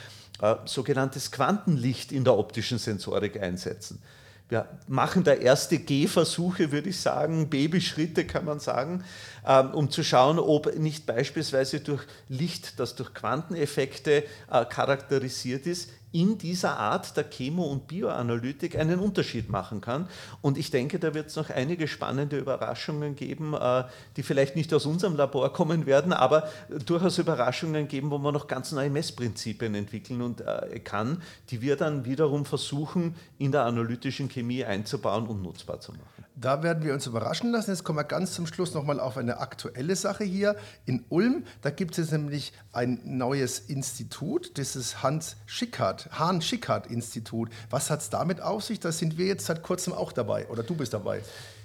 äh, 0.41 0.55
sogenanntes 0.65 1.31
Quantenlicht 1.31 2.11
in 2.11 2.25
der 2.25 2.37
optischen 2.37 2.77
Sensorik 2.77 3.41
einsetzen. 3.41 4.01
Wir 4.49 4.65
machen 4.87 5.25
da 5.25 5.33
erste 5.33 5.77
Gehversuche, 5.77 6.71
würde 6.71 6.89
ich 6.89 6.99
sagen, 6.99 7.49
Babyschritte 7.49 8.25
kann 8.25 8.45
man 8.45 8.59
sagen, 8.59 9.03
ähm, 9.45 9.71
um 9.71 9.91
zu 9.91 10.03
schauen, 10.03 10.39
ob 10.39 10.73
nicht 10.77 11.05
beispielsweise 11.05 11.81
durch 11.81 12.03
Licht, 12.29 12.79
das 12.79 12.95
durch 12.95 13.13
Quanteneffekte 13.13 14.23
äh, 14.49 14.65
charakterisiert 14.65 15.67
ist, 15.67 15.89
in 16.11 16.37
dieser 16.37 16.77
Art 16.77 17.17
der 17.17 17.29
Chemo- 17.29 17.69
und 17.69 17.87
Bioanalytik 17.87 18.77
einen 18.77 18.99
Unterschied 18.99 19.49
machen 19.49 19.81
kann. 19.81 20.07
Und 20.41 20.57
ich 20.57 20.71
denke, 20.71 20.99
da 20.99 21.13
wird 21.13 21.27
es 21.27 21.35
noch 21.35 21.49
einige 21.49 21.87
spannende 21.87 22.37
Überraschungen 22.37 23.15
geben, 23.15 23.53
äh, 23.53 23.83
die 24.15 24.23
vielleicht 24.23 24.55
nicht 24.55 24.73
aus 24.73 24.85
unserem 24.85 25.15
Labor 25.15 25.51
kommen 25.51 25.85
werden, 25.85 26.13
aber 26.13 26.49
durchaus 26.85 27.17
Überraschungen 27.17 27.87
geben, 27.87 28.11
wo 28.11 28.17
man 28.17 28.33
noch 28.33 28.47
ganz 28.47 28.71
neue 28.71 28.89
Messprinzipien 28.89 29.75
entwickeln 29.75 30.21
und 30.21 30.41
äh, 30.41 30.79
kann, 30.79 31.21
die 31.49 31.61
wir 31.61 31.75
dann 31.75 32.05
wiederum 32.05 32.45
versuchen, 32.45 33.15
in 33.37 33.51
der 33.51 33.65
analytischen 33.65 34.29
Chemie 34.29 34.63
einzubauen 34.63 35.27
und 35.27 35.41
nutzbar 35.41 35.79
zu 35.79 35.91
machen. 35.91 36.26
Da 36.39 36.61
werden 36.61 36.83
wir 36.83 36.93
uns 36.93 37.07
überraschen 37.07 37.51
lassen. 37.51 37.71
Jetzt 37.71 37.83
kommen 37.83 37.97
wir 37.97 38.03
ganz 38.03 38.33
zum 38.35 38.45
Schluss 38.45 38.75
nochmal 38.75 38.99
auf 38.99 39.17
eine 39.17 39.39
aktuelle 39.39 39.95
Sache 39.95 40.23
hier 40.23 40.55
in 40.85 41.03
Ulm. 41.09 41.45
Da 41.63 41.71
gibt 41.71 41.97
es 41.97 42.11
nämlich 42.11 42.53
ein 42.71 42.99
neues 43.03 43.57
Institut, 43.57 44.55
das 44.59 44.75
ist 44.75 45.01
Hans 45.01 45.37
Schickhardt, 45.47 46.09
Hahn-Schickhardt-Institut. 46.11 47.49
Was 47.71 47.89
hat 47.89 48.01
es 48.01 48.11
damit 48.11 48.39
auf 48.39 48.63
sich? 48.63 48.79
Da 48.79 48.91
sind 48.91 49.17
wir 49.17 49.25
jetzt 49.25 49.47
seit 49.47 49.63
kurzem 49.63 49.93
auch 49.93 50.11
dabei 50.11 50.47
oder 50.49 50.61
du 50.61 50.75
bist 50.75 50.93
dabei. 50.93 51.23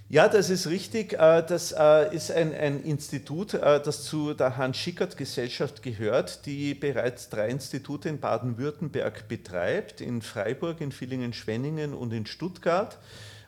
Ja, 0.08 0.28
das 0.28 0.48
ist 0.48 0.66
richtig. 0.66 1.12
Äh, 1.14 1.44
das 1.46 1.72
äh, 1.72 2.14
ist 2.14 2.30
ein, 2.30 2.54
ein 2.54 2.82
Institut, 2.82 3.52
äh, 3.52 3.78
das 3.78 4.04
zu 4.04 4.32
der 4.32 4.56
Hans-Schickert-Gesellschaft 4.56 5.82
gehört, 5.82 6.46
die 6.46 6.72
bereits 6.72 7.28
drei 7.28 7.48
Institute 7.48 8.08
in 8.08 8.20
Baden-Württemberg 8.20 9.28
betreibt, 9.28 10.00
in 10.00 10.22
Freiburg, 10.22 10.80
in 10.80 10.92
Villingen-Schwenningen 10.92 11.92
und 11.92 12.12
in 12.14 12.24
Stuttgart. 12.24 12.98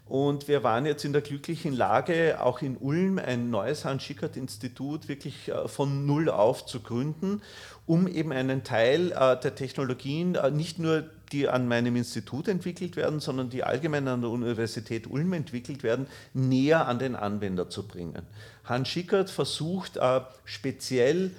Und 0.07 0.49
wir 0.49 0.63
waren 0.63 0.85
jetzt 0.85 1.05
in 1.07 1.15
der 1.15 1.23
glücklichen 1.23 1.73
Lage, 1.73 2.39
auch 2.43 2.61
in 2.61 2.77
Ulm 2.77 3.19
ein 3.19 3.49
neues 3.49 3.87
Hans-Schickert-Institut 3.87 5.09
wirklich 5.09 5.49
äh, 5.49 5.67
von 5.67 6.05
Null 6.05 6.29
auf 6.29 6.67
zu 6.67 6.81
gründen, 6.81 7.41
um 7.87 8.07
eben 8.07 8.31
einen 8.31 8.65
Teil 8.65 9.13
äh, 9.13 9.41
der 9.41 9.55
Technologien, 9.55 10.35
äh, 10.35 10.51
nicht 10.51 10.79
nur 10.79 11.05
die 11.33 11.49
an 11.49 11.69
meinem 11.69 11.97
Institut 11.97 12.49
entwickelt 12.49 12.97
werden, 12.97 13.19
sondern 13.19 13.49
die 13.49 13.65
allgemein 13.65 14.07
an 14.07 14.21
der 14.21 14.29
Universität 14.29 15.07
Ulm 15.11 15.33
entwickelt 15.33 15.83
werden, 15.83 16.07
näher 16.35 16.87
an 16.87 16.99
den 16.99 17.17
Anwender 17.17 17.71
zu 17.71 17.89
bringen. 17.89 18.23
Hans 18.65 18.89
Schickert 18.89 19.31
versucht 19.31 19.99
speziell 20.45 21.33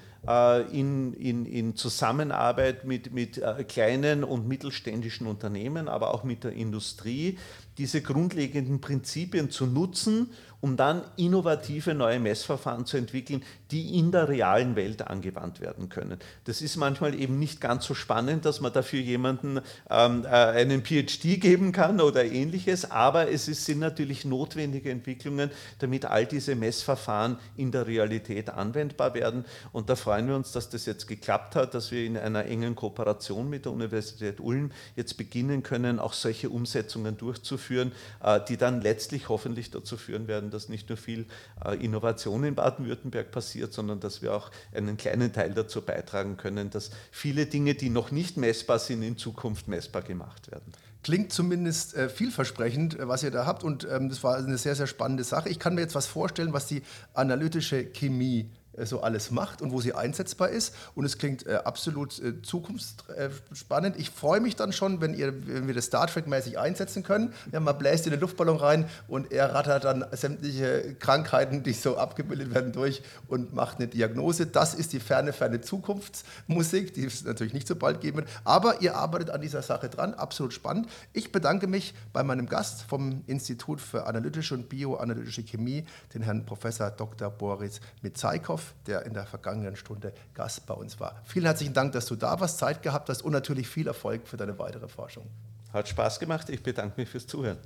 in, 0.72 1.14
in, 1.14 1.46
in, 1.46 1.76
Zusammenarbeit 1.76 2.84
mit, 2.84 3.14
mit 3.14 3.42
kleinen 3.68 4.24
und 4.24 4.48
mittelständischen 4.48 5.28
Unternehmen, 5.28 5.88
aber 5.88 6.14
auch 6.14 6.24
mit 6.24 6.44
der 6.44 6.54
Industrie, 6.54 7.38
diese 7.78 8.02
grundlegenden 8.02 8.82
Prinzipien 8.82 9.50
zu 9.50 9.66
nutzen 9.66 10.30
um 10.66 10.78
dann 10.78 11.04
innovative 11.16 11.94
neue 11.94 12.20
Messverfahren 12.20 12.88
zu 12.88 12.98
entwickeln, 12.98 13.44
die 13.70 14.00
in 14.00 14.12
der 14.12 14.28
realen 14.28 14.76
Welt 14.76 15.06
angewandt 15.06 15.62
werden 15.62 15.90
können. 15.90 16.18
Das 16.46 16.64
ist 16.64 16.76
manchmal 16.76 17.14
eben 17.14 17.38
nicht 17.38 17.62
ganz 17.62 17.86
so 17.86 17.94
spannend, 17.94 18.46
dass 18.46 18.62
man 18.62 18.74
dafür 18.74 19.00
jemanden 19.00 19.60
ähm, 19.92 20.26
äh, 20.26 20.28
einen 20.28 20.84
PhD 20.84 21.40
geben 21.40 21.72
kann 21.72 22.02
oder 22.02 22.26
ähnliches, 22.26 22.90
aber 22.90 23.30
es 23.30 23.48
ist, 23.48 23.66
sind 23.66 23.78
natürlich 23.78 24.26
notwendige 24.26 24.90
Entwicklungen, 24.90 25.52
damit 25.78 26.06
all 26.06 26.26
diese 26.26 26.56
Messverfahren 26.56 27.38
in 27.58 27.72
der 27.72 27.86
Realität 27.86 28.50
anwendbar 28.50 29.14
werden. 29.14 29.46
Und 29.72 29.92
da 29.92 29.96
freuen 29.96 30.28
wir 30.28 30.36
uns, 30.36 30.52
dass 30.52 30.72
das 30.72 30.88
jetzt 30.88 31.08
geklappt 31.08 31.56
hat, 31.56 31.76
dass 31.76 31.92
wir 31.92 32.04
in 32.04 32.18
einer 32.18 32.46
engen 32.46 32.74
Kooperation 32.74 33.52
mit 33.52 33.66
der 33.66 33.72
Universität 33.72 34.40
Ulm 34.40 34.72
jetzt 34.96 35.16
beginnen 35.16 35.62
können, 35.62 36.00
auch 36.00 36.14
solche 36.14 36.50
Umsetzungen 36.50 37.18
durchzuführen, 37.18 37.65
äh, 37.72 38.40
die 38.48 38.58
dann 38.58 38.82
letztlich 38.82 39.30
hoffentlich 39.30 39.72
dazu 39.72 39.98
führen 39.98 40.28
werden, 40.28 40.52
dass 40.52 40.70
nicht 40.70 40.90
nur 40.90 40.98
viel 40.98 41.26
äh, 41.64 41.76
Innovation 41.76 42.44
in 42.44 42.56
Baden-Württemberg 42.56 43.32
passiert, 43.32 43.74
sondern 43.74 44.00
dass 44.00 44.22
wir 44.22 44.34
auch 44.34 44.52
einen 44.74 44.98
kleinen 44.98 45.34
Teil 45.34 45.54
dazu 45.54 45.82
beitragen 45.82 46.38
können, 46.38 46.70
dass 46.70 46.92
viele 47.12 47.46
Dinge, 47.46 47.76
die 47.76 47.90
noch 47.90 48.12
nicht 48.12 48.38
messbar 48.38 48.80
sind, 48.80 49.04
in 49.04 49.18
Zukunft 49.18 49.68
messbar 49.68 50.02
gemacht 50.02 50.52
werden. 50.52 50.72
Klingt 51.06 51.32
zumindest 51.32 51.96
äh, 51.96 52.10
vielversprechend, 52.10 52.98
was 53.00 53.22
ihr 53.22 53.30
da 53.30 53.46
habt. 53.46 53.64
Und 53.64 53.88
ähm, 53.88 54.10
das 54.10 54.24
war 54.24 54.38
eine 54.38 54.58
sehr, 54.58 54.74
sehr 54.74 54.88
spannende 54.88 55.24
Sache. 55.24 55.50
Ich 55.50 55.60
kann 55.60 55.76
mir 55.76 55.82
jetzt 55.82 55.94
was 55.94 56.08
vorstellen, 56.08 56.52
was 56.52 56.66
die 56.66 56.82
analytische 57.14 57.86
Chemie 57.86 58.50
so 58.84 59.02
alles 59.02 59.32
macht 59.32 59.62
und 59.62 59.72
wo 59.72 59.80
sie 59.80 59.94
einsetzbar 59.94 60.50
ist. 60.50 60.76
Und 60.96 61.06
es 61.06 61.18
klingt 61.18 61.46
äh, 61.48 61.56
absolut 61.64 62.20
äh, 62.20 62.42
zukunftsspannend. 62.42 63.98
Ich 63.98 64.10
freue 64.10 64.42
mich 64.42 64.56
dann 64.56 64.74
schon, 64.74 65.02
wenn, 65.02 65.14
ihr, 65.14 65.48
wenn 65.48 65.68
wir 65.68 65.74
das 65.74 65.86
Star 65.86 66.08
Trek-mäßig 66.08 66.60
einsetzen 66.60 67.04
können. 67.04 67.34
Ja, 67.52 67.60
man 67.60 67.78
bläst 67.78 68.06
in 68.06 68.12
den 68.12 68.20
Luftballon 68.20 68.58
rein 68.58 68.90
und 69.08 69.32
er 69.32 69.54
rattert 69.54 69.86
dann 69.86 70.06
sämtliche 70.12 70.96
Krankheiten, 71.00 71.64
die 71.64 71.74
so 71.74 71.98
abgebildet 71.98 72.54
werden, 72.54 72.74
durch 72.74 73.02
und 73.28 73.54
macht 73.54 73.78
eine 73.78 73.88
Diagnose. 73.88 74.48
Das 74.48 74.74
ist 74.74 74.94
die 74.94 75.00
ferne, 75.00 75.32
ferne 75.32 75.62
Zukunftsmusik, 75.62 76.94
die 76.94 77.06
es 77.06 77.24
natürlich 77.24 77.54
nicht 77.54 77.68
so 77.68 77.76
bald 77.76 78.02
geben 78.02 78.18
wird. 78.18 78.30
Aber 78.44 78.82
ihr 78.82 78.96
arbeitet 78.96 79.30
an 79.30 79.42
dieser 79.42 79.62
Sache 79.62 79.90
dran, 79.90 80.14
absolut 80.14 80.54
spannend. 80.54 80.90
Ich 81.14 81.32
bedanke 81.32 81.68
mich 81.68 81.94
bei 82.12 82.24
meinem 82.24 82.48
Gast 82.48 82.84
vom 82.84 83.24
Institut 83.28 83.80
für 83.80 84.06
analytische 84.06 84.56
und 84.56 84.68
bioanalytische 84.70 85.44
Chemie, 85.44 85.86
den 86.14 86.24
Herrn 86.24 86.46
Professor 86.46 86.92
Dr. 86.92 87.30
Boris 87.30 87.80
Mitzaikow 88.02 88.65
der 88.88 89.06
in 89.06 89.14
der 89.14 89.26
vergangenen 89.26 89.76
Stunde 89.76 90.14
Gast 90.34 90.66
bei 90.66 90.74
uns 90.74 91.00
war. 91.00 91.22
Vielen 91.26 91.46
herzlichen 91.46 91.74
Dank, 91.74 91.94
dass 91.94 92.06
du 92.06 92.16
da 92.16 92.40
warst, 92.40 92.58
Zeit 92.58 92.82
gehabt 92.82 93.10
hast 93.10 93.22
und 93.22 93.32
natürlich 93.32 93.68
viel 93.68 93.88
Erfolg 93.88 94.28
für 94.28 94.38
deine 94.38 94.58
weitere 94.60 94.88
Forschung. 94.88 95.28
Hat 95.74 95.88
Spaß 95.88 96.20
gemacht. 96.20 96.50
Ich 96.50 96.64
bedanke 96.64 97.00
mich 97.00 97.10
fürs 97.10 97.28
Zuhören. 97.28 97.58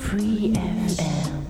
Free 0.00 0.52
FM. 0.52 1.43